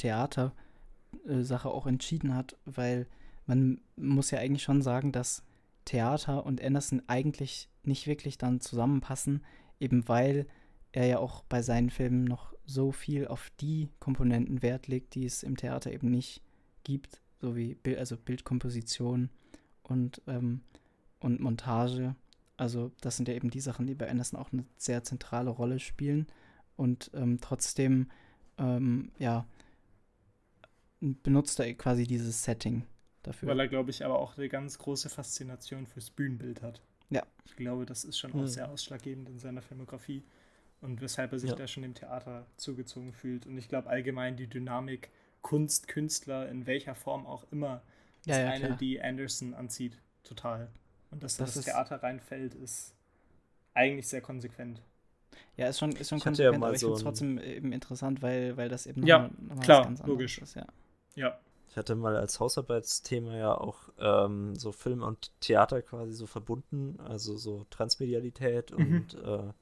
[1.23, 3.07] Theater-Sache auch entschieden hat, weil
[3.47, 5.43] man muss ja eigentlich schon sagen, dass
[5.85, 9.45] Theater und Anderson eigentlich nicht wirklich dann zusammenpassen,
[9.81, 10.47] eben weil
[10.93, 15.27] er ja auch bei seinen Filmen noch so viel auf die Komponenten Wert legt, die
[15.27, 16.43] es im Theater eben nicht
[16.85, 19.29] gibt, so wie Bild, also Bildkomposition
[19.83, 20.62] und, ähm,
[21.21, 22.15] und Montage.
[22.57, 25.81] Also das sind ja eben die Sachen, die bei Anderson auch eine sehr zentrale Rolle
[25.81, 26.27] spielen
[26.77, 28.09] und ähm, trotzdem
[28.57, 29.47] ähm, ja
[31.23, 32.85] benutzt er quasi dieses Setting
[33.23, 33.49] dafür.
[33.49, 36.81] Weil er, glaube ich, aber auch eine ganz große Faszination fürs Bühnenbild hat.
[37.11, 37.23] Ja.
[37.45, 38.47] Ich glaube, das ist schon auch Mhm.
[38.49, 40.23] sehr ausschlaggebend in seiner Filmografie
[40.81, 41.57] und weshalb er sich Ja.
[41.57, 43.47] da schon dem Theater zugezogen fühlt.
[43.47, 45.11] Und ich glaube allgemein die Dynamik
[45.43, 47.83] Kunst, Künstler, in welcher Form auch immer,
[48.25, 48.79] ja, ist ja, eine, klar.
[48.79, 49.99] die Anderson anzieht.
[50.23, 50.71] Total.
[51.11, 52.95] Und dass Das das, Theater reinfällt, ist
[53.75, 54.81] eigentlich sehr konsequent.
[55.57, 57.39] Ja, ist schon, ist schon Ich ja konsequent, mal aber ich so finde es trotzdem
[57.39, 60.39] eben interessant, weil, weil das eben Ja, noch mal, noch klar, ganz anderes logisch.
[60.39, 60.55] ist.
[60.55, 60.67] Ja.
[61.15, 61.39] Ja.
[61.69, 67.01] Ich hatte mal als Hausarbeitsthema ja auch ähm, so Film und Theater quasi so verbunden,
[67.01, 68.77] also so Transmedialität Mhm.
[68.79, 69.53] und äh,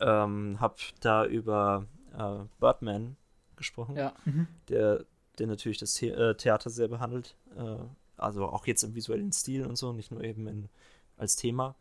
[0.00, 1.86] ähm, habe da über
[2.16, 3.16] äh, Birdman
[3.56, 4.12] gesprochen, Ja.
[4.26, 4.46] Mhm.
[4.68, 5.04] der,
[5.38, 7.76] der natürlich das The äh, Theater sehr behandelt, äh,
[8.18, 10.68] also auch jetzt im visuellen Stil und so, nicht nur eben in,
[11.16, 11.76] als Thema.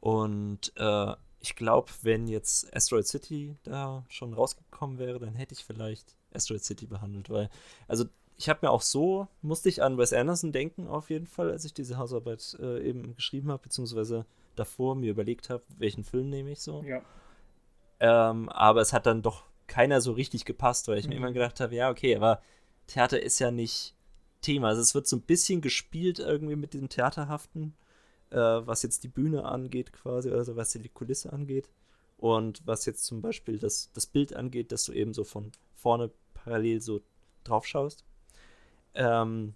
[0.00, 5.64] Und äh, ich glaube, wenn jetzt Asteroid City da schon rausgekommen wäre, dann hätte ich
[5.64, 7.50] vielleicht Asteroid City behandelt, weil,
[7.88, 8.04] also
[8.36, 11.64] ich habe mir auch so, musste ich an Wes Anderson denken auf jeden Fall, als
[11.64, 14.26] ich diese Hausarbeit äh, eben geschrieben habe, beziehungsweise
[14.56, 16.82] davor mir überlegt habe, welchen Film nehme ich so.
[16.82, 17.02] Ja.
[18.00, 21.22] Ähm, aber es hat dann doch keiner so richtig gepasst, weil ich mir Mhm.
[21.22, 22.42] immer gedacht habe, ja, okay, aber
[22.88, 23.94] Theater ist ja nicht
[24.40, 24.68] Thema.
[24.68, 27.74] Also es wird so ein bisschen gespielt irgendwie mit diesem Theaterhaften,
[28.30, 31.70] äh, was jetzt die Bühne angeht quasi, also was die Kulisse angeht.
[32.18, 36.10] Und was jetzt zum Beispiel das, das Bild angeht, dass du eben so von vorne
[36.44, 37.02] parallel so
[37.44, 38.04] drauf schaust.
[38.94, 39.54] Ähm,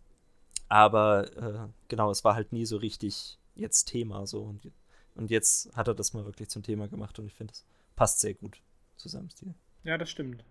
[0.68, 4.42] aber äh, genau, es war halt nie so richtig jetzt Thema so.
[4.42, 4.70] Und,
[5.14, 7.64] und jetzt hat er das mal wirklich zum Thema gemacht und ich finde, es
[7.94, 8.60] passt sehr gut
[8.96, 9.54] zu seinem Stil.
[9.84, 10.44] Ja, das stimmt.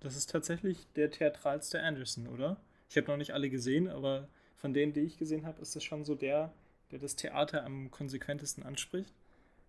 [0.00, 2.60] Das ist tatsächlich der theatralste Anderson, oder?
[2.88, 5.82] Ich habe noch nicht alle gesehen, aber von denen, die ich gesehen habe, ist das
[5.82, 6.52] schon so der,
[6.90, 9.12] der das Theater am konsequentesten anspricht.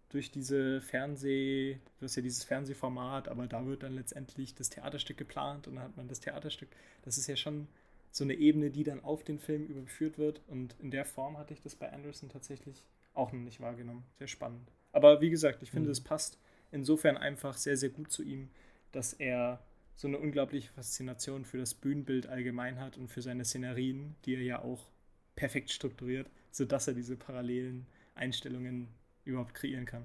[0.09, 5.17] Durch diese Fernseh, du hast ja dieses Fernsehformat, aber da wird dann letztendlich das Theaterstück
[5.17, 6.69] geplant und dann hat man das Theaterstück.
[7.03, 7.67] Das ist ja schon
[8.11, 11.53] so eine Ebene, die dann auf den Film überführt wird und in der Form hatte
[11.53, 12.83] ich das bei Anderson tatsächlich
[13.13, 14.03] auch noch nicht wahrgenommen.
[14.17, 14.71] Sehr spannend.
[14.91, 15.91] Aber wie gesagt, ich finde, Mhm.
[15.91, 16.39] es passt
[16.71, 18.49] insofern einfach sehr, sehr gut zu ihm,
[18.91, 19.61] dass er
[19.95, 24.41] so eine unglaubliche Faszination für das Bühnenbild allgemein hat und für seine Szenerien, die er
[24.41, 24.87] ja auch
[25.35, 28.87] perfekt strukturiert, sodass er diese parallelen Einstellungen
[29.27, 30.03] überhaupt kreieren kann.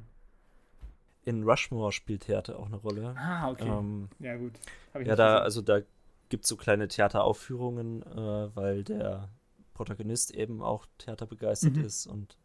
[1.24, 3.14] In Rushmore spielt Theater auch eine Rolle.
[3.16, 3.68] Ah, okay.
[3.68, 4.52] Ähm, ja, gut.
[4.94, 5.42] Ja, da, gesehen.
[5.44, 5.80] also da
[6.28, 9.28] gibt es so kleine Theateraufführungen, äh, weil der
[9.74, 11.84] Protagonist eben auch theaterbegeistert Mhm.
[11.84, 12.36] ist und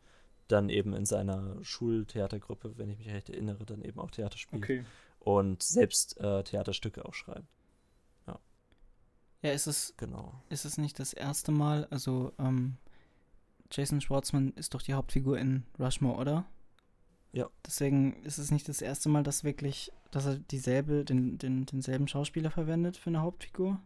[0.48, 4.64] dann eben in seiner Schultheatergruppe, wenn ich mich recht erinnere, dann eben auch Theater spielt
[4.64, 4.86] Okay.
[5.20, 7.48] und selbst äh, Theaterstücke auch schreibt.
[9.42, 10.42] ja, ist es, Genau.
[10.50, 12.78] ist es nicht das erste Mal, also ähm,
[13.72, 16.46] Jason Schwartzman ist doch die Hauptfigur in Rushmore, oder?
[17.34, 17.50] Ja.
[17.66, 22.08] Deswegen ist es nicht das erste Mal, dass wirklich, dass er dieselbe, den, den, denselben
[22.08, 23.80] Schauspieler verwendet für eine Hauptfigur.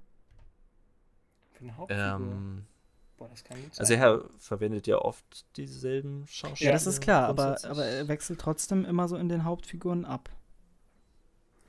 [1.53, 2.03] Für eine Hauptfigur.
[2.15, 2.65] Ähm,
[3.17, 3.81] Boah, das kann gut sein.
[3.81, 6.69] also er verwendet ja oft dieselben Schauspieler.
[6.69, 10.29] Ja, das ist klar, aber, aber er wechselt trotzdem immer so in den Hauptfiguren ab.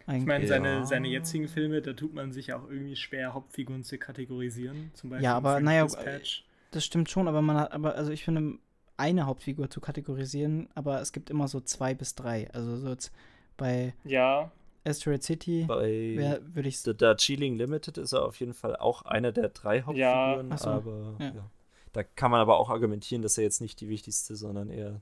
[0.01, 0.27] ich Eigentlich.
[0.27, 0.85] meine, seine, Ja.
[0.87, 4.93] seine jetzigen Filme, da tut man sich ja auch irgendwie schwer, Hauptfiguren zu kategorisieren.
[4.95, 6.45] Zum Beispiel Ja, aber naja, Dispatch.
[6.71, 8.59] Das stimmt schon, aber man hat, aber also ich finde,
[8.97, 12.51] eine Hauptfigur zu kategorisieren, aber es gibt immer so zwei bis drei.
[12.53, 13.13] Also so jetzt
[13.57, 14.51] bei Ja,
[14.85, 19.33] Asteroid City Bei würde ich The Darjeeling Limited ist er auf jeden Fall auch einer
[19.33, 21.27] der drei Hauptfiguren, Ach so, aber ja.
[21.35, 21.51] ja.
[21.93, 25.01] da kann man aber auch argumentieren, dass er jetzt nicht die wichtigste, sondern eher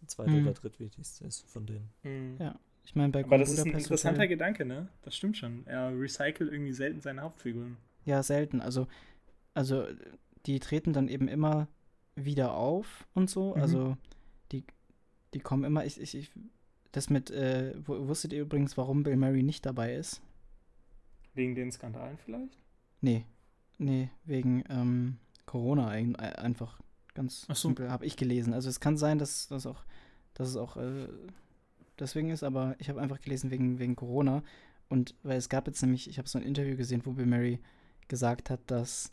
[0.00, 0.42] die zweite Hm.
[0.46, 1.88] oder drittwichtigste ist von denen.
[2.02, 2.36] hm.
[2.38, 2.54] Ja,
[2.84, 4.88] Ich meine, bei aber das ist ein Budapest interessanter Hotel- Gedanke, ne?
[5.02, 5.66] Das stimmt schon.
[5.66, 7.76] Er recycelt irgendwie selten seine Hauptfiguren.
[8.04, 8.60] Ja, selten.
[8.60, 8.86] Also,
[9.54, 9.84] also
[10.46, 11.68] die treten dann eben immer
[12.14, 13.54] wieder auf und so.
[13.54, 13.62] Mhm.
[13.62, 13.96] Also
[14.52, 14.64] die,
[15.34, 15.84] die kommen immer.
[15.84, 16.30] Ich, ich, ich,
[16.92, 20.20] das mit, äh, wu- wusstet ihr übrigens, warum Bill Murray nicht dabei ist?
[21.34, 22.58] Wegen den Skandalen vielleicht?
[23.00, 23.24] Nee.
[23.78, 26.80] Nee, wegen ähm, Corona ein, ein- einfach
[27.14, 27.54] ganz so.
[27.54, 28.52] simpel, habe ich gelesen.
[28.52, 29.84] Also es kann sein, dass das auch,
[30.34, 31.08] dass es auch äh,
[31.98, 34.42] deswegen ist, aber ich habe einfach gelesen wegen, wegen Corona.
[34.88, 37.58] Und weil es gab jetzt nämlich, ich habe so ein Interview gesehen, wo Bill Murray
[38.08, 39.10] gesagt hat, dass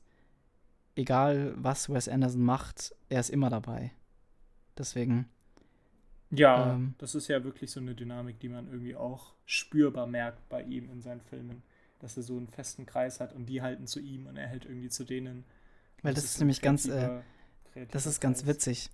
[1.00, 3.92] egal was Wes Anderson macht, er ist immer dabei.
[4.78, 5.28] Deswegen,
[6.32, 6.94] Ja, Ähm.
[7.00, 10.90] das ist ja wirklich so eine Dynamik, die man irgendwie auch spürbar merkt bei ihm
[10.92, 11.64] in seinen Filmen.
[12.00, 14.66] Dass er so einen festen Kreis hat und die halten zu ihm und er hält
[14.66, 15.44] irgendwie zu denen.
[16.02, 17.22] weil Und das ist ein nämlich ganz, äh,
[17.92, 18.48] Das ist ganz Kreis.
[18.48, 18.90] witzig.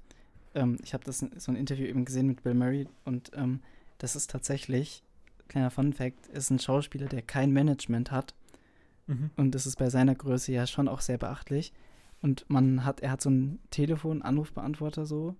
[0.55, 3.61] Ähm, ich habe das so ein Interview eben gesehen mit Bill Murray und ähm,
[3.99, 5.03] das ist tatsächlich,
[5.49, 8.33] kleiner Fun Fact, ist ein Schauspieler, der kein Management hat
[9.07, 9.29] Mhm.
[9.35, 11.73] und das ist bei seiner Größe ja schon auch sehr beachtlich.
[12.21, 15.35] Und man hat, er hat so einen Telefon, Anrufbeantworter so,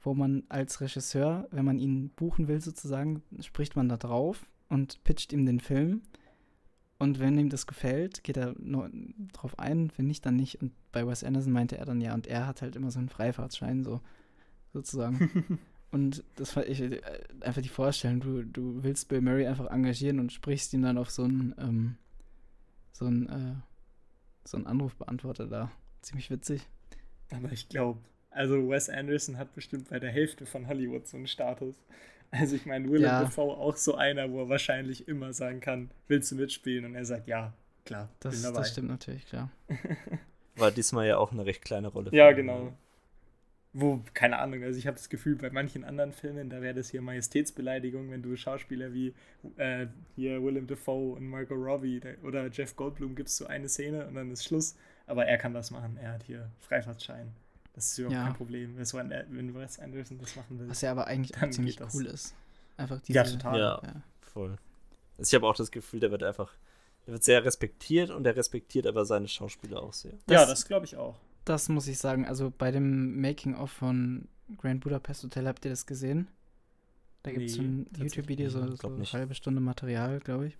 [0.00, 5.02] wo man als Regisseur, wenn man ihn buchen will sozusagen, spricht man da drauf und
[5.04, 6.02] pitcht ihm den Film.
[6.98, 8.90] Und wenn ihm das gefällt, geht er nur
[9.32, 10.62] drauf ein, wenn nicht, dann nicht.
[10.62, 13.10] Und bei Wes Anderson meinte er dann ja, und er hat halt immer so einen
[13.10, 14.00] Freifahrtschein, so
[14.72, 15.58] sozusagen.
[15.90, 17.00] und das war ich äh,
[17.40, 21.10] einfach die Vorstellung, du, du willst Bill Murray einfach engagieren und sprichst ihm dann auf
[21.10, 21.96] so einen, ähm,
[22.92, 23.54] so einen, äh,
[24.44, 25.70] so einen Anrufbeantworter da.
[26.02, 26.62] Ziemlich witzig.
[27.32, 31.26] Aber ich glaube, Also Wes Anderson hat bestimmt bei der Hälfte von Hollywood so einen
[31.26, 31.74] Status.
[32.30, 33.22] Also ich meine, Willem ja.
[33.22, 36.84] Dafoe auch so einer, wo er wahrscheinlich immer sagen kann, willst du mitspielen?
[36.84, 37.52] Und er sagt, ja,
[37.84, 38.58] klar, das, bin dabei.
[38.58, 39.50] Das stimmt natürlich, klar.
[40.56, 42.10] War diesmal ja auch eine recht kleine Rolle.
[42.12, 42.72] Ja, genau.
[43.72, 46.88] Wo, keine Ahnung, also ich habe das Gefühl, bei manchen anderen Filmen, da wäre das
[46.88, 49.12] hier Majestätsbeleidigung, wenn du Schauspieler wie
[49.58, 54.14] äh, hier Willem Dafoe und Margot Robbie oder Jeff Goldblum gibst so eine Szene und
[54.14, 54.76] dann ist Schluss.
[55.06, 55.96] Aber er kann das machen.
[55.96, 57.32] Er hat hier Freifahrtschein.
[57.74, 58.24] Das ist überhaupt ja.
[58.24, 58.76] kein Problem.
[58.76, 60.68] Wenn Wes Anderson das machen will.
[60.68, 62.34] Was ja aber eigentlich auch ziemlich cool ist.
[62.76, 63.58] Einfach diese, ja, total.
[63.58, 64.02] Ja, ja.
[64.20, 64.56] voll.
[65.18, 66.52] Also ich habe auch das Gefühl, der wird einfach,
[67.06, 70.12] der wird sehr respektiert und der respektiert aber seine Schauspieler auch sehr.
[70.26, 71.16] Das, ja, das glaube ich auch.
[71.44, 72.26] Das muss ich sagen.
[72.26, 74.28] Also bei dem Making-of von
[74.58, 76.28] Grand Budapest Hotel habt ihr das gesehen?
[77.22, 80.58] Da gibt es nee, ein YouTube-Video, so, so eine halbe Stunde Material, glaube ich.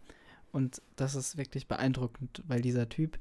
[0.52, 3.18] Und das ist wirklich beeindruckend, weil dieser Typ,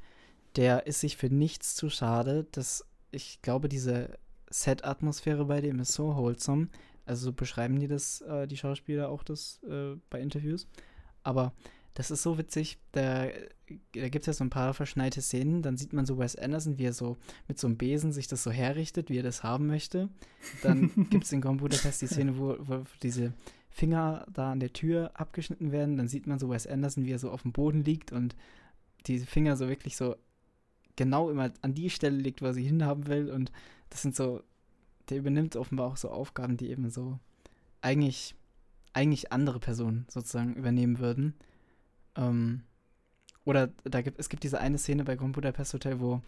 [0.56, 2.48] der ist sich für nichts zu schade.
[2.52, 4.18] Das, ich glaube, diese
[4.50, 6.70] Set-Atmosphäre bei dem ist so wholesome.
[7.06, 10.68] Also so beschreiben die das, äh, die Schauspieler auch das äh, bei Interviews.
[11.24, 11.54] Aber
[11.94, 12.78] das ist so witzig.
[12.92, 13.28] Da,
[13.94, 15.62] da gibt es ja so ein paar verschneite Szenen.
[15.62, 18.44] Dann sieht man so Wes Anderson, wie er so mit so einem Besen sich das
[18.44, 20.10] so herrichtet, wie er das haben möchte.
[20.62, 21.42] Dann gibt es in
[21.72, 23.34] Fest die Szene, wo, wo diese
[23.70, 25.98] Finger da an der Tür abgeschnitten werden.
[25.98, 28.36] Dann sieht man so Wes Anderson, wie er so auf dem Boden liegt und
[29.08, 30.16] die Finger so wirklich so
[30.96, 33.30] genau immer an die Stelle legt, wo er sie hinhaben will.
[33.30, 33.52] Und
[33.90, 34.42] das sind so,
[35.10, 37.20] der übernimmt offenbar auch so Aufgaben, die eben so
[37.82, 38.36] eigentlich,
[38.94, 41.36] eigentlich andere Personen sozusagen übernehmen würden.
[42.16, 42.64] Ähm,
[43.44, 46.22] oder da gibt, es gibt diese eine Szene bei Grand Budapest Hotel, wo,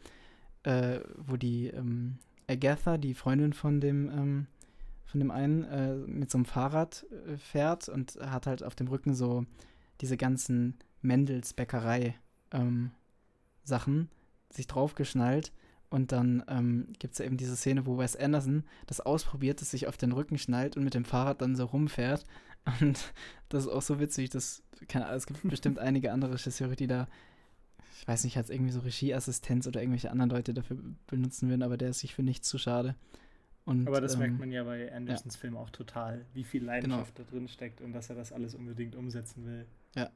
[0.63, 4.47] äh, wo die ähm, Agatha, die Freundin von dem, ähm,
[5.05, 8.87] von dem einen, äh, mit so einem Fahrrad äh, fährt und hat halt auf dem
[8.87, 9.45] Rücken so
[10.01, 12.15] diese ganzen Mendels Bäckerei
[12.51, 12.91] ähm,
[13.63, 14.09] Sachen
[14.49, 15.51] sich draufgeschnallt
[15.89, 19.71] und dann ähm, gibt es ja eben diese Szene, wo Wes Anderson das ausprobiert, das
[19.71, 22.25] sich auf den Rücken schnallt und mit dem Fahrrad dann so rumfährt.
[22.81, 23.13] Und
[23.47, 26.87] das ist auch so witzig, dass, keine Ahnung, es gibt bestimmt einige andere Regisseure, die
[26.87, 27.07] da,
[27.97, 30.77] ich weiß nicht, als irgendwie so Regieassistenz oder irgendwelche anderen Leute dafür
[31.07, 32.95] benutzen würden, aber der ist sich für nichts zu schade.
[33.63, 35.39] Und, aber das ähm, merkt man ja bei Andersons ja.
[35.39, 37.25] Film auch total, wie viel Leidenschaft genau.
[37.29, 39.65] da drin steckt und dass er das alles unbedingt umsetzen will.
[39.95, 40.09] Ja.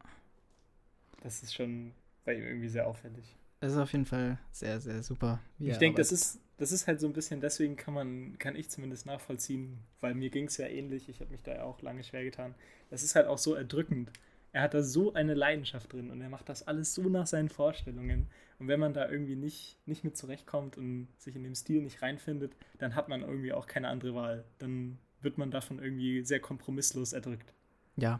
[1.21, 1.93] Das ist schon
[2.25, 3.37] bei ihm irgendwie sehr auffällig.
[3.61, 5.39] Es ist auf jeden Fall sehr, sehr super.
[5.59, 8.69] ich denke, das ist, das ist halt so ein bisschen, deswegen kann man, kann ich
[8.69, 12.03] zumindest nachvollziehen, weil mir ging es ja ähnlich, ich habe mich da ja auch lange
[12.03, 12.55] schwer getan.
[12.89, 14.11] Das ist halt auch so erdrückend.
[14.51, 17.49] Er hat da so eine Leidenschaft drin und er macht das alles so nach seinen
[17.49, 18.27] Vorstellungen.
[18.57, 22.01] Und wenn man da irgendwie nicht, nicht mit zurechtkommt und sich in dem Stil nicht
[22.01, 24.43] reinfindet, dann hat man irgendwie auch keine andere Wahl.
[24.57, 27.53] Dann wird man davon irgendwie sehr kompromisslos erdrückt.
[27.95, 28.19] Ja,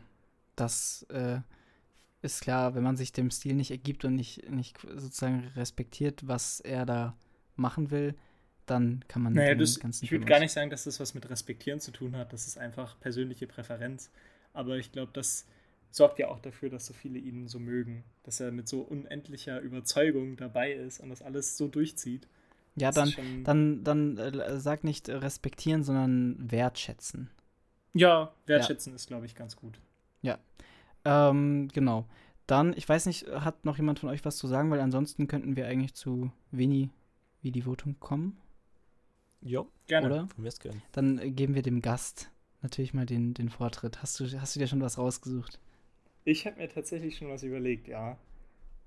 [0.55, 1.39] das äh,
[2.21, 6.59] ist klar, wenn man sich dem Stil nicht ergibt und nicht, nicht sozusagen respektiert, was
[6.59, 7.15] er da
[7.55, 8.15] machen will,
[8.65, 11.79] dann kann man naja, das, Ich würde gar nicht sagen, dass das was mit Respektieren
[11.79, 12.31] zu tun hat.
[12.31, 14.11] Das ist einfach persönliche Präferenz.
[14.53, 15.45] Aber ich glaube, das
[15.89, 18.03] sorgt ja auch dafür, dass so viele ihn so mögen.
[18.23, 22.27] Dass er mit so unendlicher Überzeugung dabei ist und das alles so durchzieht.
[22.75, 23.13] Ja, dann,
[23.43, 27.29] dann, dann äh, sag nicht respektieren, sondern wertschätzen.
[27.93, 28.95] Ja, wertschätzen ja.
[28.95, 29.81] ist, glaube ich, ganz gut.
[30.21, 30.39] Ja,
[31.05, 32.05] ähm, genau.
[32.47, 35.55] Dann, ich weiß nicht, hat noch jemand von euch was zu sagen, weil ansonsten könnten
[35.55, 36.89] wir eigentlich zu Vini
[37.41, 38.37] wie die Votung kommen.
[39.41, 40.07] Ja, gerne.
[40.07, 40.27] Oder?
[40.27, 40.81] Von mir gerne.
[40.91, 42.29] Dann geben wir dem Gast
[42.61, 44.01] natürlich mal den, den Vortritt.
[44.01, 45.59] Hast du, hast du dir schon was rausgesucht?
[46.23, 48.17] Ich habe mir tatsächlich schon was überlegt, ja.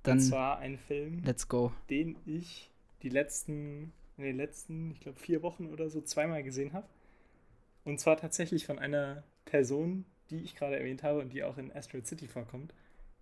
[0.02, 1.72] Dann Und zwar ein Film, let's go.
[1.90, 2.70] den ich
[3.02, 6.86] die letzten, in den letzten, ich glaube, vier Wochen oder so zweimal gesehen habe.
[7.84, 11.72] Und zwar tatsächlich von einer Person, die ich gerade erwähnt habe und die auch in
[11.72, 12.72] Asteroid City vorkommt,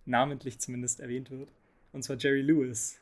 [0.05, 1.51] namentlich zumindest erwähnt wird,
[1.91, 2.99] und zwar Jerry Lewis.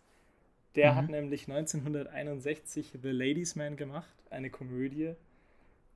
[0.75, 0.95] Der mhm.
[0.95, 5.13] hat nämlich 1961 The Ladies Man gemacht, eine Komödie.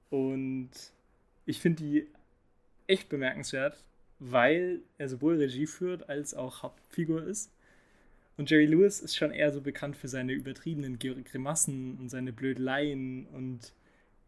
[0.09, 0.69] Und
[1.45, 2.07] ich finde die
[2.87, 3.83] echt bemerkenswert,
[4.19, 7.51] weil er sowohl Regie führt als auch Hauptfigur ist.
[8.37, 13.27] Und Jerry Lewis ist schon eher so bekannt für seine übertriebenen Grimassen und seine Blödeleien
[13.27, 13.73] und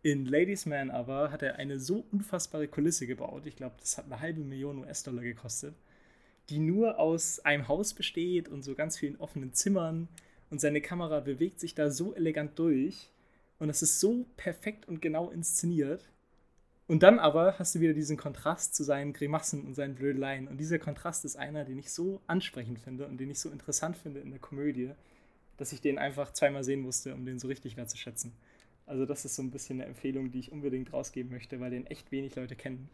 [0.03, 4.06] in Ladies Man aber hat er eine so unfassbare Kulisse gebaut, ich glaube, das hat
[4.06, 5.76] eine halbe Million US-Dollar gekostet,
[6.49, 10.07] die nur aus einem Haus besteht und so ganz vielen offenen Zimmern
[10.49, 13.10] und seine Kamera bewegt sich da so elegant durch
[13.60, 16.10] und es ist so perfekt und genau inszeniert.
[16.88, 20.48] Und dann aber hast du wieder diesen Kontrast zu seinen Grimassen und seinen Blödeleien.
[20.48, 23.98] Und dieser Kontrast ist einer, den ich so ansprechend finde und den ich so interessant
[23.98, 24.91] finde in der Komödie,
[25.57, 28.32] dass ich den einfach zweimal sehen musste, um den so richtig wertzuschätzen.
[28.88, 31.88] Also das ist so ein bisschen eine Empfehlung, die ich unbedingt rausgeben möchte, weil den
[31.88, 32.89] echt wenig Leute kennen.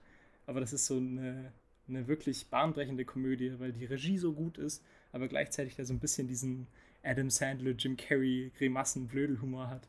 [0.47, 1.53] Aber das ist so eine,
[1.87, 4.83] eine wirklich bahnbrechende Komödie, weil die Regie so gut ist,
[5.13, 6.67] aber gleichzeitig da so ein bisschen diesen
[7.03, 9.87] Adam Sandler, Jim Carrey, Grimassen, Blödelhumor hat,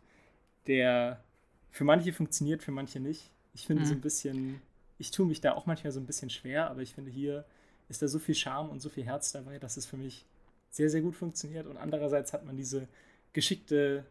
[0.67, 1.23] der
[1.71, 3.31] für manche funktioniert, für manche nicht.
[3.55, 3.87] Ich finde Mhm.
[3.87, 4.63] so ein bisschen,
[4.99, 7.45] ich tue mich da auch manchmal so ein bisschen schwer, aber ich finde, hier
[7.89, 10.27] ist da so viel Charme und so viel Herz dabei, dass es für mich
[10.71, 11.67] sehr, sehr gut funktioniert.
[11.67, 12.89] Und andererseits hat man diese
[13.33, 14.05] geschickte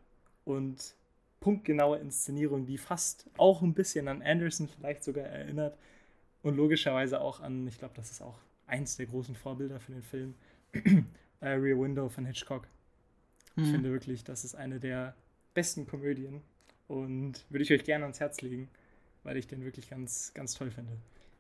[0.46, 0.96] und
[1.44, 5.78] punktgenaue Inszenierung, die fast auch ein bisschen an Anderson vielleicht sogar erinnert
[6.42, 10.04] und logischerweise auch an, ich glaube, das ist auch eins der großen Vorbilder für den
[10.04, 10.36] Film,
[11.42, 12.66] äh, Rear Window von Hitchcock.
[13.58, 13.72] Ich Mhm.
[13.72, 15.16] finde wirklich, das ist eine der
[15.54, 16.42] besten Komödien
[16.88, 18.70] und würde ich euch gerne ans Herz legen,
[19.24, 20.94] weil ich den wirklich ganz, ganz toll finde.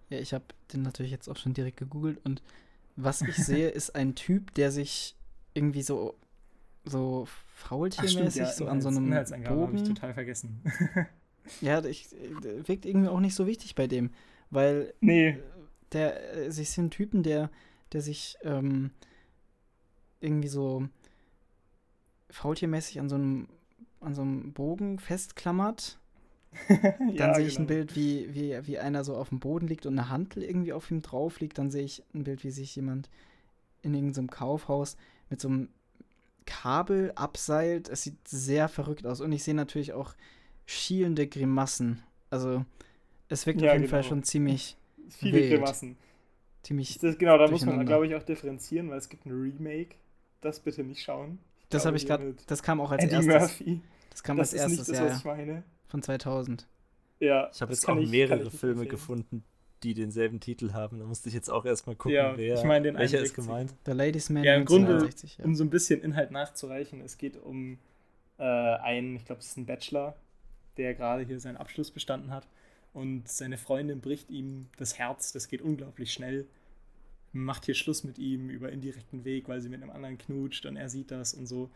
[0.09, 2.41] Ja, ich habe den natürlich jetzt auch schon direkt gegoogelt und
[2.95, 5.15] was ich sehe, ist ein Typ, der sich
[5.53, 6.15] irgendwie so,
[6.85, 9.84] so faultiermäßig so an so einem habe ich Bogen.
[9.84, 10.61] total vergessen.
[11.61, 12.07] Ja, ich,
[12.41, 14.11] der wirkt irgendwie auch nicht so wichtig bei dem,
[14.49, 15.38] weil nee,
[15.91, 17.49] der, äh, ich sehe einen Typen, der,
[17.91, 18.91] der sich ähm,
[20.22, 20.88] irgendwie so
[22.30, 23.49] faultiermäßig an so einem,
[23.99, 25.99] an so einem Bogen festklammert.
[26.69, 27.80] Dann ja, sehe ich ein genau.
[27.80, 30.89] Bild, wie, wie, wie einer so auf dem Boden liegt und eine Hantel irgendwie auf
[30.91, 31.57] ihm drauf liegt.
[31.57, 33.10] Dann sehe ich ein Bild, wie sich jemand
[33.81, 34.95] in irgendeinem Kaufhaus
[35.30, 35.69] mit so einem
[36.45, 37.90] Kabel abseilt.
[37.90, 39.22] Es sieht sehr verrückt aus.
[39.22, 40.14] Und ich sehe natürlich auch
[40.65, 42.02] schielende Grimassen.
[42.30, 42.65] Also
[43.30, 44.10] es wirkt Ja, auf jeden Fall genau.
[44.10, 44.78] schon ziemlich,
[45.10, 45.52] Viele wild.
[45.53, 45.98] Grimassen.
[46.64, 46.98] ziemlich.
[46.99, 49.95] Das, genau, da muss man, glaube ich, auch differenzieren, weil es gibt ein Remake.
[50.41, 51.40] Das bitte nicht schauen.
[51.70, 52.36] Das glaube, habe ich gerade.
[52.48, 53.60] Das kam auch als Eddie erstes.
[53.60, 53.82] Murphy.
[54.11, 55.64] Das kam Das als ist nicht erstes, das, ja, was ja, ich meine.
[55.88, 56.68] von 2000.
[57.20, 59.44] Ja, Ich habe das jetzt auch ich- mehrere ich Filme gefunden,
[59.84, 60.99] die denselben Titel haben.
[60.99, 63.45] Da musste ich jetzt auch erstmal gucken, Ja, wer, ich meine den welcher ist 61.
[63.45, 63.73] gemeint.
[63.85, 65.45] The Ladies Man Ja, im Grunde, 1961, ja.
[65.45, 67.77] um so ein bisschen Inhalt nachzureichen, es geht um
[68.38, 70.15] äh, einen, ich glaube, es ist ein Bachelor,
[70.77, 72.47] der gerade hier seinen Abschluss bestanden hat.
[72.93, 76.47] Und seine Freundin bricht ihm das Herz, das geht unglaublich schnell.
[77.31, 80.76] Macht hier Schluss mit ihm über indirekten Weg, weil sie mit einem anderen knutscht und
[80.76, 81.72] er sieht das und so.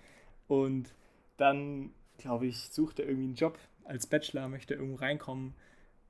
[0.48, 0.94] Und
[1.38, 5.56] dann, glaube ich, sucht er irgendwie einen Job als Bachelor, möchte irgendwo reinkommen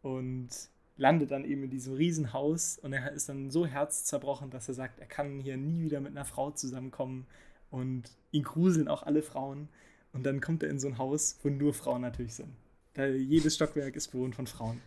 [0.02, 0.50] und
[0.98, 5.00] landet dann eben in diesem Riesenhaus und er ist dann so herzzerbrochen, dass er sagt,
[5.00, 7.28] er kann hier nie wieder mit einer Frau zusammenkommen
[7.70, 9.70] und ihn gruseln auch alle Frauen.
[10.14, 12.50] Und dann kommt er in so ein Haus, wo nur Frauen natürlich sind.
[12.94, 14.82] Da jedes Stockwerk ist bewohnt von Frauen.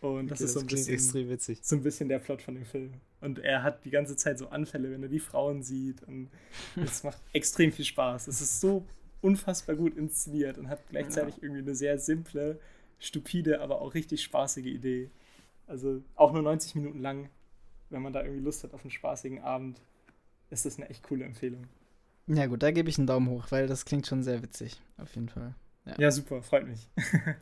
[0.00, 1.60] Und das Okay, ist so ein, klingt bisschen, extrem witzig.
[1.62, 2.94] so ein bisschen der Plot von dem Film.
[3.20, 6.02] Und er hat die ganze Zeit so Anfälle, wenn er die Frauen sieht.
[6.02, 6.30] Und
[6.76, 8.28] es macht extrem viel Spaß.
[8.28, 8.84] Es ist so
[9.22, 12.58] unfassbar gut inszeniert und hat gleichzeitig irgendwie eine sehr simple,
[12.98, 15.10] stupide, aber auch richtig spaßige Idee.
[15.70, 17.28] Also auch nur 90 Minuten lang.
[17.90, 19.80] Wenn man da irgendwie Lust hat auf einen spaßigen Abend,
[20.50, 21.64] ist das eine echt coole Empfehlung.
[22.26, 24.80] Ja, gut, da gebe ich einen Daumen hoch, weil das klingt schon sehr witzig.
[24.98, 25.54] Auf jeden Fall.
[25.96, 26.88] Ja, super, freut mich.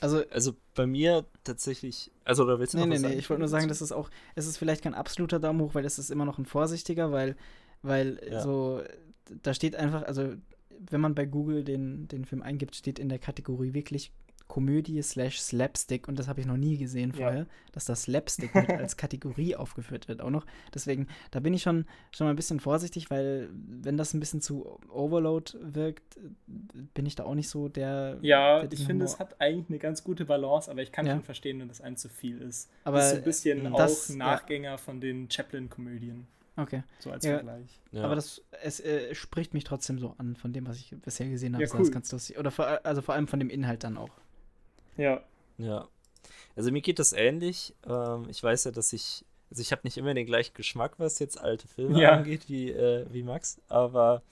[0.00, 3.18] Also, Also bei mir tatsächlich, also da willst du nee, noch nee, was nee, sagen?
[3.20, 5.84] ich wollte nur sagen, das ist auch, es ist vielleicht kein absoluter Daumen hoch, weil
[5.86, 7.36] es ist immer noch ein vorsichtiger, weil,
[7.82, 8.42] weil Ja.
[8.42, 8.82] so,
[9.42, 10.34] da steht einfach, also,
[10.90, 14.12] wenn man bei Google den, den Film eingibt, steht in der Kategorie wirklich
[14.48, 17.16] Komödie slash Slapstick und das habe ich noch nie gesehen Ja.
[17.26, 20.46] vorher, dass das Slapstick mit als Kategorie aufgeführt wird auch noch.
[20.74, 21.84] Deswegen, da bin ich schon,
[22.16, 26.18] schon mal ein bisschen vorsichtig, weil wenn das ein bisschen zu Overload wirkt,
[26.94, 28.18] bin ich da auch nicht so der.
[28.22, 31.06] Ja, der ich finde, Humor- es hat eigentlich eine ganz gute Balance, aber ich kann
[31.06, 31.12] Ja.
[31.14, 32.70] schon verstehen, wenn das einem zu viel ist.
[32.84, 36.26] Aber das ist so ein bisschen äh, das- auch Nachgänger von den Chaplin-Komödien,
[36.56, 36.82] Okay.
[37.00, 37.34] so als Ja.
[37.34, 37.80] Vergleich.
[37.92, 38.04] Ja.
[38.04, 41.52] Aber das es äh, spricht mich trotzdem so an, von dem, was ich bisher gesehen
[41.54, 41.62] habe.
[41.62, 41.90] Ja, ist das cool.
[41.92, 42.38] ganz lustig.
[42.38, 44.10] Oder vor, also vor allem von dem Inhalt dann auch.
[44.98, 45.22] Ja,
[45.56, 45.88] Ja.
[46.56, 47.74] Also mir geht das ähnlich.
[47.88, 51.18] Ähm, ich weiß ja, dass ich, also ich habe nicht immer den gleichen Geschmack, was
[51.20, 52.10] jetzt alte Filme Ja.
[52.16, 54.22] angeht, wie, äh, wie Max, aber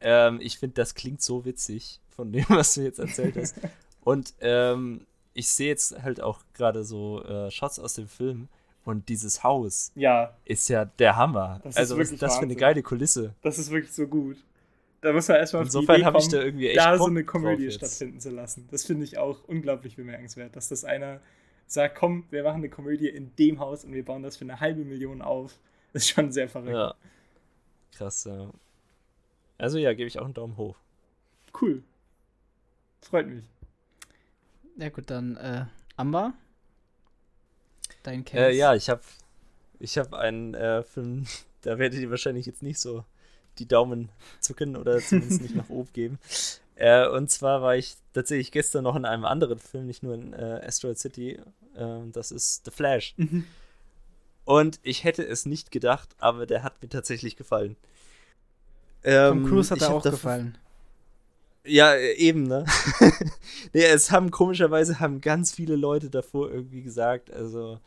[0.00, 3.54] ähm, ich finde, das klingt so witzig von dem, was du jetzt erzählt hast.
[4.04, 8.48] Und ähm, ich sehe jetzt halt auch gerade so äh, Shots aus dem Film
[8.84, 11.58] und dieses Haus ja, ist ja der Hammer.
[11.64, 12.58] Das ist also das für eine Wahnsinn.
[12.58, 13.34] geile Kulisse.
[13.42, 14.36] das ist wirklich so gut.
[15.04, 16.90] Da muss man erstmal auf die Insofern Idee habe ich kommen, da irgendwie echt da
[16.92, 18.66] Bock so eine Komödie stattfinden zu lassen.
[18.70, 21.20] Das finde ich auch unglaublich bemerkenswert, dass das einer
[21.66, 24.60] sagt, komm, wir machen eine Komödie in dem Haus und wir bauen das für eine
[24.60, 25.58] halbe Million auf.
[25.92, 26.72] Das ist schon sehr verrückt.
[26.72, 26.94] Ja.
[27.92, 28.50] Krass, ja.
[29.58, 30.76] Also ja, gebe ich auch einen Daumen hoch.
[31.60, 31.82] Cool.
[33.02, 33.44] Freut mich.
[34.78, 35.66] Ja, gut, dann äh,
[35.98, 36.32] Amber.
[38.04, 38.56] Dein Äh, Case.
[38.56, 39.02] ja, ich habe
[39.80, 41.26] ich hab einen äh, Film,
[41.60, 43.04] da werdet ihr wahrscheinlich jetzt nicht so
[43.58, 44.08] die Daumen
[44.40, 46.18] zucken oder zumindest nicht nach oben geben.
[46.76, 50.32] Äh, und zwar war ich tatsächlich gestern noch in einem anderen Film, nicht nur in
[50.32, 51.38] äh, Asteroid City.
[51.76, 53.14] Äh, das ist The Flash.
[54.44, 57.76] Und ich hätte es nicht gedacht, aber der hat mir tatsächlich gefallen.
[59.02, 60.58] Tom Ähm, Cruise hat er auch gefallen.
[61.64, 62.64] Ja, äh, eben, ne?
[63.72, 67.78] nee, es haben komischerweise haben ganz viele Leute davor irgendwie gesagt, also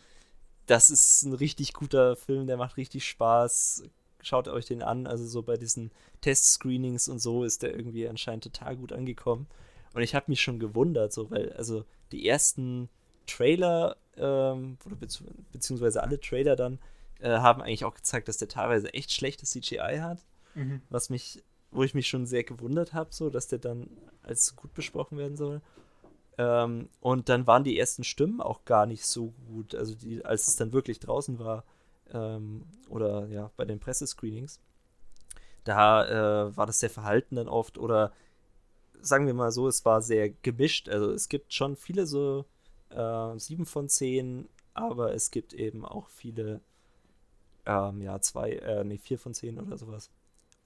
[0.65, 3.83] das ist ein richtig guter Film, der macht richtig Spaß.
[4.27, 5.89] Schaut euch den an, also so bei diesen
[6.19, 9.47] Test-Screenings und so ist der irgendwie anscheinend total gut angekommen.
[9.93, 12.89] Und ich habe mich schon gewundert, so, weil, also die ersten
[13.25, 15.23] Trailer, ähm, oder bezieh
[15.53, 16.79] beziehungsweise alle Trailer dann,
[17.19, 20.25] äh, haben eigentlich auch gezeigt, dass der teilweise echt schlechtes CGI hat.
[20.55, 20.81] Mhm.
[20.89, 21.41] Was mich,
[21.71, 23.89] wo ich mich schon sehr gewundert habe, so, dass der dann
[24.23, 25.61] als gut besprochen werden soll.
[26.37, 29.73] Ähm, und dann waren die ersten Stimmen auch gar nicht so gut.
[29.73, 31.63] Also die, als es dann wirklich draußen war,
[32.13, 34.59] ähm, oder ja, bei den Pressescreenings,
[35.63, 38.13] da äh, war das sehr verhalten dann oft oder
[39.01, 40.89] sagen wir mal so, es war sehr gemischt.
[40.89, 42.45] Also es gibt schon viele so
[42.89, 46.61] äh, 7 von 10, aber es gibt eben auch viele,
[47.65, 50.09] ähm, ja, zwei, äh, nee, 4 von 10 oder sowas.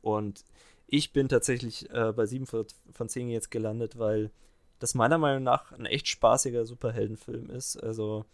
[0.02, 0.46] Und
[0.88, 4.32] ich bin tatsächlich äh, bei 7 von 10 jetzt gelandet, weil
[4.80, 7.78] das meiner Meinung nach ein echt spaßiger Superheldenfilm ist.
[7.78, 8.26] Also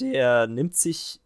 [0.00, 1.20] der nimmt sich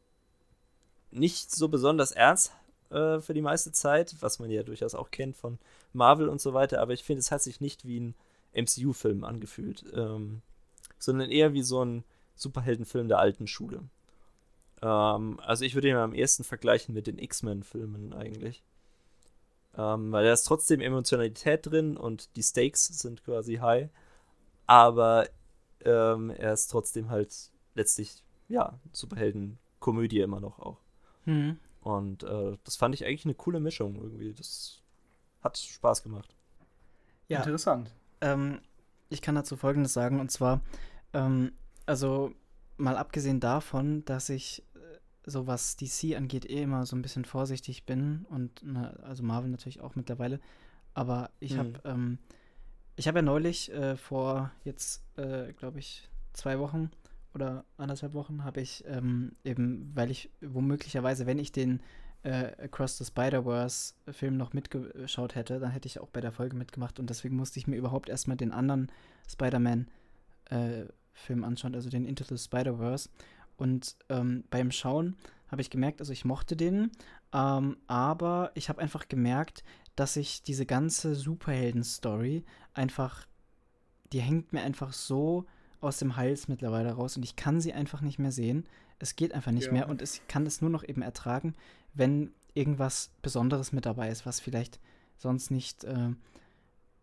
[1.15, 2.53] nicht so besonders ernst
[2.91, 5.59] äh, für die meiste Zeit, was man ja durchaus auch kennt von
[5.93, 8.15] Marvel und so weiter, aber ich finde, es hat sich nicht wie ein
[8.53, 10.43] MCU-Film angefühlt, ähm,
[10.99, 12.05] sondern eher wie so ein
[12.37, 13.83] Superheldenfilm der alten Schule.
[14.83, 18.63] Ähm, also ich würde ihn am ehesten vergleichen mit den X-Men-Filmen eigentlich.
[19.77, 23.89] Ähm, weil da ist trotzdem Emotionalität drin und die Stakes sind quasi high,
[24.67, 25.29] aber
[25.85, 30.84] ähm, er ist trotzdem halt letztlich, ja, Superhelden-Komödie immer noch auch.
[31.25, 31.59] Mhm.
[31.81, 34.33] Und äh, das fand ich eigentlich eine coole Mischung irgendwie.
[34.33, 34.81] Das
[35.43, 36.35] hat Spaß gemacht.
[37.29, 37.39] Ja.
[37.39, 37.95] Interessant.
[38.21, 38.61] Ähm,
[39.11, 40.61] ich kann dazu Folgendes sagen, und zwar,
[41.13, 41.53] ähm,
[41.87, 42.33] also
[42.77, 47.25] mal abgesehen davon, dass ich äh, so was DC angeht, eh immer so ein bisschen
[47.25, 50.41] vorsichtig bin und ne, also Marvel natürlich auch mittlerweile.
[50.95, 51.59] Aber ich mhm.
[51.59, 52.19] habe ähm,
[52.97, 56.91] ich habe ja neulich äh, vor jetzt, äh, glaube ich, zwei Wochen
[57.35, 61.81] oder anderthalb Wochen habe ich ähm, eben, weil ich womöglicherweise, wenn ich den
[62.23, 66.99] äh, Across the Spider-Verse-Film noch mitgeschaut hätte, dann hätte ich auch bei der Folge mitgemacht
[66.99, 68.91] und deswegen musste ich mir überhaupt erstmal den anderen
[69.29, 73.11] Spider-Man-Film äh, anschauen, also den Into the Spider-Verse.
[73.57, 75.17] Und ähm, beim Schauen
[75.49, 76.91] habe ich gemerkt, also ich mochte den,
[77.33, 79.63] ähm, aber ich habe einfach gemerkt,
[79.97, 83.27] dass ich diese ganze Superhelden-Story einfach,
[84.13, 85.47] die hängt mir einfach so
[85.85, 88.67] aus dem Hals mittlerweile raus und ich kann sie einfach nicht mehr sehen.
[88.99, 89.73] Es geht einfach nicht ja.
[89.73, 91.55] mehr und ich kann es nur noch eben ertragen,
[91.95, 94.81] wenn irgendwas Besonderes mit dabei ist, was vielleicht
[95.19, 96.11] sonst nicht, äh,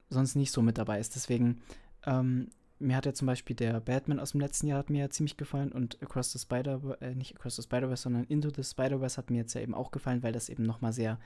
[0.09, 1.15] sonst nicht so mit dabei ist.
[1.15, 1.61] Deswegen,
[2.05, 2.49] ähm,
[2.79, 5.37] mir hat ja zum Beispiel der Batman aus dem letzten Jahr hat mir ja ziemlich
[5.37, 9.29] gefallen und Across the Spider, äh, nicht Across the Spider-Verse, sondern Into the Spider-Verse hat
[9.29, 11.19] mir jetzt ja eben auch gefallen, weil das eben nochmal sehr,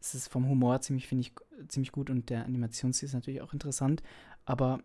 [0.00, 1.32] es ist vom Humor ziemlich, finde ich,
[1.68, 4.02] ziemlich gut und der Animationsstil ist natürlich auch interessant,
[4.44, 4.80] aber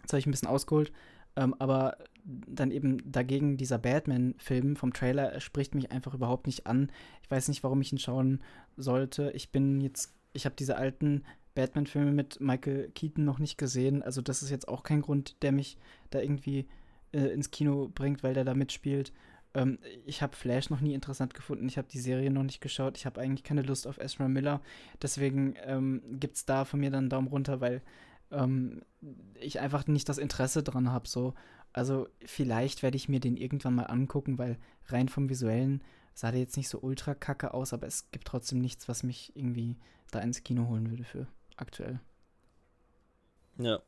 [0.00, 0.92] jetzt habe ich ein bisschen ausgeholt.
[1.36, 6.90] Ähm, aber dann eben dagegen dieser Batman-Film vom Trailer spricht mich einfach überhaupt nicht an.
[7.22, 8.40] Ich weiß nicht, warum ich ihn schauen
[8.76, 9.30] sollte.
[9.34, 11.24] Ich bin jetzt, ich habe diese alten
[11.54, 14.02] Batman-Filme mit Michael Keaton noch nicht gesehen.
[14.02, 15.78] Also das ist jetzt auch kein Grund, der mich
[16.10, 16.68] da irgendwie
[17.12, 19.12] äh, ins Kino bringt, weil der da mitspielt.
[19.54, 21.66] Ähm, ich habe Flash noch nie interessant gefunden.
[21.68, 22.96] Ich habe die Serie noch nicht geschaut.
[22.96, 24.60] Ich habe eigentlich keine Lust auf Ezra Miller.
[25.02, 27.82] Deswegen ähm, gibt es da von mir dann einen Daumen runter, weil
[28.30, 28.82] ähm,
[29.34, 31.08] ich einfach nicht das Interesse dran habe.
[31.08, 31.34] So.
[31.72, 35.82] Also vielleicht werde ich mir den irgendwann mal angucken, weil rein vom Visuellen
[36.14, 39.34] sah der jetzt nicht so ultra kacke aus, aber es gibt trotzdem nichts, was mich
[39.36, 39.76] irgendwie
[40.10, 41.26] da ins Kino holen würde für
[41.56, 42.00] aktuell.
[43.58, 43.80] Ja.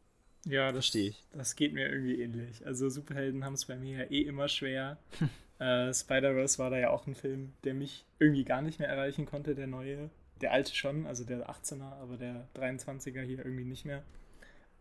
[0.45, 1.25] Ja, das stehe ich.
[1.33, 2.67] Das geht mir irgendwie ähnlich.
[2.67, 4.99] Also Superhelden haben es bei mir ja eh immer schwer.
[5.61, 9.25] äh, Spider-Verse war da ja auch ein Film, der mich irgendwie gar nicht mehr erreichen
[9.25, 10.11] konnte, der neue.
[10.41, 14.03] Der alte schon, also der 18er, aber der 23er hier irgendwie nicht mehr.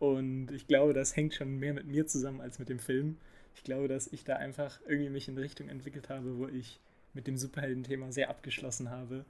[0.02, 3.18] Und ich glaube, das hängt schon mehr mit mir zusammen als mit dem Film.
[3.54, 6.80] Ich glaube, dass ich da einfach irgendwie mich in Richtung entwickelt habe, wo ich
[7.14, 9.24] mit dem Superhelden-Thema sehr abgeschlossen habe.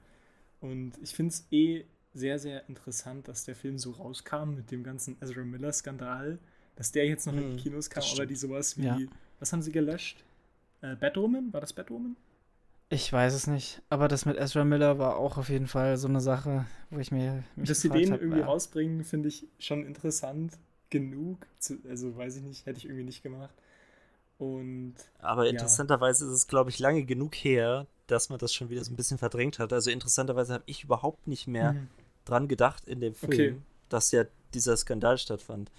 [0.61, 1.85] Und ich finde es eh
[2.15, 6.39] sehr, sehr interessant, dass der Film so rauskam mit dem ganzen Ezra Miller-Skandal,
[6.75, 8.97] dass der jetzt noch hm, in die hm, Kinos kam, aber die sowas wie, ja.
[9.37, 10.23] was haben sie gelöscht?
[10.81, 11.53] Äh, Batwoman?
[11.53, 12.15] War das Batwoman?
[12.93, 16.07] Ich weiß es nicht, aber das mit Ezra Miller war auch auf jeden Fall so
[16.07, 17.43] eine Sache, wo ich mir.
[17.55, 18.45] Dass sie den hab, irgendwie ja.
[18.45, 20.59] rausbringen, finde ich schon interessant
[20.91, 21.47] genug.
[21.57, 23.55] Zu, also weiß ich nicht, hätte ich irgendwie nicht gemacht.
[24.37, 24.93] Und.
[25.17, 26.31] Aber interessanterweise ja.
[26.31, 29.17] ist es, glaube ich, lange genug her, dass man das schon wieder so ein bisschen
[29.17, 29.73] verdrängt hat.
[29.73, 31.87] Also interessanterweise habe ich überhaupt nicht mehr mhm.
[32.25, 33.55] dran gedacht in dem Film, okay.
[33.89, 35.71] dass ja dieser Skandal stattfand.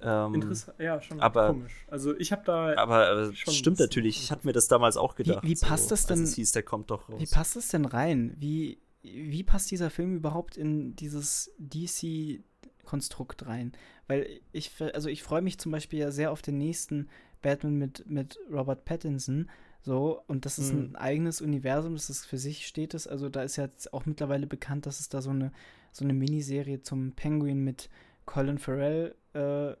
[0.00, 1.86] Ähm, Interessant, ja, schon aber, komisch.
[1.88, 2.74] Also ich habe da.
[2.76, 4.22] Aber, aber stimmt natürlich.
[4.22, 5.42] Ich hatte mir das damals auch gedacht.
[5.42, 6.22] Wie, wie passt so, das denn?
[6.22, 7.20] Es hieß, der kommt doch raus.
[7.20, 8.34] Wie passt das denn rein?
[8.38, 13.72] Wie, wie passt dieser Film überhaupt in dieses DC-Konstrukt rein?
[14.06, 17.08] Weil ich, also ich freue mich zum Beispiel ja sehr auf den nächsten
[17.42, 19.50] Batman mit, mit Robert Pattinson.
[19.80, 20.80] So, und das ist mhm.
[20.80, 23.06] ein eigenes Universum, das ist für sich steht es.
[23.06, 25.52] Also da ist ja jetzt auch mittlerweile bekannt, dass es da so eine,
[25.92, 27.88] so eine Miniserie zum Penguin mit
[28.26, 29.74] Colin Farrell äh,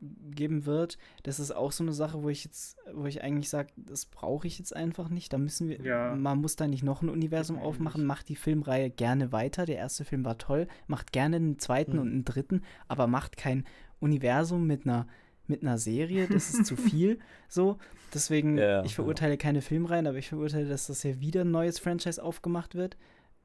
[0.00, 0.96] geben wird.
[1.24, 4.46] Das ist auch so eine Sache, wo ich jetzt, wo ich eigentlich sage, das brauche
[4.46, 5.32] ich jetzt einfach nicht.
[5.32, 6.14] Da müssen wir, Ja.
[6.14, 9.66] man muss da nicht noch ein Universum aufmachen, macht die Filmreihe gerne weiter.
[9.66, 11.98] Der erste Film war toll, macht gerne einen zweiten Mhm.
[12.00, 13.64] und einen dritten, aber macht kein
[14.00, 15.06] Universum mit einer
[15.50, 17.18] mit einer Serie, das ist zu viel.
[17.48, 17.78] So,
[18.12, 18.94] deswegen, Ja, ich ja.
[18.96, 22.98] verurteile keine Filmreihen, aber ich verurteile, dass das hier wieder ein neues Franchise aufgemacht wird.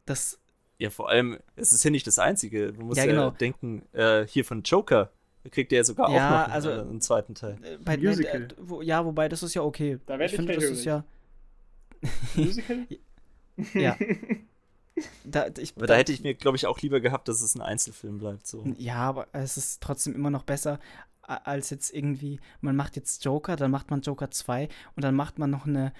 [0.05, 0.37] Das
[0.79, 2.73] Ja, vor allem, es ist ja nicht das Einzige.
[2.77, 3.29] Musst Ja, ja, genau.
[3.31, 5.11] denken, äh, hier von Joker
[5.51, 7.57] kriegt er ja sogar Ja, auch noch einen, also- einen zweiten Teil.
[7.63, 8.43] äh, bei Musical.
[8.43, 9.99] äh, wo, ja, wobei das ist ja okay.
[10.05, 11.03] Da werd ich ich finde, das ist ja
[12.35, 12.87] Musical?
[13.73, 13.95] ja.
[15.23, 17.61] Da, ich, Aber da hätte ich mir, glaube ich, auch lieber gehabt, dass es ein
[17.61, 18.45] Einzelfilm bleibt.
[18.45, 18.63] So.
[18.77, 20.79] Ja, aber es ist trotzdem immer noch besser
[21.23, 25.39] als jetzt irgendwie, man macht jetzt Joker, dann macht man Joker 2 und dann macht
[25.39, 25.93] man noch eine,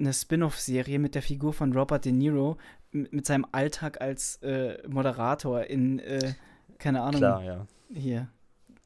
[0.00, 2.56] eine Spin-off-Serie mit der Figur von Robert De Niro
[2.90, 6.34] mit seinem Alltag als äh, Moderator in, äh,
[6.78, 7.66] keine Ahnung, Klar, ja.
[7.94, 8.28] hier.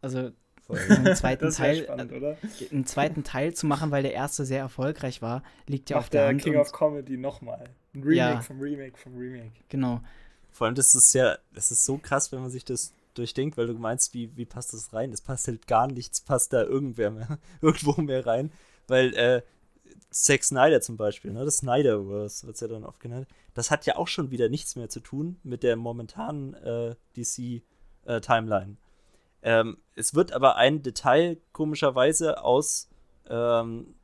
[0.04, 0.30] Also
[0.68, 2.36] einen zweiten Teil, spannend, äh, oder?
[2.72, 6.14] einen zweiten Teil zu machen, weil der erste sehr erfolgreich war, liegt ja auf Macht
[6.14, 6.42] der der Hand.
[6.42, 7.64] King of Comedy nochmal.
[7.94, 8.40] Ein Remake Ja.
[8.40, 9.52] vom Remake vom Remake.
[9.68, 10.00] genau.
[10.50, 13.66] Vor allem, das ist ja, das ist so krass, wenn man sich das durchdenkt, weil
[13.66, 15.10] du meinst, wie, wie passt das rein?
[15.10, 18.52] Das passt halt gar nichts, passt da irgendwer mehr, irgendwo mehr rein.
[18.86, 19.42] Weil, äh,
[20.10, 23.96] Zack Snyder zum Beispiel, ne, das Snyderverse wird ja dann oft genannt, das hat ja
[23.96, 28.76] auch schon wieder nichts mehr zu tun mit der momentanen äh, DC-Timeline.
[29.44, 32.88] Ähm, es wird aber ein Detail komischerweise aus
[33.28, 33.94] ähm,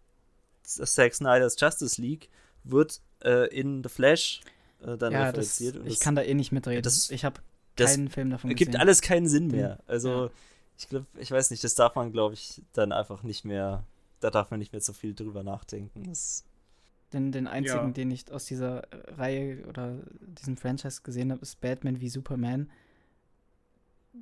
[0.62, 2.28] Zack Snyders Justice League
[2.62, 4.40] wird äh, in The Flash
[4.82, 5.76] äh, dann Ja, das, referenziert.
[5.76, 6.82] und ich das- kann da eh nicht mitreden.
[6.82, 7.40] das- ich habe
[7.76, 8.80] das keinen Film davon gibt gesehen.
[8.80, 9.78] alles keinen Sinn mehr.
[9.86, 10.30] Also, ja.
[10.78, 13.84] ich glaube, ich weiß nicht, das darf man, glaube ich, dann einfach nicht mehr,
[14.20, 16.04] da darf man nicht mehr so viel drüber nachdenken.
[16.04, 16.44] Das,
[17.12, 17.90] Den, den einzigen, Ja.
[17.90, 22.70] den ich aus dieser äh, Reihe oder diesem Franchise gesehen habe, ist Batman wie Superman.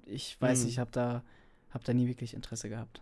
[0.06, 0.68] Ich weiß, Hm.
[0.68, 1.22] ich habe da,
[1.70, 3.00] hab da nie wirklich Interesse gehabt.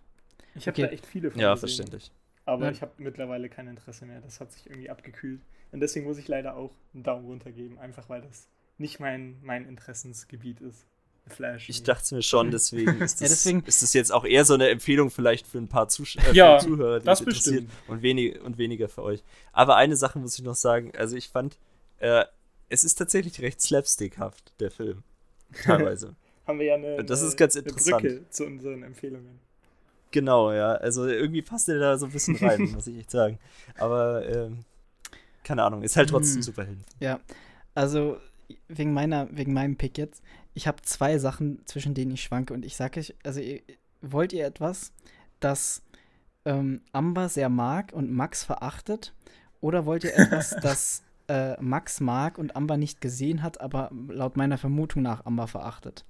[0.54, 0.82] Ich habe Okay.
[0.86, 1.68] da echt viele von ja, gesehen.
[1.68, 2.10] verständlich.
[2.44, 2.70] Aber Ja.
[2.70, 4.20] ich habe mittlerweile kein Interesse mehr.
[4.20, 5.40] Das hat sich irgendwie abgekühlt.
[5.72, 7.78] Und deswegen muss ich leider auch einen Daumen runter geben.
[7.78, 8.48] Einfach weil das
[8.78, 10.86] nicht mein, mein Interessensgebiet ist.
[11.28, 11.68] The Flash.
[11.68, 14.54] Ich dachte mir schon, deswegen ist Ja, das, deswegen- ist das jetzt auch eher so
[14.54, 17.88] eine Empfehlung vielleicht für ein paar Zusch äh, Ja, Zuhörer, die das es interessiert bestimmt.
[17.88, 19.24] und, wenig, und weniger für euch.
[19.52, 21.58] Aber eine Sache muss ich noch sagen, also ich fand,
[21.98, 22.24] äh,
[22.68, 25.02] es ist tatsächlich recht slapstickhaft, der Film.
[25.64, 26.14] Teilweise.
[26.46, 28.02] Haben wir ja eine, Das eine, ist ganz eine interessant.
[28.02, 29.40] Brücke zu unseren Empfehlungen.
[30.12, 30.72] Genau, ja.
[30.74, 33.38] Also irgendwie passt der da so ein bisschen rein, muss ich echt sagen.
[33.78, 34.64] Aber ähm,
[35.42, 36.42] keine Ahnung, ist halt trotzdem Hm.
[36.42, 36.84] Superhelden.
[37.00, 37.20] Ja,
[37.74, 38.18] also
[38.68, 40.22] wegen meiner, wegen meinem Pick jetzt.
[40.54, 43.60] Ich habe zwei Sachen, zwischen denen ich schwanke und ich sage euch, also ihr,
[44.00, 44.92] wollt ihr etwas,
[45.40, 45.82] das
[46.44, 49.12] ähm, Amber sehr mag und Max verachtet?
[49.60, 54.36] Oder wollt ihr etwas, das äh, Max mag und Amber nicht gesehen hat, aber laut
[54.36, 56.04] meiner Vermutung nach Amber verachtet?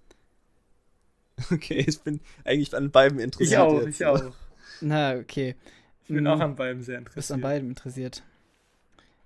[1.52, 3.52] Okay, ich bin eigentlich an beiden interessiert.
[3.52, 4.00] Ich auch, jetzt.
[4.00, 4.22] ich auch.
[4.80, 5.54] Na, okay.
[6.02, 6.28] Ich bin Mm.
[6.28, 7.34] auch an beiden sehr Bist interessiert.
[7.34, 8.22] an beidem interessiert.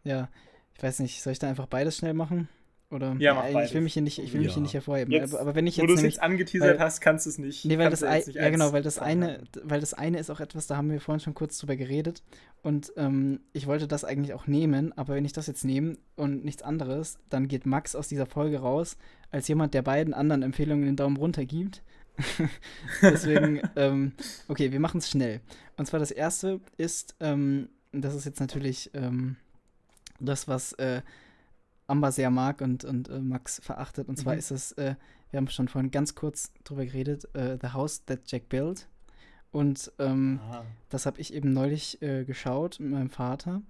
[0.05, 0.29] Ja,
[0.77, 2.49] ich weiß nicht, soll ich da einfach beides schnell machen?
[2.91, 3.75] Oder Ja, mach ich will beides.
[3.75, 4.63] mich hier nicht, ich will mich hier Ja.
[4.63, 5.13] nicht hervorheben.
[5.13, 7.27] Jetzt, aber, aber wenn ich Wo jetzt du es nämlich jetzt angeteasert weil- hast, kannst
[7.27, 7.65] du es nicht.
[7.65, 10.41] Nee, weil das, ein, nicht ja genau, weil das eine, weil das eine ist auch
[10.41, 12.23] etwas, da haben wir vorhin schon kurz drüber geredet
[12.63, 16.45] und ähm, ich wollte das eigentlich auch nehmen, aber wenn ich das jetzt nehme und
[16.45, 18.97] nichts anderes, dann geht Max aus dieser Folge raus
[19.31, 21.83] als jemand, der beiden anderen Empfehlungen den Daumen runter gibt.
[23.03, 24.13] Deswegen, ähm,
[24.49, 25.41] okay, wir machen es schnell.
[25.77, 29.37] Und zwar das erste ist, ähm, das ist jetzt natürlich ähm,
[30.19, 31.03] das, was äh,
[31.87, 34.09] Amber sehr mag und, und äh, Max verachtet.
[34.09, 34.39] Und zwar Mhm.
[34.39, 34.95] ist es, äh,
[35.31, 38.87] wir haben schon vorhin ganz kurz drüber geredet, äh, The House That Jack Built.
[39.53, 40.65] Und ähm, Aha.
[40.91, 43.63] das habe ich eben neulich äh, geschaut mit meinem Vater.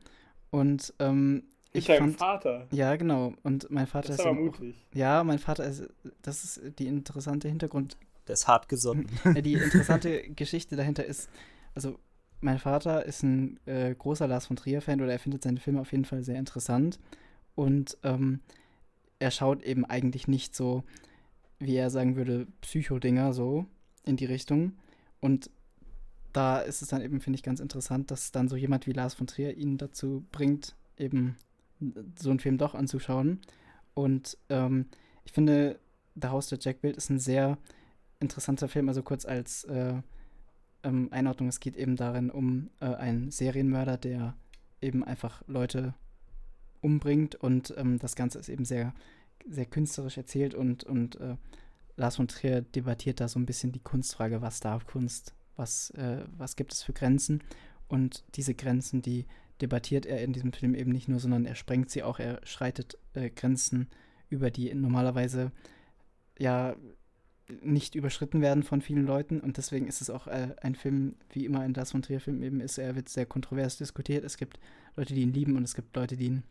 [0.50, 2.66] Und ähm, Mit ich deinem fand, Vater.
[2.70, 3.32] ja genau.
[3.42, 4.76] Und mein Vater Das ist ist aber eben auch, mutig.
[4.92, 5.88] ja, mein Vater ist,
[6.20, 7.96] das ist die interessante Hintergrund,
[8.31, 9.09] Der ist hart gesonnen.
[9.43, 11.28] die interessante Geschichte dahinter ist,
[11.74, 11.98] also
[12.40, 15.90] mein Vater ist ein äh, großer Lars von Trier-Fan oder er findet seine Filme auf
[15.90, 17.01] jeden Fall sehr interessant.
[17.57, 18.39] Und ähm,
[19.19, 20.85] er schaut eben eigentlich nicht so,
[21.59, 23.66] wie er sagen würde, Psycho-Dinger so
[24.05, 24.74] in die Richtung.
[25.19, 25.51] Und
[26.32, 29.15] da ist es dann eben, finde ich, ganz interessant, dass dann so jemand wie Lars
[29.15, 31.35] von Trier ihn dazu bringt, eben
[32.16, 33.40] so einen Film doch anzuschauen.
[33.94, 34.86] Und ähm,
[35.24, 35.81] ich finde,
[36.15, 37.59] Der Haus der Jack Bild ist ein sehr
[38.20, 39.94] interessanter Film, also kurz als äh,
[40.82, 44.36] ähm, Einordnung, es geht eben darin um äh, einen Serienmörder, der
[44.80, 45.94] eben einfach Leute
[46.80, 48.94] umbringt und ähm, das Ganze ist eben sehr,
[49.48, 51.36] sehr künstlerisch erzählt und, und äh,
[51.97, 56.24] Lars von Trier debattiert da so ein bisschen die Kunstfrage, was darf Kunst, was, äh,
[56.36, 57.42] was gibt es für Grenzen?
[57.88, 59.26] Und diese Grenzen, die
[59.60, 62.97] debattiert er in diesem Film eben nicht nur, sondern er sprengt sie auch, er schreitet
[63.14, 63.88] äh, Grenzen
[64.30, 65.52] über die normalerweise
[66.38, 66.76] ja
[67.62, 71.44] nicht überschritten werden von vielen Leuten und deswegen ist es auch äh, ein Film, wie
[71.44, 74.24] immer ein Das von Trier-Film eben ist, er wird sehr kontrovers diskutiert.
[74.24, 74.59] Es gibt
[74.97, 76.43] Leute, die ihn lieben und es gibt Leute, die ihn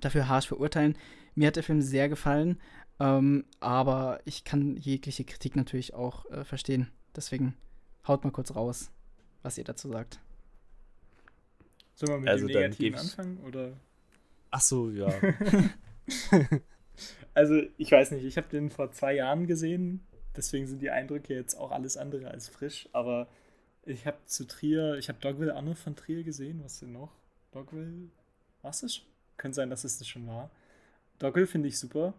[0.00, 0.96] dafür harsch verurteilen.
[1.34, 2.60] Mir hat der Film sehr gefallen,
[3.00, 6.88] ähm, aber ich kann jegliche Kritik natürlich auch äh, verstehen.
[7.14, 7.54] Deswegen
[8.06, 8.90] haut mal kurz raus,
[9.42, 10.20] was ihr dazu sagt.
[11.94, 13.38] Sollen wir mit Also dem dann Negativen anfangen?
[13.38, 13.72] Oder?
[14.50, 15.12] Ach so, ja.
[17.38, 20.00] Also, ich weiß nicht, ich habe den vor zwei Jahren gesehen,
[20.38, 23.28] deswegen sind die Eindrücke jetzt auch alles andere als frisch, aber
[23.84, 27.12] ich habe zu Trier, ich habe Dogville auch noch von Trier gesehen, was denn noch?
[27.52, 28.08] Dogville,
[28.62, 29.02] was ist?
[29.36, 30.50] Könnte sein, dass es das schon war.
[31.18, 32.14] Dogville finde ich super,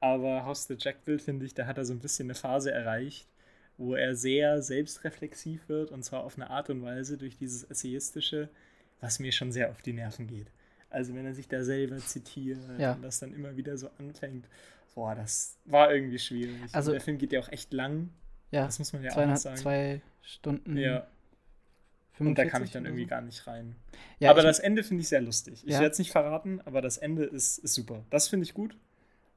[0.00, 3.26] aber House the Jackville finde ich, da hat er so ein bisschen eine Phase erreicht,
[3.76, 8.48] wo er sehr selbstreflexiv wird und zwar auf eine Art und Weise durch dieses Essayistische,
[9.00, 10.48] was mir schon sehr auf die Nerven geht.
[10.90, 12.92] Also wenn er sich da selber zitiert Ja.
[12.94, 14.46] und das dann immer wieder so anfängt,
[14.94, 16.56] boah, das war irgendwie schwierig.
[16.72, 18.10] Also- und der Film geht ja auch echt lang,
[18.50, 19.56] Ja, das muss man ja auch sagen.
[19.56, 20.76] zwei Stunden.
[20.76, 21.06] ja,
[22.14, 23.08] 45 und da kam ich dann irgendwie so.
[23.08, 23.76] gar nicht rein.
[24.18, 25.62] Ja, aber das Ende finde ich sehr lustig.
[25.64, 25.80] Ich Ja.
[25.80, 28.04] werde es nicht verraten, aber das Ende ist, ist super.
[28.10, 28.76] Das finde ich gut,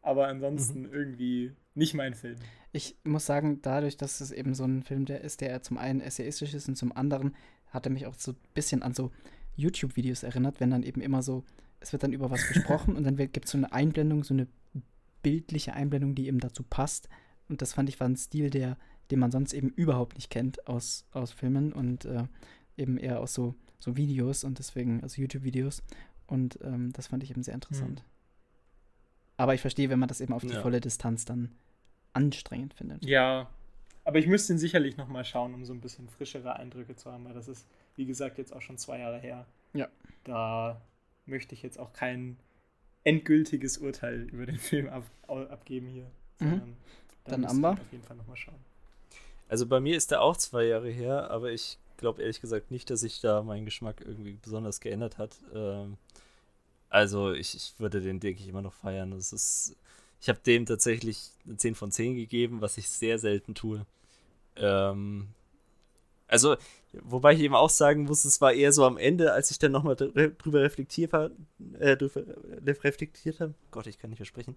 [0.02, 0.94] aber ansonsten Mhm.
[0.94, 2.38] irgendwie nicht mein Film.
[2.76, 6.02] ich muss sagen, dadurch, dass es eben so ein Film der ist, der zum einen
[6.02, 7.36] essayistisch ist und zum anderen
[7.70, 9.12] hat er mich auch so ein bisschen an so
[9.56, 11.44] YouTube-Videos erinnert, wenn dann eben immer so,
[11.80, 14.48] es wird dann über was gesprochen und dann gibt es so eine Einblendung, so eine
[15.24, 17.10] bildliche Einblendung, die eben dazu passt.
[17.50, 18.78] Und das fand ich war ein Stil, der,
[19.10, 22.26] den man sonst eben überhaupt nicht kennt aus, aus Filmen und äh,
[22.78, 25.82] eben eher aus so, so Videos und deswegen, also YouTube-Videos.
[26.28, 28.04] Und ähm, das fand ich eben sehr interessant.
[29.38, 30.62] Aber ich verstehe, wenn man das eben auf die Ja.
[30.62, 31.52] volle Distanz dann
[32.14, 33.04] anstrengend findet.
[33.04, 33.50] Ja,
[34.06, 37.26] aber ich müsste ihn sicherlich nochmal schauen, um so ein bisschen frischere Eindrücke zu haben,
[37.26, 39.46] weil das ist, wie gesagt, jetzt auch schon zwei Jahre her.
[39.74, 39.88] Ja.
[40.24, 40.82] Da
[41.26, 42.38] möchte ich jetzt auch kein
[43.04, 46.10] endgültiges Urteil über den Film ab, abgeben hier.
[46.40, 46.76] Mhm.
[47.26, 47.72] Dann ich Amber?
[47.72, 48.60] Auf jeden Fall nochmal schauen.
[49.48, 52.90] Also bei mir ist der auch zwei Jahre her, aber ich glaube ehrlich gesagt nicht,
[52.90, 55.38] dass sich da mein Geschmack irgendwie besonders geändert hat.
[55.54, 55.98] Ähm,
[56.90, 59.12] also ich, ich würde den, denke ich, immer noch feiern.
[59.12, 59.76] Das ist,
[60.22, 63.86] ich habe dem tatsächlich eine 10 von 10 gegeben, was ich sehr selten tue.
[64.56, 65.30] Ähm,
[66.34, 66.58] also,
[66.94, 69.72] wobei ich eben auch sagen muss, es war eher so am Ende, als ich dann
[69.72, 71.36] nochmal drüber reflektiert habe,
[71.80, 72.24] äh, drüber
[72.66, 74.56] reflektiert habe, Gott, ich kann nicht mehr sprechen,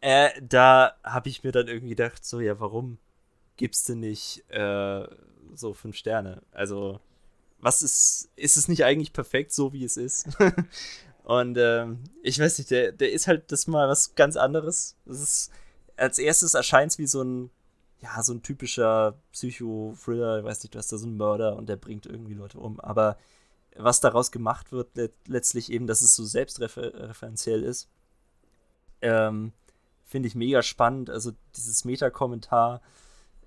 [0.00, 2.98] äh, da habe ich mir dann irgendwie gedacht, so, ja, warum
[3.56, 5.04] gibst du nicht äh,
[5.52, 6.42] so fünf Sterne?
[6.52, 7.00] Also,
[7.58, 10.28] was ist, ist es nicht eigentlich perfekt, so wie es ist?
[11.24, 14.94] Und ähm, ich weiß nicht, der, der ist halt das mal was ganz anderes.
[15.04, 15.50] Das ist,
[15.96, 17.50] als erstes erscheint es wie so ein,
[18.00, 21.68] ja, so ein typischer Psycho-Thriller, ich weiß nicht, du hast da so einen Mörder und
[21.68, 22.78] der bringt irgendwie Leute um.
[22.80, 23.16] Aber
[23.74, 27.88] was daraus gemacht wird, let letztlich eben, dass es so selbstreferenziell ist,
[29.02, 29.52] ähm,
[30.04, 31.10] finde ich mega spannend.
[31.10, 32.80] Also dieses Meta-Kommentar,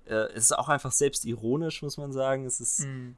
[0.06, 2.44] äh, ist auch einfach selbstironisch, muss man sagen.
[2.44, 3.16] Es ist, Mhm.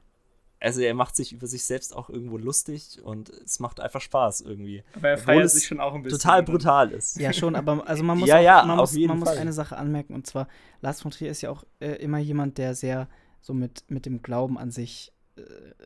[0.63, 4.41] Also er macht sich über sich selbst auch irgendwo lustig und es macht einfach Spaß
[4.41, 4.83] irgendwie.
[4.95, 6.19] Aber er Obwohl feiert es sich schon auch ein bisschen.
[6.19, 6.45] Total ne?
[6.45, 7.19] brutal ist.
[7.19, 9.29] Ja, schon, aber also man muss, Ja, auch, ja, man auf muss, jeden man muss
[9.29, 9.37] Fall.
[9.37, 10.47] eine Sache anmerken und zwar,
[10.81, 13.07] Lars von Trier ist ja auch äh, immer jemand, der sehr
[13.41, 15.41] so mit, mit dem Glauben an sich äh,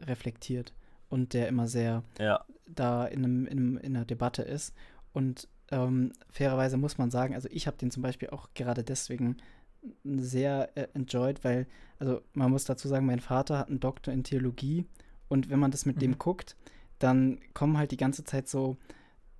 [0.05, 0.73] reflektiert
[1.09, 2.45] und der immer sehr Ja.
[2.67, 4.73] da in, einem, in, einem, in einer Debatte ist.
[5.13, 9.37] Und ähm, fairerweise muss man sagen, also ich habe den zum Beispiel auch gerade deswegen
[10.03, 11.67] sehr äh, enjoyed, weil,
[11.99, 14.85] also man muss dazu sagen, mein Vater hat einen Doktor in Theologie
[15.29, 16.17] und wenn man das mit dem Mhm.
[16.19, 16.55] guckt,
[16.99, 18.77] dann kommen halt die ganze Zeit so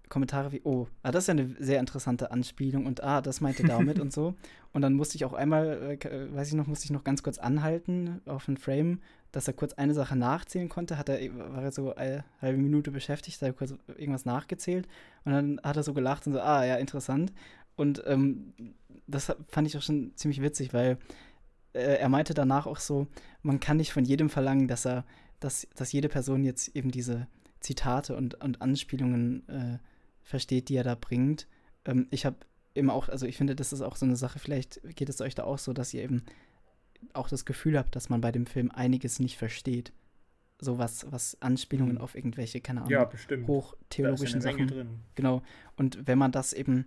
[0.09, 3.63] Kommentare wie, oh, ah, das ist ja eine sehr interessante Anspielung und ah, das meinte
[3.63, 4.35] damit und so.
[4.73, 7.23] Und dann musste ich auch einmal, äh, äh, weiß ich noch, musste ich noch ganz
[7.23, 8.99] kurz anhalten auf einen Frame,
[9.31, 10.99] dass er kurz eine Sache nachzählen konnte.
[10.99, 14.87] Hat er, war er so eine halbe Minute beschäftigt, hat er kurz irgendwas nachgezählt
[15.25, 17.33] und dann hat er so gelacht und so, ah, ja, interessant.
[17.77, 18.53] Und ähm,
[19.07, 20.97] das fand ich auch schon ziemlich witzig, weil
[21.73, 23.07] äh, er meinte danach auch so,
[23.43, 25.05] man kann nicht von jedem verlangen, dass er,
[25.39, 27.27] dass, dass jede Person jetzt eben diese
[27.61, 29.77] Zitate und, und Anspielungen äh,
[30.23, 31.47] versteht, die er da bringt.
[31.85, 32.35] Ähm, ich habe
[32.73, 35.35] immer auch, also ich finde, das ist auch so eine Sache, vielleicht geht es euch
[35.35, 36.23] da auch so, dass ihr eben
[37.13, 39.93] auch das Gefühl habt, dass man bei dem Film einiges nicht versteht.
[40.59, 42.01] So was, was Anspielungen Mhm.
[42.01, 43.09] auf irgendwelche, keine Ahnung, Ja,
[43.45, 44.67] hochtheologischen Sachen.
[44.67, 44.99] Drin.
[45.13, 45.43] Genau.
[45.75, 46.85] Und wenn man das eben,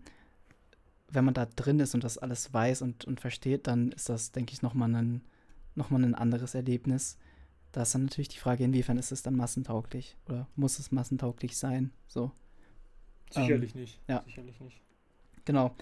[1.12, 4.32] wenn man da drin ist und das alles weiß und, und versteht, dann ist das,
[4.32, 5.22] denke ich, nochmal ein,
[5.74, 7.16] noch mal ein anderes Erlebnis.
[7.72, 11.56] Da ist dann natürlich die Frage, inwiefern ist es dann massentauglich oder muss es massentauglich
[11.56, 11.92] sein?
[12.08, 12.32] So,
[13.30, 14.00] Sicherlich nicht.
[14.08, 14.22] ja.
[14.24, 14.80] Sicherlich nicht.
[15.44, 15.74] genau.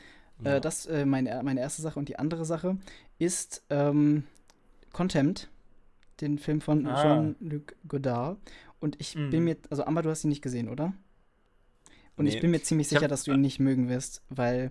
[0.44, 0.56] Ja.
[0.56, 1.98] Äh, das äh, meine, meine erste Sache.
[1.98, 2.76] Und die andere Sache
[3.18, 4.24] ist ähm,
[4.92, 5.48] Contempt,
[6.20, 7.00] den Film von Ah.
[7.02, 8.38] Jean-Luc Godard.
[8.80, 9.44] Und ich bin Mhm.
[9.44, 10.92] mir, also Amber, du hast ihn nicht gesehen, oder?
[12.16, 12.40] Und ich Nee.
[12.40, 14.70] bin mir ziemlich Ich sicher, dass du ihn nicht mögen wirst, weil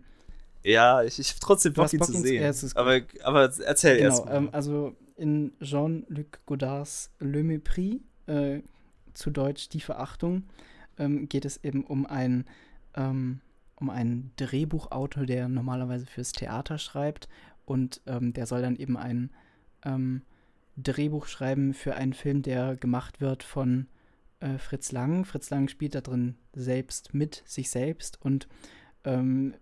[0.68, 2.44] Ja, ich, ich habe trotzdem Bock, ihn zu sehen.
[2.44, 4.38] ja, aber, aber erzähl erst Genau, mal.
[4.38, 8.62] ähm, also in Jean-Luc Godards Le Mépris, äh,
[9.14, 10.44] zu Deutsch Die Verachtung,
[10.98, 12.46] ähm, geht es eben um ein
[12.96, 13.40] ähm,
[13.80, 17.30] um einen Drehbuchautor, der normalerweise fürs Theater schreibt
[17.66, 19.30] und ähm, der soll dann eben ein
[19.86, 20.24] ähm,
[20.76, 23.88] Drehbuch schreiben für einen Film, der gemacht wird von
[24.40, 25.26] äh, Fritz Lang.
[25.26, 28.48] Fritz Lang spielt da drin selbst mit sich selbst und
[29.04, 29.54] ähm,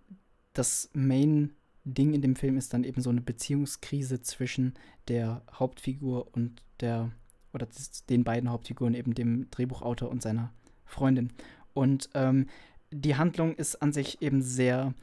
[0.56, 4.74] das Main-Ding in dem Film ist dann eben so eine Beziehungskrise zwischen
[5.08, 7.10] der Hauptfigur und der,
[7.52, 7.68] oder
[8.08, 10.52] den beiden Hauptfiguren, eben dem Drehbuchautor und seiner
[10.84, 11.32] Freundin.
[11.74, 12.46] Und ähm,
[12.90, 14.94] die Handlung ist an sich eben sehr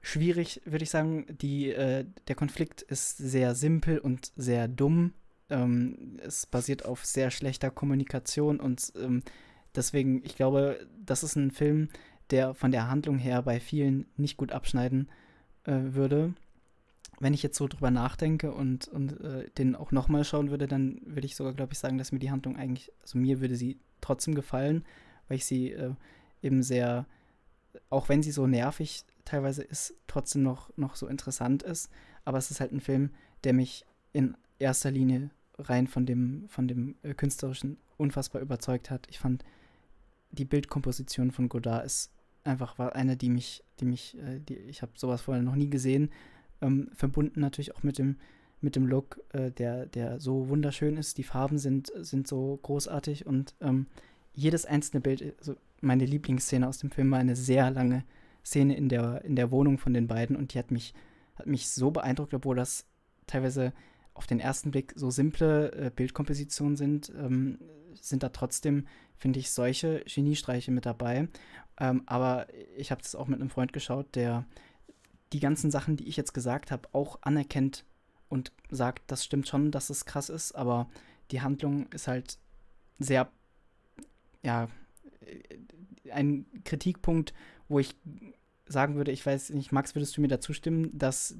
[0.00, 1.26] schwierig, würde ich sagen.
[1.40, 5.12] Die, äh, der Konflikt ist sehr simpel und sehr dumm.
[5.50, 9.22] Ähm, es basiert auf sehr schlechter Kommunikation und ähm,
[9.74, 11.88] deswegen, ich glaube, das ist ein Film,
[12.30, 15.08] der von der Handlung her bei vielen nicht gut abschneiden
[15.64, 16.34] äh, würde.
[17.18, 21.00] Wenn ich jetzt so drüber nachdenke und, und äh, den auch nochmal schauen würde, dann
[21.04, 23.78] würde ich sogar, glaube ich, sagen, dass mir die Handlung eigentlich, also mir würde sie
[24.00, 24.84] trotzdem gefallen,
[25.28, 25.94] weil ich sie äh,
[26.42, 27.06] eben sehr,
[27.88, 31.90] auch wenn sie so nervig teilweise ist, trotzdem noch, noch so interessant ist.
[32.24, 33.10] Aber es ist halt ein Film,
[33.44, 39.06] der mich in erster Linie rein von dem, von dem äh, künstlerischen unfassbar überzeugt hat.
[39.08, 39.42] Ich fand
[40.30, 42.12] die Bildkomposition von Godard ist
[42.46, 45.70] einfach war eine, die mich, die mich, äh, die, ich habe sowas vorher noch nie
[45.70, 46.10] gesehen.
[46.60, 48.16] Ähm, verbunden natürlich auch mit dem,
[48.60, 51.18] mit dem Look, äh, der, der so wunderschön ist.
[51.18, 53.86] Die Farben sind, sind so großartig und ähm,
[54.32, 58.04] jedes einzelne Bild, also meine Lieblingsszene aus dem Film war eine sehr lange
[58.44, 60.94] Szene in der, in der Wohnung von den beiden und die hat mich,
[61.34, 62.86] hat mich so beeindruckt, obwohl das
[63.26, 63.72] teilweise
[64.14, 67.58] auf den ersten Blick so simple äh, Bildkompositionen sind, ähm,
[67.94, 68.86] sind da trotzdem,
[69.18, 71.28] finde ich, solche Geniestreiche mit dabei.
[71.78, 74.44] Ähm, aber ich habe das auch mit einem Freund geschaut, der
[75.32, 77.84] die ganzen Sachen, die ich jetzt gesagt habe, auch anerkennt
[78.28, 80.88] und sagt, das stimmt schon, dass es krass ist, aber
[81.30, 82.38] die Handlung ist halt
[82.98, 83.28] sehr,
[84.42, 84.68] ja,
[86.10, 87.34] ein Kritikpunkt,
[87.68, 87.96] wo ich
[88.66, 91.36] sagen würde, ich weiß nicht, Max, würdest du mir dazu stimmen, dass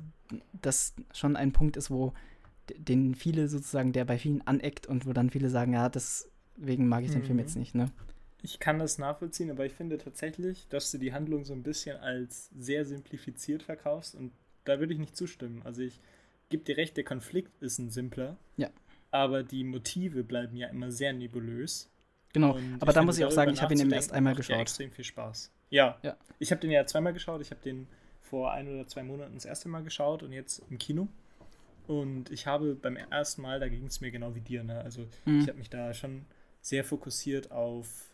[0.52, 2.12] das schon ein Punkt ist, wo
[2.76, 5.88] den viele sozusagen, der bei vielen aneckt und wo dann viele sagen, ja,
[6.56, 7.40] deswegen mag ich den Film Mhm.
[7.42, 7.90] jetzt nicht, ne?
[8.42, 11.96] Ich kann das nachvollziehen, aber ich finde tatsächlich, dass du die Handlung so ein bisschen
[11.96, 14.32] als sehr simplifiziert verkaufst und
[14.64, 15.62] da würde ich nicht zustimmen.
[15.64, 16.00] Also ich
[16.48, 18.36] gebe dir recht, der Konflikt ist ein simpler.
[18.56, 18.68] Ja.
[19.10, 21.88] Aber die Motive bleiben ja immer sehr nebulös.
[22.32, 24.60] Genau, Und aber da muss ich auch sagen, ich habe ihn eben erst einmal geschaut.
[24.60, 25.50] extrem viel Spaß.
[25.70, 25.98] Ja.
[26.02, 26.16] Ja.
[26.38, 27.40] Ich habe den ja zweimal geschaut.
[27.40, 27.86] Ich habe den
[28.20, 31.08] vor ein oder zwei Monaten das erste Mal geschaut und jetzt im Kino.
[31.86, 34.80] Und ich habe beim ersten Mal, da ging es mir genau wie dir, ne?
[34.80, 35.40] Also Mhm.
[35.40, 36.26] ich habe mich da schon
[36.66, 38.10] sehr fokussiert auf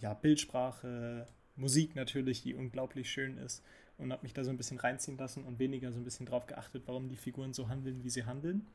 [0.00, 3.62] ja, Bildsprache, Musik natürlich, die unglaublich schön ist
[3.98, 6.48] und habe mich da so ein bisschen reinziehen lassen und weniger so ein bisschen drauf
[6.48, 8.66] geachtet, warum die Figuren so handeln, wie sie handeln.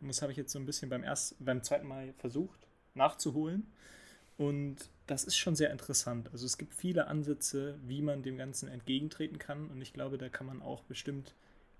[0.00, 3.66] Und das habe ich jetzt so ein bisschen beim, ersten, beim zweiten Mal versucht nachzuholen.
[4.38, 4.76] Und
[5.06, 6.30] das ist schon sehr interessant.
[6.32, 9.68] Also es gibt viele Ansätze, wie man dem Ganzen entgegentreten kann.
[9.68, 11.34] Und ich glaube, da kann man auch bestimmt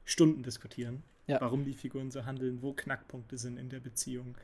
[0.05, 1.41] Stunden diskutieren, Ja.
[1.41, 4.35] warum die Figuren so handeln, wo Knackpunkte sind in der Beziehung.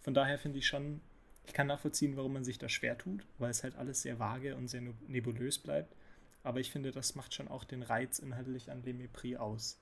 [0.00, 1.00] Von daher finde ich schon,
[1.46, 4.56] ich kann nachvollziehen, warum man sich da schwer tut, weil es halt alles sehr vage
[4.56, 5.94] und sehr neb- nebulös bleibt.
[6.44, 9.78] Aber ich finde, das macht schon auch den Reiz inhaltlich an Le Mépris aus.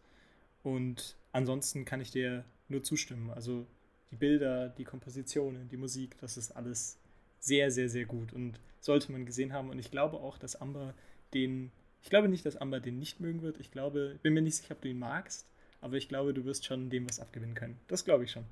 [0.62, 3.31] Und ansonsten kann ich dir nur zustimmen.
[3.31, 3.66] Also
[4.11, 6.99] die Bilder, die Kompositionen, die Musik, das ist alles
[7.39, 9.70] sehr, sehr, sehr gut und sollte man gesehen haben.
[9.70, 10.95] Und ich glaube auch, dass Amber
[11.32, 11.70] den,
[12.03, 13.59] ich glaube nicht, dass Amber den nicht mögen wird.
[13.59, 15.47] Ich glaube, bin mir nicht sicher, ob du ihn magst,
[15.81, 17.78] aber ich glaube, du wirst schon dem was abgewinnen können.
[17.89, 18.45] Das glaube ich schon.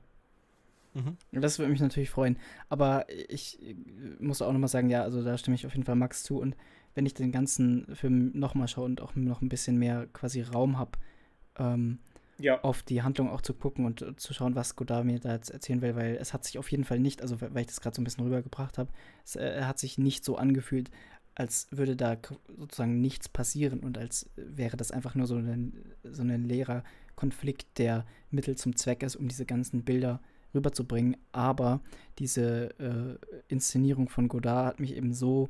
[1.32, 2.38] Das würde mich natürlich freuen.
[2.68, 3.74] Aber ich äh,
[4.18, 6.38] muss auch nochmal sagen, ja, also da stimme ich auf jeden Fall Max zu.
[6.38, 6.56] Und
[6.94, 10.78] wenn ich den ganzen Film nochmal schaue und auch noch ein bisschen mehr quasi Raum
[10.78, 10.92] habe,
[11.58, 11.98] ähm,
[12.40, 15.32] Ja, auf die Handlung auch zu gucken und äh, zu schauen, was Godard mir da
[15.32, 17.80] jetzt erzählen will, weil es hat sich auf jeden Fall nicht, also weil ich das
[17.80, 18.90] gerade so ein bisschen rübergebracht habe,
[19.24, 20.90] es äh, hat sich nicht so angefühlt,
[21.34, 22.16] als würde da
[22.56, 26.82] sozusagen nichts passieren und als wäre das einfach nur so ein, so ein leerer
[27.14, 30.20] Konflikt, der Mittel zum Zweck ist, um diese ganzen Bilder
[30.54, 31.16] rüberzubringen.
[31.32, 31.80] Aber
[32.18, 35.48] diese äh, Inszenierung von Godard hat mich eben so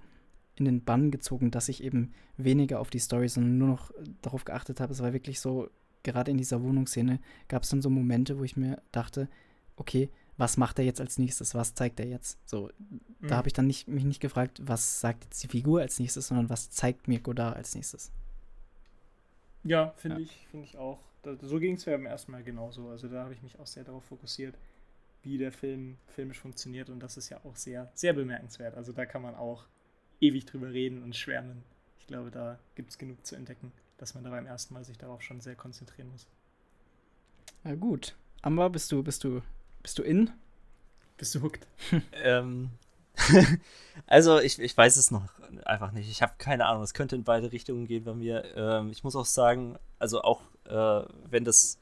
[0.57, 3.93] in den Bann gezogen, dass ich eben weniger auf die Story, sondern nur noch
[4.23, 4.93] darauf geachtet habe.
[4.93, 5.71] Es war wirklich so,
[6.03, 9.29] gerade in dieser Wohnungsszene gab es dann so Momente, wo ich mir dachte,
[9.77, 11.55] okay, was macht er jetzt als nächstes?
[11.55, 12.39] Was zeigt er jetzt?
[12.49, 13.29] So, Mhm.
[13.29, 16.29] da habe ich dann nicht, mich nicht gefragt, was sagt jetzt die Figur als nächstes,
[16.29, 18.13] sondern was zeigt mir Godard als nächstes.
[19.65, 20.23] Ja, finde Ja.
[20.23, 20.99] ich, finde ich auch.
[21.23, 22.89] Da, so ging es mir beim ersten Mal genauso.
[22.89, 24.57] Also da habe ich mich auch sehr darauf fokussiert,
[25.23, 28.77] wie der Film filmisch funktioniert und das ist ja auch sehr, sehr bemerkenswert.
[28.77, 29.67] Also da kann man auch
[30.21, 31.63] ewig drüber reden und schwärmen.
[31.99, 33.73] Ich glaube, da gibt es genug zu entdecken.
[33.99, 36.29] dass man da beim ersten Mal sich darauf schon sehr konzentrieren muss.
[37.65, 38.15] Na gut.
[38.43, 39.43] Amber, bist du, bist du,
[39.83, 40.31] bist du in?
[41.17, 41.67] Bist du hooked?
[42.13, 42.71] ähm,
[44.07, 45.25] also ich, ich weiß es noch
[45.65, 46.09] einfach nicht.
[46.09, 46.83] Ich habe keine Ahnung.
[46.83, 48.45] Es könnte in beide Richtungen gehen bei mir.
[48.55, 51.79] Ähm, ich muss auch sagen, also auch äh, wenn das,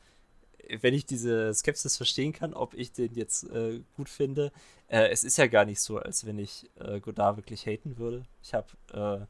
[0.80, 4.52] wenn ich diese Skepsis verstehen kann, ob ich den jetzt äh, gut finde,
[4.88, 8.24] äh, es ist ja gar nicht so, als wenn ich äh, Godard wirklich haten würde.
[8.42, 9.26] Ich habe äh,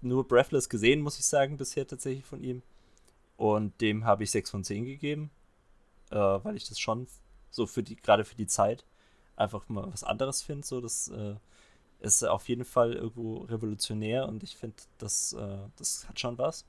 [0.00, 2.62] nur Breathless gesehen, muss ich sagen, bisher tatsächlich von ihm.
[3.36, 5.30] Und dem habe ich 6 von 10 gegeben,
[6.10, 7.06] äh, weil ich das schon
[7.50, 8.84] so für die, gerade für die Zeit,
[9.36, 10.66] einfach mal was anderes finde.
[10.66, 11.34] So, das äh,
[12.00, 15.36] ist auf jeden Fall irgendwo revolutionär und ich finde, das,
[15.76, 16.64] das hat schon was.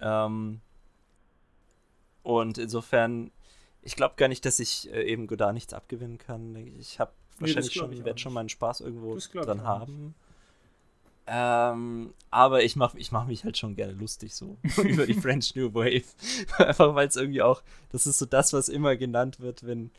[0.00, 0.60] Ähm,
[2.22, 3.30] und insofern,
[3.82, 6.56] ich glaube gar nicht, dass ich äh, eben Godard nichts abgewinnen kann.
[6.78, 10.14] Ich habe Nee, wahrscheinlich schon, ich werde schon meinen Spaß irgendwo dran haben.
[11.26, 15.54] Ähm, aber ich mache ich mach mich halt schon gerne lustig so über die French
[15.54, 16.02] New Wave.
[16.58, 19.90] Einfach weil es irgendwie auch, das ist so das, was immer genannt wird, wenn,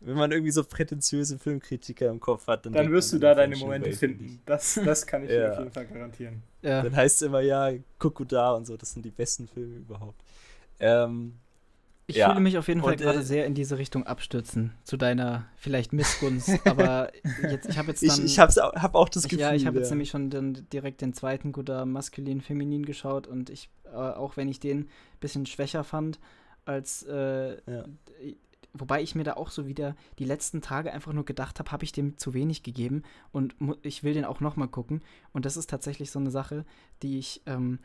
[0.00, 2.66] wenn man irgendwie so prätentiöse Filmkritiker im Kopf hat.
[2.66, 4.42] Dann, Dann wirst du da deine Momente Wave, finden.
[4.44, 5.52] Das, das kann ich dir Ja.
[5.52, 6.42] auf jeden Fall garantieren.
[6.62, 6.82] Ja.
[6.82, 10.20] Dann heißt es immer, ja, guck da und so, das sind die besten Filme überhaupt.
[10.80, 11.34] Ähm,
[12.08, 12.30] Ich Ja.
[12.30, 15.46] fühle mich auf jeden Fall Und, gerade äh, sehr in diese Richtung abstürzen, zu deiner
[15.56, 16.50] vielleicht Missgunst.
[16.66, 17.12] aber
[17.42, 18.26] jetzt, ich habe jetzt ich dann.
[18.26, 18.52] ich habe
[18.82, 19.42] hab auch das ich, Gefühl.
[19.42, 23.50] ja, ich habe jetzt nämlich schon dann direkt den zweiten Godard maskulin, feminin geschaut und
[23.50, 24.88] ich, äh, auch wenn ich den ein
[25.20, 26.18] bisschen schwächer fand,
[26.64, 27.02] als.
[27.04, 27.84] Äh, Ja.
[28.74, 31.84] Wobei ich mir da auch so wieder die letzten Tage einfach nur gedacht habe, habe
[31.84, 35.02] ich dem zu wenig gegeben und ich will den auch nochmal gucken.
[35.34, 36.64] Und das ist tatsächlich so eine Sache,
[37.02, 37.42] die ich.
[37.44, 37.80] Ähm,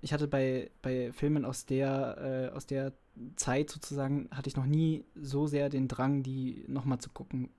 [0.00, 2.92] ich hatte bei, bei Filmen aus der, äh, aus der
[3.36, 7.50] Zeit sozusagen, hatte ich noch nie so sehr den Drang, die nochmal zu gucken,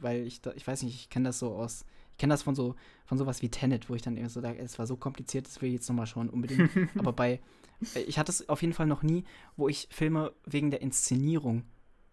[0.00, 2.54] weil ich da, ich weiß nicht, ich kenne das so aus, ich kenne das von
[2.54, 2.74] so,
[3.04, 5.60] von sowas wie Tenet, wo ich dann irgendwie so sage, es war so kompliziert, das
[5.60, 6.70] will ich jetzt nochmal schauen, unbedingt.
[6.98, 7.40] Aber bei,
[7.94, 9.24] äh, ich hatte es auf jeden Fall noch nie,
[9.56, 11.64] wo ich Filme wegen der Inszenierung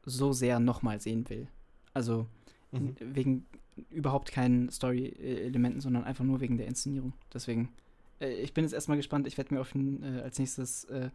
[0.05, 1.47] so sehr nochmal sehen will.
[1.93, 2.27] Also
[2.71, 2.95] Mhm.
[2.99, 3.45] wegen
[3.89, 7.13] überhaupt keinen Story-Elementen, sondern einfach nur wegen der Inszenierung.
[7.33, 7.69] Deswegen,
[8.19, 9.27] äh, ich bin jetzt erstmal gespannt.
[9.27, 11.09] Ich werde mir auf äh, als nächstes äh,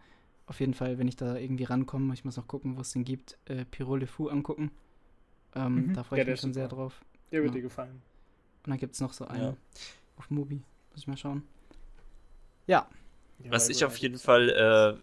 [0.47, 3.05] auf jeden Fall, wenn ich da irgendwie rankomme, ich muss noch gucken, wo es den
[3.05, 4.71] gibt, äh, Pirot Le Fou angucken.
[5.55, 5.95] Ähm, Mhm.
[5.95, 7.01] Da freue Ja, ich der mich schon sehr drauf.
[7.31, 7.59] Der wird Ja.
[7.59, 8.03] dir gefallen.
[8.65, 9.57] Und dann gibt es noch so einen Ja.
[10.17, 10.63] auf Mubi.
[10.93, 11.43] Muss ich mal schauen.
[12.67, 12.89] Ja,
[13.49, 15.01] Was ich auf jeden Fall äh,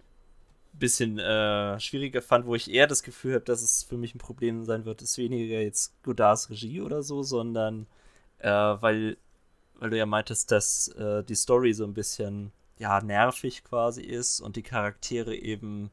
[0.79, 4.19] bisschen äh, schwieriger fand, wo ich eher das Gefühl habe, dass es für mich ein
[4.19, 7.87] Problem sein wird, ist weniger jetzt Godards Regie oder so, sondern
[8.39, 9.17] äh, weil,
[9.79, 14.39] weil du ja meintest, dass äh, die Story so ein bisschen ja nervig quasi ist
[14.39, 15.89] und die Charaktere eben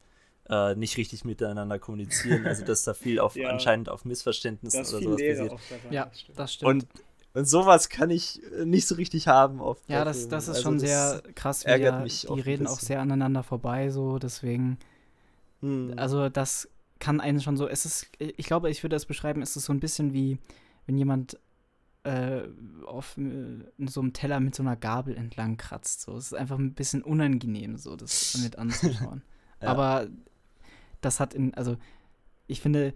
[0.49, 3.49] äh, nicht richtig miteinander kommunizieren, also dass da viel auf Ja.
[3.49, 5.91] anscheinend auf Missverständnissen oder sowas Lehre basiert.
[5.91, 6.39] Ja, das stimmt.
[6.39, 6.69] das stimmt.
[6.69, 6.87] Und,
[7.33, 9.83] und sowas kann ich äh, nicht so richtig haben oft.
[9.89, 11.65] ja, das, das ist Also schon das- sehr krass.
[11.65, 14.77] Wie ärgert ja, mich die reden auch sehr aneinander vorbei, so deswegen.
[15.61, 15.93] Hm.
[15.97, 19.55] Also das kann einen schon so, es ist, ich glaube, ich würde es beschreiben, es
[19.57, 20.37] ist so ein bisschen wie,
[20.85, 21.37] wenn jemand
[22.05, 22.47] äh,
[22.85, 26.01] auf äh, so einem Teller mit so einer Gabel entlang kratzt.
[26.01, 26.15] So.
[26.15, 29.21] Es ist einfach ein bisschen unangenehm, so das mit anzuschauen.
[29.61, 29.69] Ja.
[29.69, 30.09] Aber
[30.99, 31.77] das hat in, also
[32.45, 32.93] ich finde,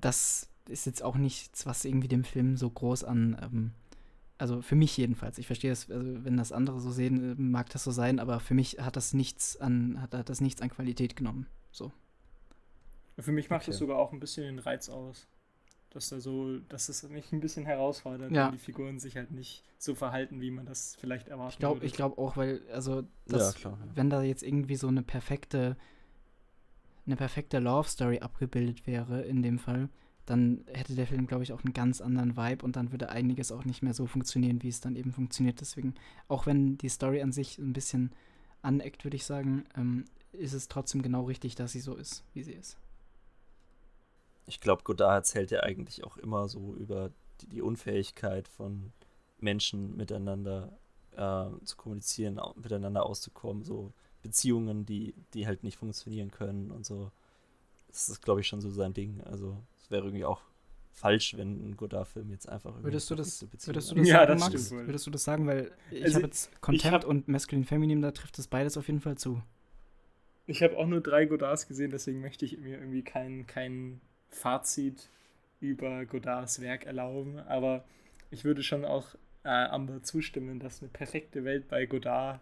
[0.00, 3.72] das ist jetzt auch nichts, was irgendwie dem Film so groß an, ähm,
[4.38, 7.70] also für mich jedenfalls, ich verstehe es, also wenn das andere so sehen, äh, mag
[7.70, 10.70] das so sein, aber für mich hat das nichts an, hat, hat das nichts an
[10.70, 11.48] Qualität genommen.
[11.72, 11.92] So.
[13.18, 13.78] Für mich macht es Okay.
[13.78, 15.26] sogar auch ein bisschen den Reiz aus.
[15.94, 18.46] Dass da so, dass es mich ein bisschen herausfordert, Ja.
[18.46, 21.76] wenn die Figuren sich halt nicht so verhalten, wie man das vielleicht erwarten Ich glaube,
[21.76, 21.86] würde.
[21.86, 23.88] ich glaube auch, weil, also, Ja, das, klar, ja.
[23.94, 25.76] wenn da jetzt irgendwie so eine perfekte,
[27.06, 29.88] eine perfekte Love Story abgebildet wäre in dem Fall,
[30.26, 33.52] dann hätte der Film, glaube ich, auch einen ganz anderen Vibe und dann würde einiges
[33.52, 35.60] auch nicht mehr so funktionieren, wie es dann eben funktioniert.
[35.60, 35.94] Deswegen,
[36.28, 38.10] auch wenn die Story an sich ein bisschen
[38.62, 42.42] aneckt, würde ich sagen, ähm, ist es trotzdem genau richtig, dass sie so ist, wie
[42.42, 42.78] sie ist.
[44.46, 47.10] Ich glaube, Godard erzählt ja eigentlich auch immer so über
[47.40, 48.92] die, die Unfähigkeit von
[49.38, 50.72] Menschen miteinander
[51.12, 53.92] äh, zu kommunizieren, miteinander auszukommen, so
[54.22, 57.10] Beziehungen, die, die halt nicht funktionieren können und so.
[57.88, 59.22] Das ist, glaube ich, schon so sein Ding.
[59.22, 60.42] Also es wäre irgendwie auch
[60.92, 64.26] falsch, wenn ein Godard-Film jetzt einfach irgendwie Würdest du das, würdest du das Ja, sagen,
[64.26, 64.70] das Max?
[64.70, 64.86] stimmt.
[64.86, 68.10] Würdest du das sagen, weil ich Also, habe jetzt Contempt hab- und Masculine Feminim, da
[68.12, 69.42] trifft es beides auf jeden Fall zu.
[70.46, 74.00] Ich habe auch nur drei Godards gesehen, deswegen möchte ich mir irgendwie kein, kein
[74.34, 75.08] Fazit
[75.60, 77.38] über Godards Werk erlauben.
[77.38, 77.84] Aber
[78.30, 82.40] ich würde schon auch äh, Amber zustimmen, dass eine perfekte Welt bei Godard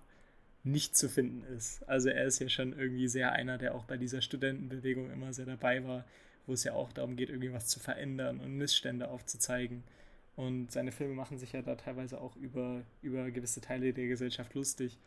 [0.65, 1.87] nicht zu finden ist.
[1.89, 5.47] Also er ist ja schon irgendwie sehr einer, der auch bei dieser Studentenbewegung immer sehr
[5.47, 6.05] dabei war,
[6.47, 9.83] wo es ja auch darum geht, irgendwie was zu verändern und Missstände aufzuzeigen.
[10.37, 14.55] Und seine Filme machen sich ja da teilweise auch über, über gewisse Teile der Gesellschaft
[14.55, 14.99] lustig.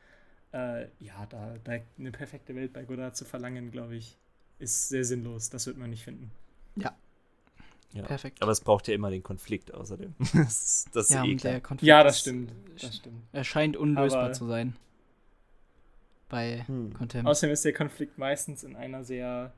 [0.54, 4.18] Äh, ja, da, da eine perfekte Welt bei Godard zu verlangen, glaube ich,
[4.60, 5.50] ist sehr sinnlos.
[5.50, 6.32] Das wird man nicht finden.
[6.76, 6.96] Ja.
[7.94, 8.04] Ja.
[8.04, 8.42] Perfekt.
[8.42, 10.14] Aber es braucht ja immer den Konflikt außerdem.
[10.34, 12.52] das, das ist ja, eh der Konflikt Ja, das stimmt.
[12.82, 13.22] Das stimmt.
[13.32, 14.76] Er scheint unlösbar Aber- zu sein.
[16.28, 16.94] Bei Hm.
[16.94, 17.28] Contempt.
[17.30, 19.54] Außerdem ist der Konflikt meistens in einer sehr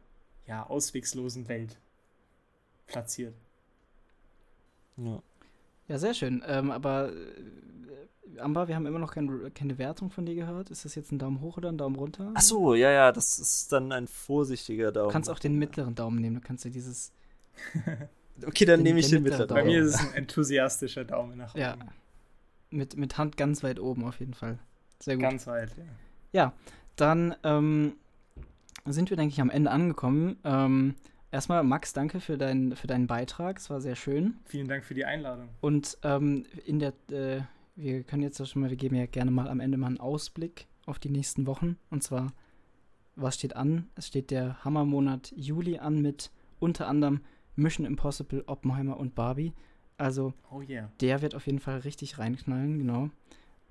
[0.45, 1.77] ja, auswegslosen Welt
[2.87, 3.33] platziert.
[4.97, 5.21] Ja.
[5.87, 6.43] Ja, sehr schön.
[6.47, 10.69] Ähm, aber äh, Amber, wir haben immer noch kein, keine Wertung von dir gehört.
[10.69, 12.31] Ist das jetzt ein Daumen hoch oder ein Daumen runter?
[12.35, 15.07] Ach so, ja, ja, das ist dann ein vorsichtiger Daumen.
[15.09, 16.35] Du kannst auch den mittleren Daumen nehmen.
[16.35, 17.11] Du kannst ja dieses.
[18.45, 19.73] Okay, dann den- nehme ich den den mittleren mittleren Bei Daumen.
[19.73, 19.89] mir Daumen.
[19.95, 21.59] ist es ein enthusiastischer Daumen nach oben.
[21.61, 21.75] Ja.
[22.69, 24.59] Mit, mit Hand ganz weit oben auf jeden Fall.
[24.99, 25.23] Sehr gut.
[25.23, 25.83] Ganz weit, ja.
[26.33, 26.53] Ja,
[26.97, 27.93] dann ähm,
[28.85, 30.37] sind wir, denke ich, am Ende angekommen.
[30.43, 30.93] Ähm,
[31.31, 33.57] erstmal, Max, danke für, dein, für deinen Beitrag.
[33.57, 34.37] Es war sehr schön.
[34.45, 35.49] Vielen Dank für die Einladung.
[35.61, 37.41] Und ähm, in der, äh,
[37.75, 39.99] wir können jetzt auch schon mal, wir geben ja gerne mal am Ende mal einen
[39.99, 41.77] Ausblick auf die nächsten Wochen.
[41.89, 42.33] Und zwar,
[43.15, 43.89] was steht an?
[43.95, 47.21] Es steht der Hammermonat Juli an mit unter anderem
[47.55, 49.53] Mission Impossible, Oppenheimer und Barbie.
[49.97, 50.91] Also Oh yeah.
[51.01, 53.09] der wird auf jeden Fall richtig reinknallen, genau.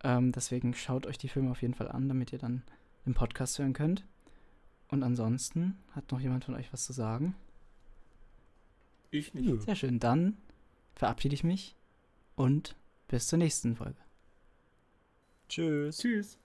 [0.03, 2.65] Ähm, deswegen schaut euch die Filme auf jeden Fall an, damit ihr dann
[3.07, 4.05] den Podcast hören könnt.
[4.89, 7.35] Und ansonsten hat noch jemand von euch was zu sagen?
[9.11, 9.63] Ich nicht.
[9.63, 10.37] Sehr schön, dann
[10.95, 11.75] verabschiede ich mich
[12.35, 12.77] und
[13.09, 13.97] bis zur nächsten Folge.
[15.49, 15.99] Tschüss.
[15.99, 16.39] Tschüss.